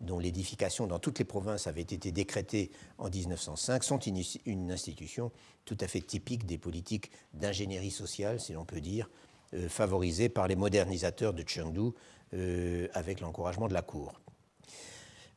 dont 0.00 0.18
l'édification 0.18 0.86
dans 0.86 0.98
toutes 0.98 1.18
les 1.18 1.24
provinces 1.24 1.66
avait 1.66 1.82
été 1.82 2.10
décrétée 2.10 2.70
en 2.98 3.10
1905, 3.10 3.84
sont 3.84 3.98
une, 3.98 4.70
institution 4.70 5.30
tout 5.64 5.76
à 5.80 5.88
fait 5.88 6.00
typique 6.00 6.46
des 6.46 6.58
politiques 6.58 7.10
d'ingénierie 7.34 7.90
sociale, 7.90 8.40
si 8.40 8.52
l'on 8.54 8.64
peut 8.64 8.80
dire, 8.80 9.10
euh, 9.54 9.68
favorisées 9.68 10.28
par 10.28 10.48
les 10.48 10.56
modernisateurs 10.56 11.34
de 11.34 11.44
Chengdu 11.46 11.90
euh, 12.32 12.88
avec 12.94 13.20
l'encouragement 13.20 13.68
de 13.68 13.74
la 13.74 13.82
Cour. 13.82 14.20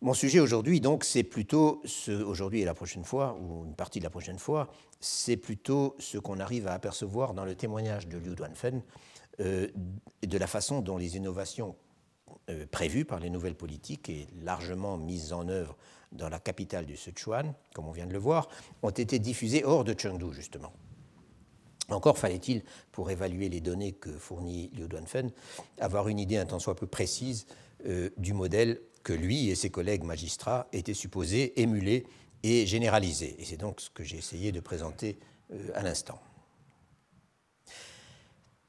Mon 0.03 0.13
sujet 0.13 0.41
aujourd'hui, 0.41 0.81
donc, 0.81 1.05
c'est 1.05 1.23
plutôt 1.23 1.81
ce, 1.85 2.11
aujourd'hui 2.11 2.59
et 2.59 2.65
la 2.65 2.73
prochaine 2.73 3.05
fois, 3.05 3.39
ou 3.41 3.63
une 3.63 3.73
partie 3.73 3.99
de 3.99 4.03
la 4.03 4.09
prochaine 4.09 4.37
fois, 4.37 4.67
c'est 4.99 5.37
plutôt 5.37 5.95
ce 5.97 6.17
qu'on 6.17 6.41
arrive 6.41 6.67
à 6.67 6.73
apercevoir 6.73 7.33
dans 7.33 7.45
le 7.45 7.55
témoignage 7.55 8.09
de 8.09 8.17
Liu 8.17 8.35
Duanfen 8.35 8.81
euh, 9.39 9.69
de 10.21 10.37
la 10.37 10.45
façon 10.45 10.81
dont 10.81 10.97
les 10.97 11.15
innovations 11.15 11.77
euh, 12.49 12.65
prévues 12.69 13.05
par 13.05 13.21
les 13.21 13.29
nouvelles 13.29 13.55
politiques 13.55 14.09
et 14.09 14.27
largement 14.41 14.97
mises 14.97 15.31
en 15.31 15.47
œuvre 15.47 15.77
dans 16.11 16.27
la 16.27 16.39
capitale 16.41 16.85
du 16.85 16.97
Sichuan, 16.97 17.53
comme 17.73 17.87
on 17.87 17.93
vient 17.93 18.05
de 18.05 18.11
le 18.11 18.19
voir, 18.19 18.49
ont 18.81 18.89
été 18.89 19.19
diffusées 19.19 19.63
hors 19.63 19.85
de 19.85 19.97
Chengdu, 19.97 20.33
justement. 20.33 20.73
Encore 21.87 22.17
fallait-il, 22.17 22.63
pour 22.91 23.09
évaluer 23.09 23.47
les 23.47 23.61
données 23.61 23.93
que 23.93 24.11
fournit 24.11 24.69
Liu 24.73 24.89
Duanfen, 24.89 25.31
avoir 25.79 26.09
une 26.09 26.19
idée 26.19 26.35
un 26.35 26.45
tant 26.45 26.59
soit 26.59 26.75
peu 26.75 26.87
précise 26.87 27.45
euh, 27.85 28.09
du 28.17 28.33
modèle 28.33 28.81
que 29.03 29.13
lui 29.13 29.49
et 29.49 29.55
ses 29.55 29.69
collègues 29.69 30.03
magistrats 30.03 30.67
étaient 30.71 30.93
supposés 30.93 31.61
émuler 31.61 32.05
et 32.43 32.65
généraliser. 32.65 33.35
Et 33.39 33.45
c'est 33.45 33.57
donc 33.57 33.81
ce 33.81 33.89
que 33.89 34.03
j'ai 34.03 34.17
essayé 34.17 34.51
de 34.51 34.59
présenter 34.59 35.17
euh, 35.51 35.69
à 35.75 35.83
l'instant. 35.83 36.19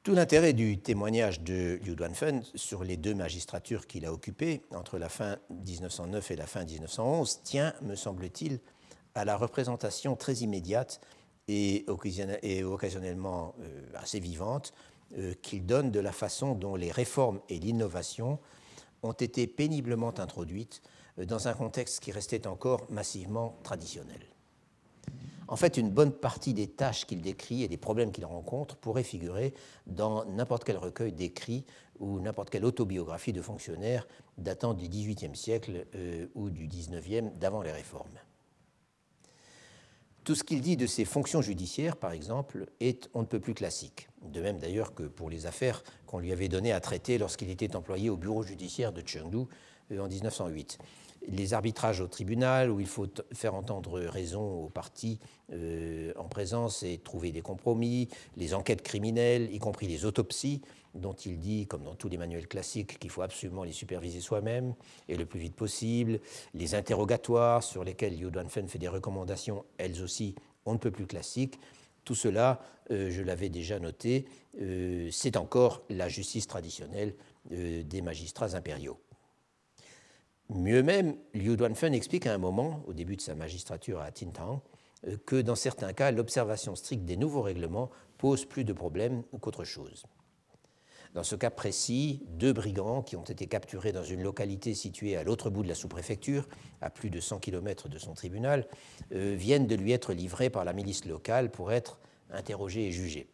Tout 0.03 0.13
l'intérêt 0.13 0.53
du 0.53 0.77
témoignage 0.77 1.41
de 1.41 1.79
Liu 1.83 1.95
Duanfen 1.95 2.43
sur 2.53 2.83
les 2.83 2.95
deux 2.95 3.15
magistratures 3.15 3.87
qu'il 3.87 4.05
a 4.05 4.13
occupées 4.13 4.61
entre 4.71 4.99
la 4.99 5.09
fin 5.09 5.37
1909 5.49 6.29
et 6.29 6.35
la 6.35 6.45
fin 6.45 6.63
1911 6.63 7.41
tient, 7.43 7.73
me 7.81 7.95
semble-t-il, 7.95 8.59
à 9.15 9.25
la 9.25 9.35
représentation 9.35 10.15
très 10.15 10.35
immédiate 10.35 11.01
et 11.47 11.85
occasionnellement 11.87 13.55
euh, 13.61 13.81
assez 13.95 14.19
vivante 14.19 14.73
euh, 15.17 15.33
qu'il 15.41 15.65
donne 15.65 15.89
de 15.89 15.99
la 15.99 16.11
façon 16.11 16.53
dont 16.53 16.75
les 16.75 16.91
réformes 16.91 17.39
et 17.49 17.57
l'innovation 17.57 18.39
ont 19.05 19.13
été 19.13 19.47
péniblement 19.47 20.19
introduites 20.19 20.81
euh, 21.19 21.25
dans 21.25 21.47
un 21.47 21.53
contexte 21.53 21.99
qui 22.01 22.11
restait 22.11 22.47
encore 22.47 22.85
massivement 22.89 23.57
traditionnel. 23.63 24.21
En 25.47 25.55
fait, 25.55 25.77
une 25.77 25.91
bonne 25.91 26.11
partie 26.11 26.55
des 26.55 26.67
tâches 26.67 27.05
qu'il 27.05 27.21
décrit 27.21 27.61
et 27.63 27.67
des 27.67 27.77
problèmes 27.77 28.11
qu'il 28.11 28.25
rencontre 28.25 28.75
pourraient 28.77 29.03
figurer 29.03 29.53
dans 29.85 30.25
n'importe 30.25 30.63
quel 30.63 30.77
recueil 30.77 31.11
d'écrits 31.11 31.65
ou 31.99 32.19
n'importe 32.19 32.49
quelle 32.49 32.65
autobiographie 32.65 33.31
de 33.31 33.41
fonctionnaires 33.41 34.07
datant 34.37 34.73
du 34.73 34.89
XVIIIe 34.89 35.35
siècle 35.35 35.85
euh, 35.95 36.27
ou 36.33 36.49
du 36.49 36.67
XIXe, 36.67 37.31
d'avant 37.39 37.61
les 37.61 37.71
réformes. 37.71 38.19
Tout 40.23 40.33
ce 40.33 40.43
qu'il 40.43 40.61
dit 40.61 40.75
de 40.75 40.87
ses 40.87 41.05
fonctions 41.05 41.43
judiciaires, 41.43 41.97
par 41.97 42.11
exemple, 42.11 42.65
est 42.79 43.09
on 43.13 43.21
ne 43.21 43.27
peut 43.27 43.39
plus 43.39 43.53
classique. 43.53 44.09
De 44.31 44.41
même 44.41 44.57
d'ailleurs 44.57 44.93
que 44.93 45.03
pour 45.03 45.29
les 45.29 45.45
affaires 45.45 45.83
qu'on 46.05 46.19
lui 46.19 46.31
avait 46.31 46.47
données 46.47 46.71
à 46.71 46.79
traiter 46.79 47.17
lorsqu'il 47.17 47.49
était 47.49 47.75
employé 47.75 48.09
au 48.09 48.17
bureau 48.17 48.43
judiciaire 48.43 48.91
de 48.91 49.01
Chengdu 49.05 49.45
euh, 49.91 49.99
en 49.99 50.07
1908 50.07 50.79
les 51.27 51.53
arbitrages 51.53 52.01
au 52.01 52.07
tribunal 52.07 52.69
où 52.69 52.79
il 52.79 52.87
faut 52.87 53.07
faire 53.33 53.55
entendre 53.55 53.99
raison 53.99 54.65
aux 54.65 54.69
parties 54.69 55.19
euh, 55.53 56.13
en 56.17 56.25
présence 56.25 56.83
et 56.83 56.97
trouver 56.97 57.31
des 57.31 57.41
compromis, 57.41 58.09
les 58.37 58.53
enquêtes 58.53 58.81
criminelles, 58.81 59.53
y 59.53 59.59
compris 59.59 59.87
les 59.87 60.05
autopsies, 60.05 60.61
dont 60.93 61.13
il 61.13 61.39
dit, 61.39 61.67
comme 61.67 61.83
dans 61.83 61.95
tous 61.95 62.09
les 62.09 62.17
manuels 62.17 62.47
classiques, 62.47 62.99
qu'il 62.99 63.09
faut 63.09 63.21
absolument 63.21 63.63
les 63.63 63.73
superviser 63.73 64.21
soi-même 64.21 64.75
et 65.09 65.15
le 65.15 65.25
plus 65.25 65.39
vite 65.39 65.55
possible, 65.55 66.19
les 66.53 66.75
interrogatoires 66.75 67.63
sur 67.63 67.83
lesquels 67.83 68.17
Liu 68.17 68.31
Duanfen 68.31 68.67
fait 68.67 68.79
des 68.79 68.87
recommandations, 68.87 69.65
elles 69.77 70.01
aussi, 70.01 70.35
on 70.65 70.73
ne 70.73 70.77
peut 70.77 70.91
plus 70.91 71.07
classiques. 71.07 71.59
Tout 72.05 72.15
cela, 72.15 72.61
euh, 72.91 73.09
je 73.09 73.21
l'avais 73.21 73.49
déjà 73.49 73.79
noté, 73.79 74.25
euh, 74.61 75.09
c'est 75.11 75.35
encore 75.35 75.83
la 75.89 76.07
justice 76.07 76.47
traditionnelle 76.47 77.15
des 77.51 78.01
magistrats 78.01 78.55
impériaux. 78.55 78.99
Mieux 80.49 80.83
même, 80.83 81.15
Liu 81.33 81.57
Duanfen 81.57 81.93
explique 81.93 82.27
à 82.27 82.33
un 82.33 82.37
moment, 82.37 82.83
au 82.87 82.93
début 82.93 83.15
de 83.15 83.21
sa 83.21 83.33
magistrature 83.33 83.99
à 83.99 84.11
Tintang, 84.11 84.61
euh, 85.07 85.17
que 85.25 85.41
dans 85.41 85.55
certains 85.55 85.93
cas, 85.93 86.11
l'observation 86.11 86.75
stricte 86.75 87.03
des 87.03 87.17
nouveaux 87.17 87.41
règlements 87.41 87.89
pose 88.17 88.45
plus 88.45 88.63
de 88.63 88.73
problèmes 88.73 89.23
qu'autre 89.41 89.63
chose. 89.63 90.03
Dans 91.15 91.23
ce 91.23 91.37
cas 91.37 91.49
précis, 91.49 92.19
deux 92.27 92.51
brigands 92.51 93.01
qui 93.01 93.15
ont 93.15 93.23
été 93.23 93.47
capturés 93.47 93.93
dans 93.93 94.03
une 94.03 94.21
localité 94.21 94.73
située 94.73 95.15
à 95.15 95.23
l'autre 95.23 95.49
bout 95.49 95.63
de 95.63 95.69
la 95.69 95.73
sous-préfecture, 95.73 96.45
à 96.81 96.89
plus 96.89 97.09
de 97.09 97.21
100 97.21 97.39
km 97.39 97.87
de 97.87 97.97
son 97.97 98.13
tribunal, 98.13 98.67
euh, 99.13 99.33
viennent 99.37 99.65
de 99.65 99.75
lui 99.75 99.93
être 99.93 100.11
livrés 100.11 100.49
par 100.49 100.65
la 100.65 100.73
milice 100.73 101.05
locale 101.05 101.49
pour 101.49 101.71
être 101.71 101.99
interrogés 102.31 102.87
et 102.87 102.91
jugés. 102.91 103.27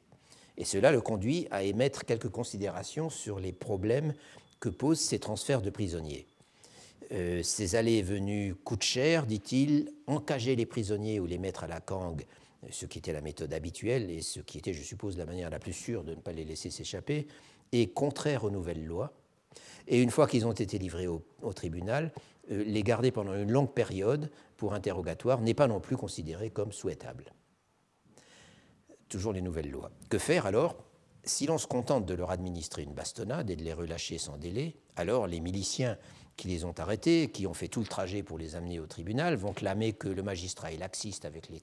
Et 0.57 0.63
cela 0.63 0.91
le 0.91 1.01
conduit 1.01 1.47
à 1.49 1.63
émettre 1.63 2.05
quelques 2.05 2.29
considérations 2.29 3.09
sur 3.09 3.39
les 3.39 3.51
problèmes 3.51 4.13
que 4.59 4.69
posent 4.69 4.99
ces 4.99 5.17
transferts 5.17 5.63
de 5.63 5.71
prisonniers. 5.71 6.27
Euh, 7.11 7.41
ces 7.41 7.75
allées 7.75 7.97
et 7.97 8.03
venues 8.03 8.53
coûtent 8.53 8.83
cher, 8.83 9.25
dit-il. 9.25 9.91
Encager 10.05 10.55
les 10.55 10.67
prisonniers 10.67 11.19
ou 11.19 11.25
les 11.25 11.39
mettre 11.39 11.63
à 11.63 11.67
la 11.67 11.79
cangue, 11.79 12.27
ce 12.69 12.85
qui 12.85 12.99
était 12.99 13.11
la 13.11 13.21
méthode 13.21 13.53
habituelle 13.53 14.11
et 14.11 14.21
ce 14.21 14.39
qui 14.39 14.59
était, 14.59 14.71
je 14.71 14.83
suppose, 14.83 15.17
la 15.17 15.25
manière 15.25 15.49
la 15.49 15.57
plus 15.57 15.73
sûre 15.73 16.03
de 16.03 16.11
ne 16.11 16.19
pas 16.19 16.31
les 16.31 16.45
laisser 16.45 16.69
s'échapper, 16.69 17.25
est 17.71 17.87
contraire 17.87 18.43
aux 18.43 18.49
nouvelles 18.49 18.85
lois. 18.85 19.13
Et 19.87 20.01
une 20.01 20.11
fois 20.11 20.27
qu'ils 20.27 20.45
ont 20.45 20.51
été 20.51 20.77
livrés 20.77 21.07
au, 21.07 21.23
tribunal, 21.53 22.13
euh, 22.51 22.63
les 22.63 22.83
garder 22.83 23.11
pendant 23.11 23.33
une 23.33 23.51
longue 23.51 23.73
période 23.73 24.31
pour 24.57 24.73
interrogatoire 24.73 25.41
n'est 25.41 25.53
pas 25.53 25.67
non 25.67 25.79
plus 25.79 25.97
considéré 25.97 26.49
comme 26.49 26.71
souhaitable. 26.71 27.33
Toujours 29.09 29.33
les 29.33 29.41
nouvelles 29.41 29.69
lois. 29.69 29.91
Que 30.09 30.17
faire 30.17 30.45
alors? 30.45 30.77
Si 31.23 31.45
l'on 31.45 31.57
se 31.57 31.67
contente 31.67 32.05
de 32.05 32.15
leur 32.15 32.31
administrer 32.31 32.81
une 32.81 32.93
bastonnade 32.93 33.49
et 33.49 33.55
de 33.55 33.63
les 33.63 33.73
relâcher 33.73 34.17
sans 34.17 34.37
délai, 34.37 34.75
alors 34.95 35.27
les 35.27 35.39
miliciens 35.39 35.97
qui 36.41 36.47
les 36.47 36.65
ont 36.65 36.73
arrêtés, 36.79 37.29
qui 37.31 37.45
ont 37.45 37.53
fait 37.53 37.67
tout 37.67 37.81
le 37.81 37.85
trajet 37.85 38.23
pour 38.23 38.39
les 38.39 38.55
amener 38.55 38.79
au 38.79 38.87
tribunal, 38.87 39.35
vont 39.35 39.53
clamer 39.53 39.93
que 39.93 40.07
le 40.07 40.23
magistrat 40.23 40.71
est 40.71 40.77
laxiste 40.77 41.23
avec 41.23 41.49
les, 41.49 41.59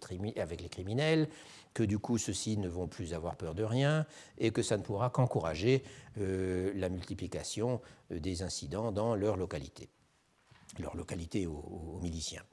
criminels, 0.68 1.28
que 1.74 1.82
du 1.82 1.98
coup 1.98 2.16
ceux-ci 2.16 2.56
ne 2.58 2.68
vont 2.68 2.86
plus 2.86 3.12
avoir 3.12 3.34
peur 3.34 3.56
de 3.56 3.64
rien 3.64 4.06
et 4.38 4.52
que 4.52 4.62
ça 4.62 4.76
ne 4.76 4.82
pourra 4.84 5.10
qu'encourager 5.10 5.82
euh, 6.20 6.70
la 6.76 6.90
multiplication 6.90 7.80
euh, 8.12 8.20
des 8.20 8.42
incidents 8.42 8.92
dans 8.92 9.16
leur 9.16 9.36
localité, 9.36 9.88
leur 10.78 10.96
localité 10.96 11.48
aux, 11.48 11.98
miliciens. 12.00 12.44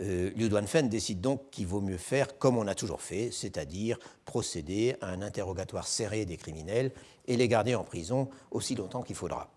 Euh, 0.00 0.32
Liu 0.34 0.48
Duanfen 0.48 0.88
décide 0.88 1.20
donc 1.20 1.50
qu'il 1.52 1.68
vaut 1.68 1.80
mieux 1.80 1.98
faire 1.98 2.36
comme 2.36 2.58
on 2.58 2.66
a 2.66 2.74
toujours 2.74 3.00
fait, 3.00 3.30
c'est-à-dire 3.30 3.96
procéder 4.24 4.96
à 5.00 5.10
un 5.10 5.22
interrogatoire 5.22 5.86
serré 5.86 6.24
des 6.24 6.36
criminels 6.36 6.90
et 7.28 7.36
les 7.36 7.46
garder 7.46 7.76
en 7.76 7.84
prison 7.84 8.28
aussi 8.50 8.74
longtemps 8.74 9.02
qu'il 9.02 9.14
faudra. 9.14 9.52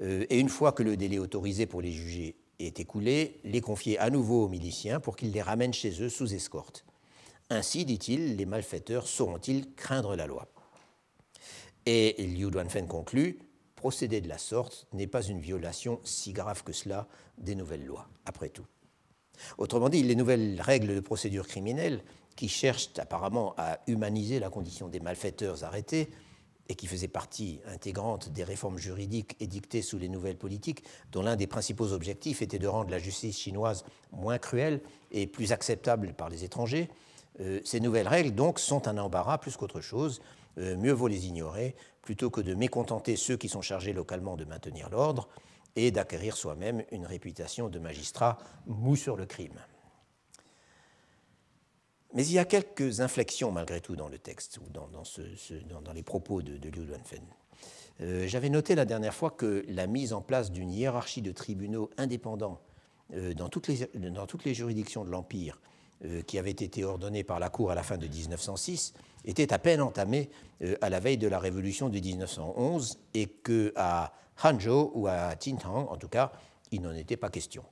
Euh, 0.00 0.26
et 0.28 0.38
une 0.38 0.48
fois 0.48 0.72
que 0.72 0.82
le 0.82 0.96
délai 0.96 1.18
autorisé 1.18 1.66
pour 1.66 1.80
les 1.82 1.92
juger 1.92 2.36
est 2.58 2.80
écoulé, 2.80 3.40
les 3.44 3.60
confier 3.60 3.98
à 3.98 4.10
nouveau 4.10 4.44
aux 4.44 4.48
miliciens 4.48 5.00
pour 5.00 5.16
qu'ils 5.16 5.32
les 5.32 5.42
ramènent 5.42 5.74
chez 5.74 6.02
eux 6.02 6.08
sous 6.08 6.34
escorte. 6.34 6.84
Ainsi, 7.50 7.84
dit-il, 7.84 8.36
les 8.36 8.46
malfaiteurs 8.46 9.06
sauront-ils 9.06 9.72
craindre 9.74 10.16
la 10.16 10.26
loi 10.26 10.48
Et 11.84 12.14
Liu 12.18 12.50
Duanfen 12.50 12.86
conclut 12.86 13.38
procéder 13.76 14.20
de 14.20 14.28
la 14.28 14.38
sorte 14.38 14.88
n'est 14.92 15.06
pas 15.06 15.22
une 15.22 15.38
violation 15.38 16.00
si 16.02 16.32
grave 16.32 16.64
que 16.64 16.72
cela 16.72 17.06
des 17.38 17.54
nouvelles 17.54 17.84
lois, 17.84 18.08
après 18.24 18.48
tout. 18.48 18.66
Autrement 19.58 19.90
dit, 19.90 20.02
les 20.02 20.16
nouvelles 20.16 20.60
règles 20.60 20.94
de 20.94 21.00
procédure 21.00 21.46
criminelle, 21.46 22.02
qui 22.34 22.48
cherchent 22.48 22.90
apparemment 22.98 23.54
à 23.56 23.78
humaniser 23.86 24.40
la 24.40 24.50
condition 24.50 24.88
des 24.88 25.00
malfaiteurs 25.00 25.62
arrêtés, 25.62 26.08
et 26.68 26.74
qui 26.74 26.86
faisait 26.86 27.08
partie 27.08 27.60
intégrante 27.66 28.28
des 28.30 28.44
réformes 28.44 28.78
juridiques 28.78 29.36
édictées 29.40 29.82
sous 29.82 29.98
les 29.98 30.08
nouvelles 30.08 30.36
politiques, 30.36 30.84
dont 31.12 31.22
l'un 31.22 31.36
des 31.36 31.46
principaux 31.46 31.92
objectifs 31.92 32.42
était 32.42 32.58
de 32.58 32.66
rendre 32.66 32.90
la 32.90 32.98
justice 32.98 33.38
chinoise 33.38 33.84
moins 34.12 34.38
cruelle 34.38 34.80
et 35.12 35.26
plus 35.26 35.52
acceptable 35.52 36.14
par 36.14 36.28
les 36.28 36.44
étrangers. 36.44 36.88
Euh, 37.40 37.60
ces 37.64 37.80
nouvelles 37.80 38.08
règles, 38.08 38.34
donc, 38.34 38.58
sont 38.58 38.88
un 38.88 38.98
embarras 38.98 39.38
plus 39.38 39.56
qu'autre 39.56 39.80
chose. 39.80 40.20
Euh, 40.58 40.76
mieux 40.76 40.92
vaut 40.92 41.08
les 41.08 41.26
ignorer 41.26 41.74
plutôt 42.02 42.30
que 42.30 42.40
de 42.40 42.54
mécontenter 42.54 43.16
ceux 43.16 43.36
qui 43.36 43.48
sont 43.48 43.62
chargés 43.62 43.92
localement 43.92 44.36
de 44.36 44.44
maintenir 44.44 44.88
l'ordre 44.88 45.28
et 45.74 45.90
d'acquérir 45.90 46.36
soi-même 46.36 46.82
une 46.90 47.04
réputation 47.04 47.68
de 47.68 47.78
magistrat 47.78 48.38
mou 48.66 48.96
sur 48.96 49.16
le 49.16 49.26
crime. 49.26 49.58
Mais 52.16 52.26
il 52.26 52.32
y 52.32 52.38
a 52.38 52.46
quelques 52.46 53.02
inflexions 53.02 53.52
malgré 53.52 53.82
tout 53.82 53.94
dans 53.94 54.08
le 54.08 54.16
texte 54.16 54.58
ou 54.58 54.70
dans, 54.70 55.92
les 55.92 56.02
propos 56.02 56.40
de, 56.40 56.52
Liu 56.52 56.86
Duanfen. 56.86 57.22
Euh, 58.00 58.26
j'avais 58.26 58.48
noté 58.48 58.74
la 58.74 58.86
dernière 58.86 59.14
fois 59.14 59.30
que 59.30 59.66
la 59.68 59.86
mise 59.86 60.14
en 60.14 60.22
place 60.22 60.50
d'une 60.50 60.72
hiérarchie 60.72 61.20
de 61.20 61.30
tribunaux 61.30 61.90
indépendants 61.98 62.58
euh, 63.12 63.34
dans, 63.34 63.50
toutes 63.50 63.68
les, 63.68 64.54
juridictions 64.54 65.04
de 65.04 65.10
l'Empire 65.10 65.60
euh, 66.06 66.22
qui 66.22 66.38
avait 66.38 66.52
été 66.52 66.84
ordonnée 66.84 67.22
par 67.22 67.38
la 67.38 67.50
Cour 67.50 67.70
à 67.70 67.74
la 67.74 67.82
fin 67.82 67.98
de 67.98 68.06
1906 68.06 68.94
était 69.26 69.52
à 69.52 69.58
peine 69.58 69.82
entamée 69.82 70.30
à 70.80 70.88
la 70.88 71.00
veille 71.00 71.18
de 71.18 71.28
la 71.28 71.38
révolution 71.38 71.90
de 71.90 71.98
1911 71.98 72.98
et 73.12 73.26
que 73.26 73.74
à 73.76 74.14
Hanzhou 74.42 74.90
ou 74.94 75.06
à 75.06 75.34
Qintang, 75.36 75.86
en 75.90 75.96
tout 75.98 76.08
cas, 76.08 76.32
il 76.70 76.80
n'en 76.80 76.94
était 76.94 77.18
pas 77.18 77.28
question. 77.28 77.62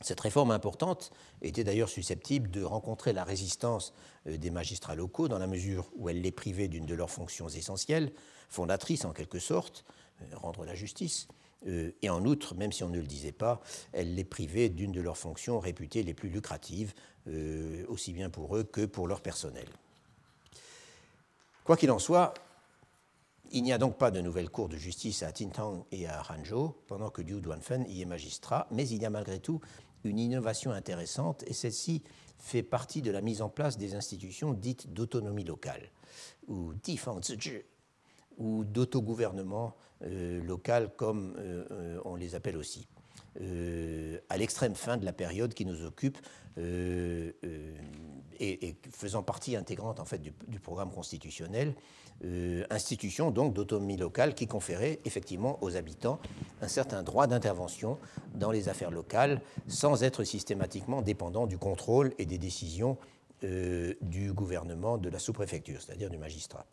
Cette 0.00 0.20
réforme 0.20 0.52
importante 0.52 1.10
était 1.42 1.64
d'ailleurs 1.64 1.88
susceptible 1.88 2.50
de 2.50 2.62
rencontrer 2.62 3.12
la 3.12 3.24
résistance 3.24 3.94
euh, 4.26 4.36
des 4.36 4.50
magistrats 4.50 4.94
locaux 4.94 5.28
dans 5.28 5.38
la 5.38 5.48
mesure 5.48 5.90
où 5.96 6.08
elle 6.08 6.20
les 6.20 6.30
privait 6.30 6.68
d'une 6.68 6.86
de 6.86 6.94
leurs 6.94 7.10
fonctions 7.10 7.48
essentielles, 7.48 8.12
fondatrices 8.48 9.04
en 9.04 9.12
quelque 9.12 9.40
sorte, 9.40 9.84
euh, 10.22 10.36
rendre 10.36 10.64
la 10.64 10.76
justice, 10.76 11.26
euh, 11.66 11.90
et 12.02 12.10
en 12.10 12.24
outre, 12.24 12.54
même 12.54 12.70
si 12.70 12.84
on 12.84 12.88
ne 12.88 13.00
le 13.00 13.06
disait 13.06 13.32
pas, 13.32 13.60
elle 13.92 14.14
les 14.14 14.24
privait 14.24 14.68
d'une 14.68 14.92
de 14.92 15.00
leurs 15.00 15.18
fonctions 15.18 15.58
réputées 15.58 16.04
les 16.04 16.14
plus 16.14 16.28
lucratives, 16.28 16.94
aussi 17.88 18.14
bien 18.14 18.30
pour 18.30 18.56
eux 18.56 18.64
que 18.64 18.86
pour 18.86 19.06
leur 19.06 19.20
personnel. 19.20 19.66
Quoi 21.62 21.76
qu'il 21.76 21.90
en 21.90 21.98
soit, 21.98 22.32
il 23.50 23.62
n'y 23.62 23.72
a 23.72 23.78
donc 23.78 23.96
pas 23.96 24.10
de 24.10 24.20
nouvelle 24.20 24.50
cour 24.50 24.68
de 24.68 24.76
justice 24.76 25.22
à 25.22 25.32
Tintang 25.32 25.84
et 25.90 26.06
à 26.06 26.22
Hangzhou, 26.30 26.74
pendant 26.86 27.10
que 27.10 27.22
Liu 27.22 27.40
Duanfen 27.40 27.86
y 27.88 28.02
est 28.02 28.06
magistrat, 28.06 28.66
mais 28.70 28.88
il 28.88 29.02
y 29.02 29.06
a 29.06 29.10
malgré 29.10 29.40
tout 29.40 29.60
une 30.04 30.18
innovation 30.18 30.70
intéressante 30.70 31.44
et 31.46 31.52
celle-ci 31.52 32.02
fait 32.38 32.62
partie 32.62 33.02
de 33.02 33.10
la 33.10 33.20
mise 33.20 33.42
en 33.42 33.48
place 33.48 33.76
des 33.76 33.94
institutions 33.94 34.52
dites 34.52 34.92
d'autonomie 34.92 35.44
locale 35.44 35.90
ou 36.46 36.72
ou 38.38 38.64
d'autogouvernement 38.64 39.74
euh, 40.02 40.40
local 40.42 40.94
comme 40.96 41.34
euh, 41.38 41.64
euh, 41.70 42.00
on 42.04 42.14
les 42.14 42.34
appelle 42.34 42.56
aussi. 42.56 42.88
À 43.40 44.36
l'extrême 44.36 44.74
fin 44.74 44.96
de 44.96 45.04
la 45.04 45.12
période 45.12 45.54
qui 45.54 45.64
nous 45.64 45.84
occupe 45.84 46.18
et, 46.56 47.36
faisant 48.90 49.22
partie 49.22 49.56
intégrante 49.56 50.00
en 50.00 50.04
fait 50.04 50.20
du 50.20 50.60
programme 50.60 50.90
constitutionnel, 50.90 51.74
euh, 52.24 52.64
institution 52.70 53.30
donc 53.30 53.54
d'autonomie 53.54 53.96
locale 53.96 54.34
qui 54.34 54.48
conférait 54.48 54.98
effectivement 55.04 55.62
aux 55.62 55.76
habitants 55.76 56.18
un 56.60 56.66
certain 56.66 57.04
droit 57.04 57.28
d'intervention 57.28 57.96
dans 58.34 58.50
les 58.50 58.68
affaires 58.68 58.90
locales 58.90 59.40
sans 59.68 60.02
être 60.02 60.24
systématiquement 60.24 61.00
dépendant 61.00 61.46
du 61.46 61.58
contrôle 61.58 62.12
et 62.18 62.26
des 62.26 62.38
décisions 62.38 62.98
euh, 63.44 63.94
du 64.00 64.32
gouvernement 64.32 64.98
de 64.98 65.08
la 65.08 65.20
sous-préfecture, 65.20 65.80
c'est-à-dire 65.80 66.10
du 66.10 66.18
magistrat. 66.18 66.66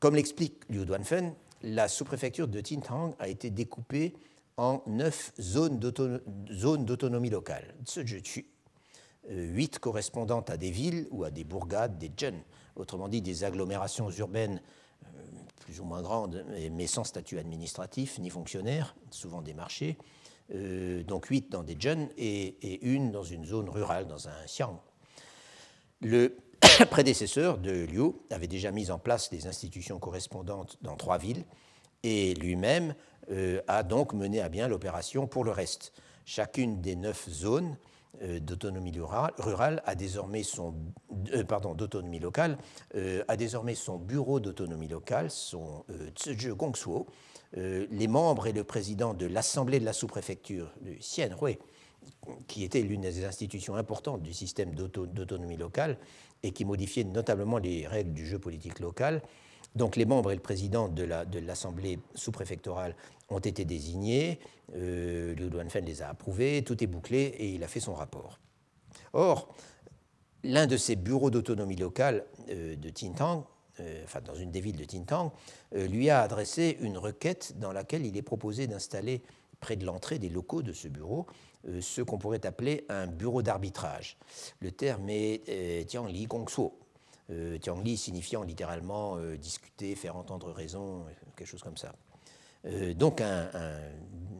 Comme 0.00 0.16
l'explique 0.16 0.68
Liu 0.68 0.84
Duanfen, 0.84 1.32
la 1.62 1.86
sous-préfecture 1.86 2.48
de 2.48 2.60
Tintang 2.60 3.14
a 3.20 3.28
été 3.28 3.50
découpée 3.50 4.14
en 4.56 4.82
neuf 4.86 5.32
zones 5.40 5.78
d'autonomie 5.78 7.30
locale, 7.30 7.74
euh, 9.28 9.44
huit 9.52 9.78
correspondant 9.78 10.40
à 10.40 10.56
des 10.56 10.70
villes 10.70 11.06
ou 11.10 11.24
à 11.24 11.30
des 11.30 11.44
bourgades, 11.44 11.98
des 11.98 12.10
zhen, 12.16 12.40
autrement 12.76 13.08
dit 13.08 13.22
des 13.22 13.44
agglomérations 13.44 14.10
urbaines 14.10 14.62
euh, 15.04 15.08
plus 15.60 15.80
ou 15.80 15.84
moins 15.84 16.00
grandes, 16.00 16.44
mais 16.72 16.86
sans 16.86 17.04
statut 17.04 17.38
administratif 17.38 18.18
ni 18.18 18.30
fonctionnaire, 18.30 18.94
souvent 19.10 19.42
des 19.42 19.52
marchés, 19.52 19.98
euh, 20.54 21.02
donc 21.02 21.26
huit 21.26 21.50
dans 21.50 21.64
des 21.64 21.76
jeunes 21.78 22.08
et, 22.16 22.86
une 22.86 23.10
dans 23.10 23.24
une 23.24 23.44
zone 23.44 23.68
rurale, 23.68 24.06
dans 24.06 24.28
un 24.28 24.44
xiang. 24.46 24.80
Le 26.00 26.36
prédécesseur 26.90 27.58
de 27.58 27.84
Liu 27.84 28.12
avait 28.30 28.46
déjà 28.46 28.70
mis 28.70 28.90
en 28.90 28.98
place 28.98 29.28
des 29.28 29.46
institutions 29.48 29.98
correspondantes 29.98 30.78
dans 30.82 30.96
trois 30.96 31.18
villes 31.18 31.44
et 32.04 32.34
lui-même 32.34 32.94
a 33.66 33.82
donc 33.82 34.12
mené 34.12 34.40
à 34.40 34.48
bien 34.48 34.68
l'opération 34.68 35.26
pour 35.26 35.44
le 35.44 35.50
reste. 35.50 35.92
Chacune 36.24 36.80
des 36.80 36.96
neuf 36.96 37.28
zones 37.28 37.76
euh, 38.22 38.40
d'autonomie 38.40 38.92
rurale 39.38 39.82
a 39.84 39.94
désormais 39.94 40.42
son 40.42 40.74
euh, 41.34 41.44
pardon 41.44 41.74
d'autonomie 41.74 42.18
locale 42.18 42.56
euh, 42.94 43.22
a 43.28 43.36
désormais 43.36 43.74
son 43.74 43.98
bureau 43.98 44.40
d'autonomie 44.40 44.88
locale, 44.88 45.30
son 45.30 45.84
Tsuju 46.14 46.54
Gongsuo. 46.54 47.06
les 47.54 48.08
membres 48.08 48.46
et 48.46 48.52
le 48.52 48.64
président 48.64 49.12
de 49.12 49.26
l'assemblée 49.26 49.80
de 49.80 49.84
la 49.84 49.92
sous-préfecture 49.92 50.72
du 50.80 50.96
Xianhui, 50.96 51.58
qui 52.46 52.64
était 52.64 52.82
l'une 52.82 53.02
des 53.02 53.24
institutions 53.24 53.76
importantes 53.76 54.22
du 54.22 54.32
système 54.32 54.74
d'autonomie 54.74 55.56
locale 55.56 55.98
et 56.42 56.52
qui 56.52 56.64
modifiait 56.64 57.04
notablement 57.04 57.58
les 57.58 57.86
règles 57.86 58.12
du 58.12 58.26
jeu 58.26 58.38
politique 58.38 58.80
local, 58.80 59.22
donc 59.76 59.96
les 59.96 60.06
membres 60.06 60.32
et 60.32 60.34
le 60.34 60.40
président 60.40 60.88
de 60.88 61.38
l'Assemblée 61.38 61.98
sous-préfectorale 62.14 62.96
ont 63.28 63.38
été 63.38 63.64
désignés, 63.64 64.40
euh, 64.74 65.34
Liu 65.34 65.50
Duanfen 65.50 65.84
les 65.84 66.02
a 66.02 66.08
approuvés, 66.08 66.62
tout 66.64 66.82
est 66.82 66.86
bouclé 66.86 67.34
et 67.38 67.50
il 67.50 67.62
a 67.62 67.68
fait 67.68 67.80
son 67.80 67.94
rapport. 67.94 68.38
Or, 69.12 69.54
l'un 70.44 70.66
de 70.66 70.76
ces 70.76 70.96
bureaux 70.96 71.30
d'autonomie 71.30 71.76
locale 71.76 72.24
euh, 72.48 72.76
de 72.76 72.88
Tintang, 72.88 73.44
euh, 73.80 74.02
enfin 74.04 74.20
dans 74.20 74.34
une 74.34 74.50
des 74.50 74.60
villes 74.60 74.76
de 74.76 74.84
Tintang, 74.84 75.32
lui 75.72 76.08
a 76.08 76.22
adressé 76.22 76.78
une 76.80 76.96
requête 76.96 77.58
dans 77.58 77.72
laquelle 77.72 78.06
il 78.06 78.16
est 78.16 78.22
proposé 78.22 78.66
d'installer 78.66 79.22
près 79.60 79.76
de 79.76 79.84
l'entrée 79.84 80.18
des 80.18 80.28
locaux 80.28 80.62
de 80.62 80.72
ce 80.72 80.88
bureau 80.88 81.26
ce 81.80 82.00
qu'on 82.00 82.16
pourrait 82.16 82.46
appeler 82.46 82.86
un 82.88 83.08
bureau 83.08 83.42
d'arbitrage. 83.42 84.18
Le 84.60 84.70
terme 84.70 85.08
est 85.08 85.88
Tiangli 85.88 86.26
Gongsuo, 86.26 86.78
euh, 87.30 87.58
Tiangli 87.58 87.96
signifiant 87.96 88.44
littéralement 88.44 89.16
euh, 89.16 89.36
discuter, 89.36 89.96
faire 89.96 90.16
entendre 90.16 90.52
raison, 90.52 91.04
quelque 91.36 91.48
chose 91.48 91.62
comme 91.62 91.76
ça. 91.76 91.92
Euh, 92.66 92.94
donc, 92.94 93.20
un, 93.20 93.50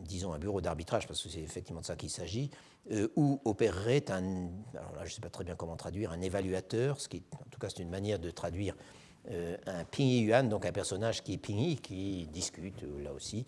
disons 0.05 0.33
un 0.33 0.39
bureau 0.39 0.61
d'arbitrage, 0.61 1.07
parce 1.09 1.21
que 1.23 1.29
c'est 1.29 1.41
effectivement 1.41 1.81
de 1.81 1.87
ça 1.87 1.97
qu'il 1.97 2.11
s'agit, 2.11 2.51
où 3.17 3.41
opérerait 3.45 4.05
un, 4.13 4.49
alors 4.75 4.93
là 4.95 5.01
je 5.01 5.11
ne 5.11 5.15
sais 5.15 5.21
pas 5.21 5.31
très 5.31 5.43
bien 5.43 5.57
comment 5.57 5.75
traduire, 5.75 6.13
un 6.13 6.21
évaluateur, 6.21 7.01
ce 7.01 7.09
qui 7.09 7.21
en 7.33 7.51
tout 7.51 7.59
cas 7.59 7.69
c'est 7.69 7.83
une 7.83 7.91
manière 7.91 8.21
de 8.21 8.31
traduire 8.31 8.77
un 9.29 9.85
Pingyi 9.85 10.21
Yuan, 10.21 10.49
donc 10.49 10.65
un 10.65 10.71
personnage 10.71 11.25
qui 11.25 11.33
est 11.33 11.39
Pingyi, 11.39 11.79
qui 11.79 12.29
discute 12.33 12.85
là 13.03 13.13
aussi, 13.13 13.45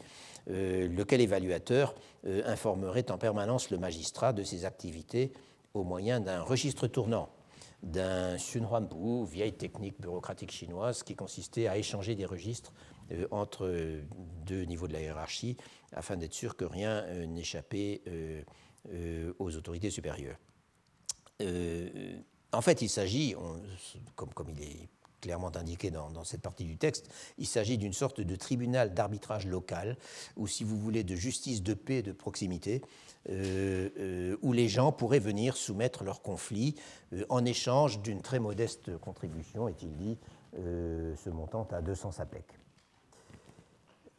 lequel 0.48 1.20
évaluateur 1.20 1.94
informerait 2.24 3.12
en 3.12 3.18
permanence 3.18 3.70
le 3.70 3.78
magistrat 3.78 4.32
de 4.32 4.42
ses 4.42 4.64
activités 4.64 5.32
au 5.72 5.84
moyen 5.84 6.18
d'un 6.18 6.42
registre 6.42 6.88
tournant 6.88 7.28
d'un 7.82 8.36
Xunhuanbu, 8.36 9.24
vieille 9.26 9.56
technique 9.56 10.00
bureaucratique 10.00 10.50
chinoise 10.50 11.02
qui 11.02 11.14
consistait 11.14 11.68
à 11.68 11.78
échanger 11.78 12.14
des 12.14 12.26
registres 12.26 12.72
entre 13.30 13.72
deux 14.44 14.64
niveaux 14.64 14.88
de 14.88 14.92
la 14.92 15.00
hiérarchie 15.00 15.56
afin 15.92 16.16
d'être 16.16 16.34
sûr 16.34 16.56
que 16.56 16.64
rien 16.64 17.06
n'échappait 17.26 18.02
aux 19.38 19.56
autorités 19.56 19.90
supérieures. 19.90 20.36
en 21.40 22.60
fait, 22.60 22.82
il 22.82 22.88
s'agit, 22.88 23.34
comme, 24.16 24.34
comme 24.34 24.50
il 24.50 24.62
est 24.62 24.88
clairement 25.20 25.54
indiqué 25.56 25.90
dans, 25.90 26.24
cette 26.24 26.40
partie 26.40 26.64
du 26.64 26.76
texte, 26.76 27.10
il 27.38 27.46
s'agit 27.46 27.78
d'une 27.78 27.92
sorte 27.92 28.20
de 28.20 28.36
tribunal 28.36 28.94
d'arbitrage 28.94 29.46
local, 29.46 29.96
ou 30.36 30.46
si 30.46 30.64
vous 30.64 30.78
voulez 30.78 31.04
de 31.04 31.16
justice 31.16 31.62
de 31.62 31.74
paix 31.74 32.02
de 32.02 32.12
proximité, 32.12 32.82
euh, 33.30 33.88
euh, 33.98 34.36
où 34.42 34.52
les 34.52 34.68
gens 34.68 34.92
pourraient 34.92 35.18
venir 35.18 35.56
soumettre 35.56 36.04
leurs 36.04 36.22
conflits 36.22 36.76
euh, 37.12 37.24
en 37.28 37.44
échange 37.44 38.00
d'une 38.00 38.22
très 38.22 38.38
modeste 38.38 38.96
contribution, 38.98 39.68
est-il 39.68 39.96
dit, 39.96 40.18
se 40.54 41.30
montant 41.30 41.68
à 41.72 41.82
200 41.82 42.12
sapecs. 42.12 42.58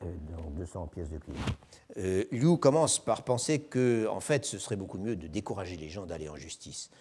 donc 0.02 0.54
200 0.56 0.88
pièces 0.88 1.10
de 1.10 1.18
cuivre. 1.18 1.40
Liu 2.32 2.58
commence 2.58 3.00
par 3.00 3.24
penser 3.24 3.60
que, 3.60 4.08
en 4.08 4.20
fait, 4.20 4.46
ce 4.46 4.60
serait 4.60 4.76
beaucoup 4.76 5.00
mieux 5.00 5.16
de 5.16 5.28
décourager 5.28 5.76
les 5.76 5.90
gens 5.90 6.06
d'aller 6.06 6.30
en 6.30 6.36
justice. 6.36 6.92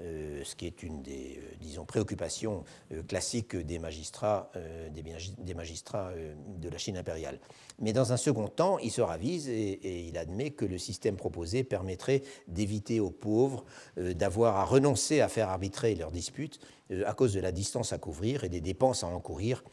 Euh, 0.00 0.42
ce 0.44 0.54
qui 0.54 0.66
est 0.66 0.82
une 0.82 1.02
des 1.02 1.38
euh, 1.38 1.54
disons, 1.58 1.86
préoccupations 1.86 2.64
euh, 2.92 3.02
classiques 3.02 3.56
des 3.56 3.78
magistrats, 3.78 4.50
des, 4.90 5.54
magistrats 5.54 6.12
de 6.58 6.68
la 6.68 6.78
Chine 6.78 6.96
impériale. 6.96 7.38
Mais 7.78 7.92
dans 7.92 8.12
un 8.12 8.16
second 8.16 8.48
temps, 8.48 8.78
il 8.78 8.90
se 8.90 9.00
ravise 9.00 9.48
et, 9.48 10.06
il 10.06 10.18
admet 10.18 10.50
que 10.50 10.64
le 10.64 10.78
système 10.78 11.16
proposé 11.16 11.64
permettrait 11.64 12.22
d'éviter 12.48 13.00
aux 13.00 13.10
pauvres 13.10 13.64
d'avoir 13.96 14.56
à 14.56 14.64
renoncer 14.64 15.20
à 15.20 15.28
faire 15.28 15.48
arbitrer 15.48 15.94
leurs 15.94 16.10
disputes 16.10 16.60
à 17.04 17.14
cause 17.14 17.34
de 17.34 17.40
la 17.40 17.52
distance 17.52 17.92
à 17.92 17.98
couvrir 17.98 18.44
et 18.44 18.48
des 18.48 18.60
dépenses 18.60 19.04
à 19.04 19.08
encourir 19.08 19.64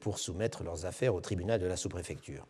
pour 0.00 0.18
soumettre 0.18 0.64
leurs 0.64 0.86
affaires 0.86 1.14
au 1.14 1.20
tribunal 1.20 1.60
de 1.60 1.66
la 1.66 1.76
sous-préfecture. 1.76 2.46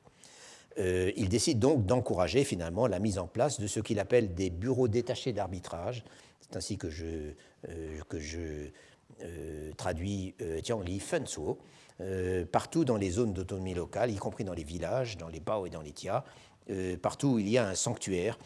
il 0.78 1.28
décide 1.28 1.58
donc 1.58 1.86
d'encourager 1.86 2.44
finalement 2.44 2.86
la 2.86 2.98
mise 2.98 3.18
en 3.18 3.26
place 3.26 3.60
de 3.60 3.66
ce 3.66 3.80
qu'il 3.80 3.98
appelle 3.98 4.34
des 4.34 4.50
bureaux 4.50 4.88
détachés 4.88 5.32
d'arbitrage, 5.32 6.04
c'est 6.50 6.56
ainsi 6.56 6.78
que 6.78 6.90
je, 6.90 7.32
euh, 7.68 8.00
que 8.08 8.18
je 8.18 8.68
euh, 9.22 9.72
traduis 9.76 10.34
euh, 10.40 10.60
Tiangli 10.60 11.00
Fensuo, 11.00 11.58
partout 12.52 12.84
dans 12.84 12.98
les 12.98 13.08
zones 13.08 13.32
d'autonomie 13.32 13.72
locale, 13.72 14.10
y 14.10 14.16
compris 14.16 14.44
dans 14.44 14.52
les 14.52 14.64
villages, 14.64 15.16
dans 15.16 15.28
les 15.28 15.40
Bao 15.40 15.64
et 15.64 15.70
dans 15.70 15.80
les 15.80 15.92
Tia, 15.92 16.24
partout 17.00 17.28
où 17.28 17.38
il 17.38 17.48
y 17.48 17.56
a 17.56 17.66
un 17.66 17.74
sanctuaire 17.74 18.38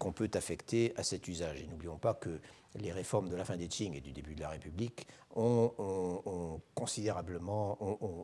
qu'on 0.00 0.10
peut 0.10 0.28
affecter 0.34 0.92
à 0.96 1.04
cet 1.04 1.28
usage. 1.28 1.60
Et 1.60 1.68
n'oublions 1.68 1.98
pas 1.98 2.14
que 2.14 2.40
les 2.74 2.90
réformes 2.90 3.28
de 3.28 3.36
la 3.36 3.44
fin 3.44 3.56
des 3.56 3.68
Qing 3.68 3.94
et 3.94 4.00
du 4.00 4.10
début 4.10 4.34
de 4.34 4.40
la 4.40 4.48
République 4.48 5.06
ont, 5.36 6.60
considérablement 6.74 7.78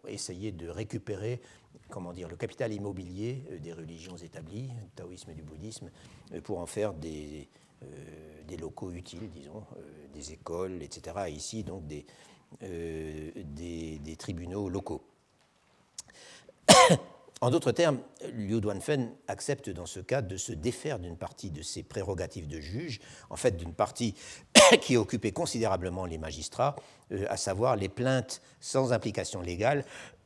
essayé 0.09 0.50
de 0.50 0.68
récupérer 0.68 1.40
comment 1.88 2.12
dire, 2.12 2.28
le 2.28 2.36
capital 2.36 2.72
immobilier 2.72 3.44
des 3.60 3.72
religions 3.72 4.16
établies, 4.16 4.66
du 4.66 4.90
taoïsme 4.96 5.30
et 5.30 5.34
du 5.34 5.44
bouddhisme, 5.44 5.92
pour 6.42 6.59
en 6.59 6.66
faire 6.66 6.92
des, 6.92 7.48
des 8.52 8.56
locaux 8.56 8.92
utiles, 8.92 9.30
disons, 9.30 9.64
euh, 9.76 10.06
des 10.12 10.32
écoles, 10.32 10.82
etc. 10.82 11.16
Et 11.28 11.32
ici, 11.32 11.64
donc, 11.64 11.86
des, 11.86 12.04
euh, 12.62 13.30
tribunaux 14.18 14.68
locaux. 14.68 15.02
En 17.40 17.50
d'autres 17.50 17.72
termes, 17.72 17.98
Liu 18.34 18.60
Duanfen 18.60 19.10
accepte 19.26 19.68
dans 19.68 19.84
ce 19.84 19.98
cas 19.98 20.22
de 20.22 20.36
se 20.36 20.52
défaire 20.52 21.00
d'une 21.00 21.16
partie 21.16 21.50
de 21.50 21.60
ses 21.60 21.82
prérogatives 21.82 22.46
de 22.46 22.60
juge, 22.60 23.00
en 23.30 23.36
fait 23.36 23.56
d'une 23.56 23.74
partie 23.74 24.14
qui 24.80 24.96
occupait 24.96 25.32
considérablement 25.32 26.06
les 26.06 26.18
magistrats, 26.18 26.76
à 27.28 27.36
savoir 27.36 27.74
les 27.74 27.88
plaintes 27.88 28.42
sans 28.60 28.92
implication 28.92 29.40
légale 29.40 29.84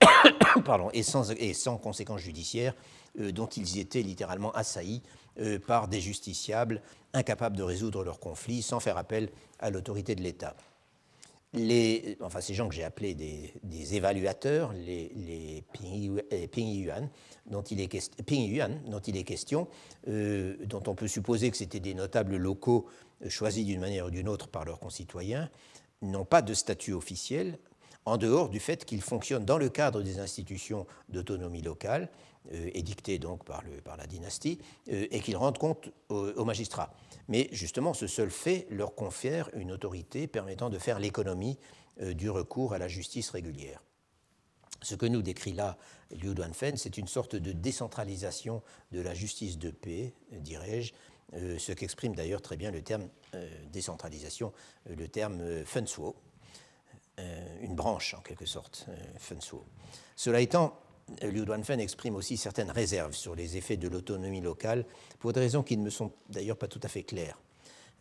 pardon, 0.67 0.91
et, 0.93 1.03
sans, 1.03 1.31
et 1.31 1.55
sans 1.55 1.79
conséquences 1.79 2.21
judiciaires 2.21 2.75
dont 3.19 3.47
ils 3.47 3.79
étaient 3.79 4.03
littéralement 4.03 4.53
assaillis 4.53 5.03
par 5.67 5.89
des 5.89 6.01
justiciables 6.01 6.81
incapables 7.13 7.57
de 7.57 7.63
résoudre 7.63 8.05
leurs 8.05 8.21
conflits 8.21 8.63
sans 8.63 8.81
faire 8.81 8.97
appel 8.97 9.31
à 9.59 9.71
l'autorité 9.71 10.15
de 10.15 10.23
l'État. 10.23 10.57
Les, 11.53 12.19
enfin, 12.21 12.41
ces 12.41 12.53
gens 12.53 12.69
que 12.69 12.75
j'ai 12.75 12.85
appelés 12.85 13.15
des, 13.15 13.95
évaluateurs, 13.95 14.73
les, 14.75 15.11
les 15.15 15.65
Pingyuan, 16.49 17.09
dont 17.47 17.63
il 17.63 17.81
est, 17.81 18.11
dont 18.87 19.01
il 19.01 19.17
est 19.17 19.25
question, 19.25 19.69
euh, 20.09 20.57
dont 20.67 20.83
on 20.87 20.95
peut 20.95 21.09
supposer 21.09 21.51
que 21.51 21.57
c'était 21.57 21.81
des 21.81 21.95
notables 21.95 22.37
locaux 22.37 22.87
euh, 23.25 23.31
choisis 23.31 23.65
d'une 23.65 23.81
manière 23.81 24.07
ou 24.07 24.11
d'une 24.11 24.29
autre 24.29 24.49
par 24.49 24.65
leurs 24.65 24.79
concitoyens, 24.79 25.49
n'ont 26.03 26.27
pas 26.27 26.43
de 26.43 26.53
statut 26.53 26.93
officiel, 26.93 27.59
en 28.05 28.19
dehors 28.19 28.51
du 28.51 28.61
fait 28.61 28.85
qu'ils 28.85 29.01
fonctionnent 29.01 29.45
dans 29.45 29.59
le 29.59 29.69
cadre 29.69 30.03
des 30.03 30.19
institutions 30.19 30.87
d'autonomie 31.09 31.63
locale, 31.63 32.11
euh, 32.53 32.71
édictées 32.75 33.19
donc 33.19 33.45
par, 33.45 33.63
le, 33.63 33.81
par 33.81 33.97
la 33.97 34.07
dynastie, 34.07 34.59
et 34.89 35.21
qu'ils 35.21 35.37
rendent 35.37 35.59
compte 35.59 35.91
aux 36.09 36.45
magistrats. 36.45 36.93
Mais 37.29 37.49
justement, 37.53 37.95
ce 37.95 38.07
seul 38.07 38.31
fait 38.31 38.67
leur 38.71 38.95
confère 38.95 39.51
une 39.55 39.73
autorité 39.73 40.27
permettant 40.27 40.71
de 40.71 40.79
faire 40.79 40.99
l'économie 40.99 41.59
euh, 42.03 42.15
du 42.15 42.31
recours 42.31 42.73
à 42.73 42.79
la 42.79 42.89
justice 42.89 43.31
régulière. 43.31 43.83
Ce 44.83 44.95
que 44.95 45.07
nous 45.07 45.23
décrit 45.23 45.53
là 45.53 45.77
Liu 46.11 46.35
Duanfen, 46.35 46.77
c'est 46.77 46.99
une 46.99 47.09
sorte 47.09 47.35
de 47.35 47.53
décentralisation 47.53 48.63
de 48.93 49.01
la 49.01 49.15
justice 49.15 49.59
de 49.59 49.71
paix, 49.71 50.13
dirais-je, 50.31 50.93
euh, 51.35 51.59
ce 51.59 51.73
qu'exprime 51.73 52.15
d'ailleurs 52.15 52.43
très 52.43 52.57
bien 52.57 52.71
le 52.71 52.83
terme 52.83 53.09
euh, 53.35 53.49
décentralisation, 53.73 54.53
le 54.89 55.09
terme 55.09 55.65
Fensuo, 55.65 56.15
une 57.63 57.75
branche 57.75 58.13
en 58.13 58.21
quelque 58.21 58.45
sorte, 58.45 58.85
Fensuo. 59.17 59.65
Cela 60.17 60.43
étant, 60.43 60.79
Liu 61.23 61.45
Duanfen 61.45 61.81
exprime 61.81 62.17
aussi 62.17 62.37
certaines 62.37 62.71
réserves 62.71 63.15
sur 63.15 63.35
les 63.35 63.57
effets 63.57 63.77
de 63.77 63.89
l'autonomie 63.89 64.41
locale, 64.41 64.85
pour 65.19 65.33
des 65.33 65.41
raisons 65.41 65.63
qui 65.63 65.77
ne 65.77 65.85
me 65.85 65.91
sont 65.91 66.13
d'ailleurs 66.29 66.57
pas 66.57 66.69
tout 66.69 66.81
à 66.83 66.89
fait 66.89 67.05
claires. 67.05 67.39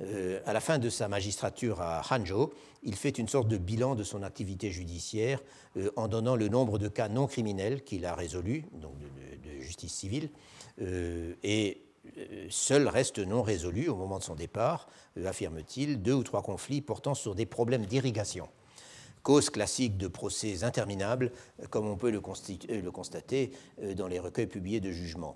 Euh, 0.02 0.42
à 0.46 0.52
la 0.52 0.60
fin 0.60 0.78
de 0.78 0.90
sa 0.90 1.08
magistrature 1.08 1.80
à 1.82 2.02
Hanzhou, 2.10 2.52
il 2.84 2.96
fait 2.96 3.18
une 3.18 3.30
sorte 3.30 3.48
de 3.48 3.58
bilan 3.58 3.96
de 3.96 4.04
son 4.04 4.24
activité 4.24 4.70
judiciaire 4.70 5.42
euh, 5.78 5.90
en 5.96 6.10
donnant 6.10 6.36
le 6.36 6.50
nombre 6.50 6.78
de 6.78 6.90
cas 6.90 7.08
non 7.08 7.28
criminels 7.28 7.82
qu'il 7.84 8.06
a 8.06 8.14
résolus, 8.14 8.66
donc 8.74 8.98
de, 9.00 9.62
justice 9.62 9.94
civile, 9.94 10.30
euh, 10.82 11.34
et 11.44 11.82
seul 12.50 12.88
reste 12.88 13.20
non 13.20 13.42
résolu 13.42 13.88
au 13.88 13.96
moment 13.96 14.20
de 14.20 14.24
son 14.24 14.36
départ, 14.36 14.88
affirme-t-il, 15.26 16.02
deux 16.02 16.14
ou 16.14 16.24
trois 16.24 16.44
conflits 16.44 16.82
portant 16.82 17.16
sur 17.16 17.34
des 17.34 17.48
problèmes 17.48 17.86
d'irrigation 17.86 18.48
cause 19.26 19.50
classique 19.50 19.98
de 19.98 20.08
procès 20.08 20.64
interminables, 20.64 21.32
comme 21.72 21.88
on 21.88 21.98
peut 21.98 22.12
le, 22.12 22.20
euh, 22.20 22.92
constater 22.92 23.52
euh, 23.82 23.96
dans 23.96 24.08
les 24.08 24.20
recueils 24.20 24.46
publiés 24.46 24.80
de 24.80 24.92
jugement. 24.92 25.36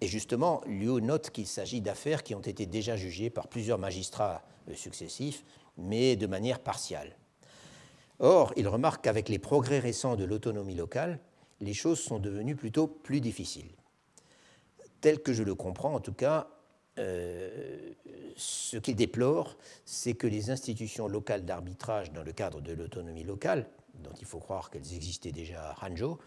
Et 0.00 0.06
justement, 0.06 0.62
Liu 0.66 1.02
note 1.02 1.28
qu'il 1.30 1.46
s'agit 1.46 1.82
d'affaires 1.82 2.22
qui 2.22 2.34
ont 2.34 2.40
été 2.40 2.64
déjà 2.64 2.96
jugées 2.96 3.28
par 3.28 3.48
plusieurs 3.48 3.78
magistrats 3.78 4.42
euh, 4.70 4.74
successifs, 4.74 5.44
mais 5.76 6.16
de 6.16 6.26
manière 6.26 6.60
partiale. 6.60 7.14
Or, 8.20 8.54
il 8.56 8.66
remarque 8.68 9.04
qu'avec 9.04 9.28
les 9.28 9.38
progrès 9.38 9.80
récents 9.80 10.16
de 10.16 10.24
l'autonomie 10.24 10.74
locale, 10.74 11.20
les 11.60 11.74
choses 11.74 12.00
sont 12.00 12.18
devenues 12.18 12.56
plutôt 12.56 12.86
plus 12.86 13.20
difficiles. 13.20 13.70
Tel 15.02 15.22
que 15.22 15.34
je 15.34 15.42
le 15.42 15.54
comprends, 15.54 15.92
en 15.92 16.00
tout 16.00 16.14
cas, 16.14 16.48
euh, 16.98 17.92
ce 18.36 18.76
qu'il 18.76 18.96
déplore, 18.96 19.56
c'est 19.84 20.14
que 20.14 20.26
les 20.26 20.50
institutions 20.50 21.08
locales 21.08 21.44
d'arbitrage 21.44 22.12
dans 22.12 22.22
le 22.22 22.32
cadre 22.32 22.60
de 22.60 22.72
l'autonomie 22.72 23.24
locale, 23.24 23.68
dont 24.02 24.12
il 24.20 24.26
faut 24.26 24.38
croire 24.38 24.70
qu'elles 24.70 24.94
existaient 24.94 25.32
déjà 25.32 25.70
à 25.70 25.86
Hanzhou, 25.86 26.18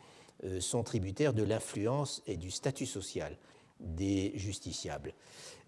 euh, 0.44 0.60
sont 0.60 0.84
tributaires 0.84 1.34
de 1.34 1.44
l'influence 1.44 2.22
et 2.28 2.38
du 2.38 2.52
statut 2.52 2.86
social 2.86 3.36
des 3.80 4.32
justiciables. 4.36 5.14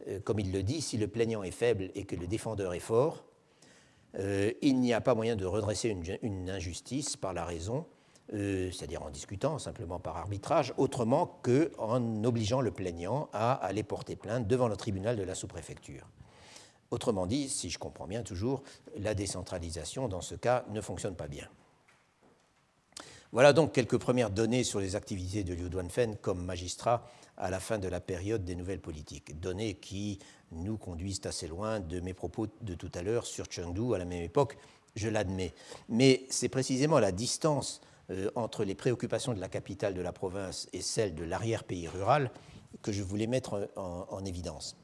Euh, 0.07 0.19
comme 0.19 0.39
il 0.39 0.51
le 0.51 0.63
dit, 0.63 0.81
si 0.81 0.97
le 0.97 1.07
plaignant 1.07 1.43
est 1.43 1.51
faible 1.51 1.89
et 1.95 2.03
que 2.03 2.15
le 2.15 2.27
défendeur 2.27 2.73
est 2.73 2.79
fort, 2.79 3.25
il 4.61 4.77
n'y 4.81 4.91
a 4.91 4.99
pas 4.99 5.15
moyen 5.15 5.37
de 5.37 5.45
redresser 5.45 5.95
une 6.21 6.49
injustice 6.49 7.15
par 7.15 7.33
la 7.33 7.45
raison 7.45 7.85
euh, 8.33 8.71
c'est-à-dire 8.71 9.03
en 9.03 9.09
discutant 9.09 9.59
simplement 9.59 9.99
par 9.99 10.17
arbitrage, 10.17 10.73
autrement 10.77 11.39
qu'en 11.43 12.23
obligeant 12.23 12.61
le 12.61 12.71
plaignant 12.71 13.29
à 13.33 13.53
aller 13.53 13.83
porter 13.83 14.15
plainte 14.15 14.47
devant 14.47 14.67
le 14.67 14.77
tribunal 14.77 15.17
de 15.17 15.23
la 15.23 15.35
sous-préfecture. 15.35 16.07
Autrement 16.91 17.25
dit, 17.25 17.49
si 17.49 17.69
je 17.69 17.79
comprends 17.79 18.07
bien 18.07 18.23
toujours, 18.23 18.63
la 18.97 19.13
décentralisation 19.13 20.07
dans 20.07 20.21
ce 20.21 20.35
cas 20.35 20.65
ne 20.69 20.81
fonctionne 20.81 21.15
pas 21.15 21.27
bien. 21.27 21.47
Voilà 23.33 23.53
donc 23.53 23.71
quelques 23.71 23.97
premières 23.97 24.29
données 24.29 24.65
sur 24.65 24.81
les 24.81 24.97
activités 24.97 25.45
de 25.45 25.53
Liu 25.53 25.69
Duanfen 25.69 26.17
comme 26.17 26.43
magistrat 26.43 27.09
à 27.37 27.49
la 27.49 27.61
fin 27.61 27.79
de 27.79 27.87
la 27.87 28.01
période 28.01 28.43
des 28.43 28.55
nouvelles 28.55 28.81
politiques. 28.81 29.39
Données 29.39 29.75
qui 29.75 30.19
nous 30.51 30.77
conduisent 30.77 31.21
assez 31.25 31.47
loin 31.47 31.79
de 31.79 32.01
mes 32.01 32.13
propos 32.13 32.47
de 32.61 32.75
tout 32.75 32.91
à 32.93 33.01
l'heure 33.01 33.25
sur 33.25 33.45
Chengdu 33.49 33.93
à 33.95 33.97
la 33.97 34.05
même 34.05 34.23
époque, 34.23 34.57
je 34.95 35.07
l'admets. 35.07 35.53
Mais 35.87 36.25
c'est 36.29 36.49
précisément 36.49 36.99
la 36.99 37.13
distance 37.13 37.81
entre 38.35 38.63
les 38.63 38.75
préoccupations 38.75 39.33
de 39.33 39.39
la 39.39 39.49
capitale 39.49 39.93
de 39.93 40.01
la 40.01 40.11
province 40.11 40.67
et 40.73 40.81
celles 40.81 41.15
de 41.15 41.23
l'arrière-pays 41.23 41.87
rural 41.87 42.31
que 42.81 42.91
je 42.91 43.03
voulais 43.03 43.27
mettre 43.27 43.69
en, 43.75 44.23
évidence. 44.25 44.75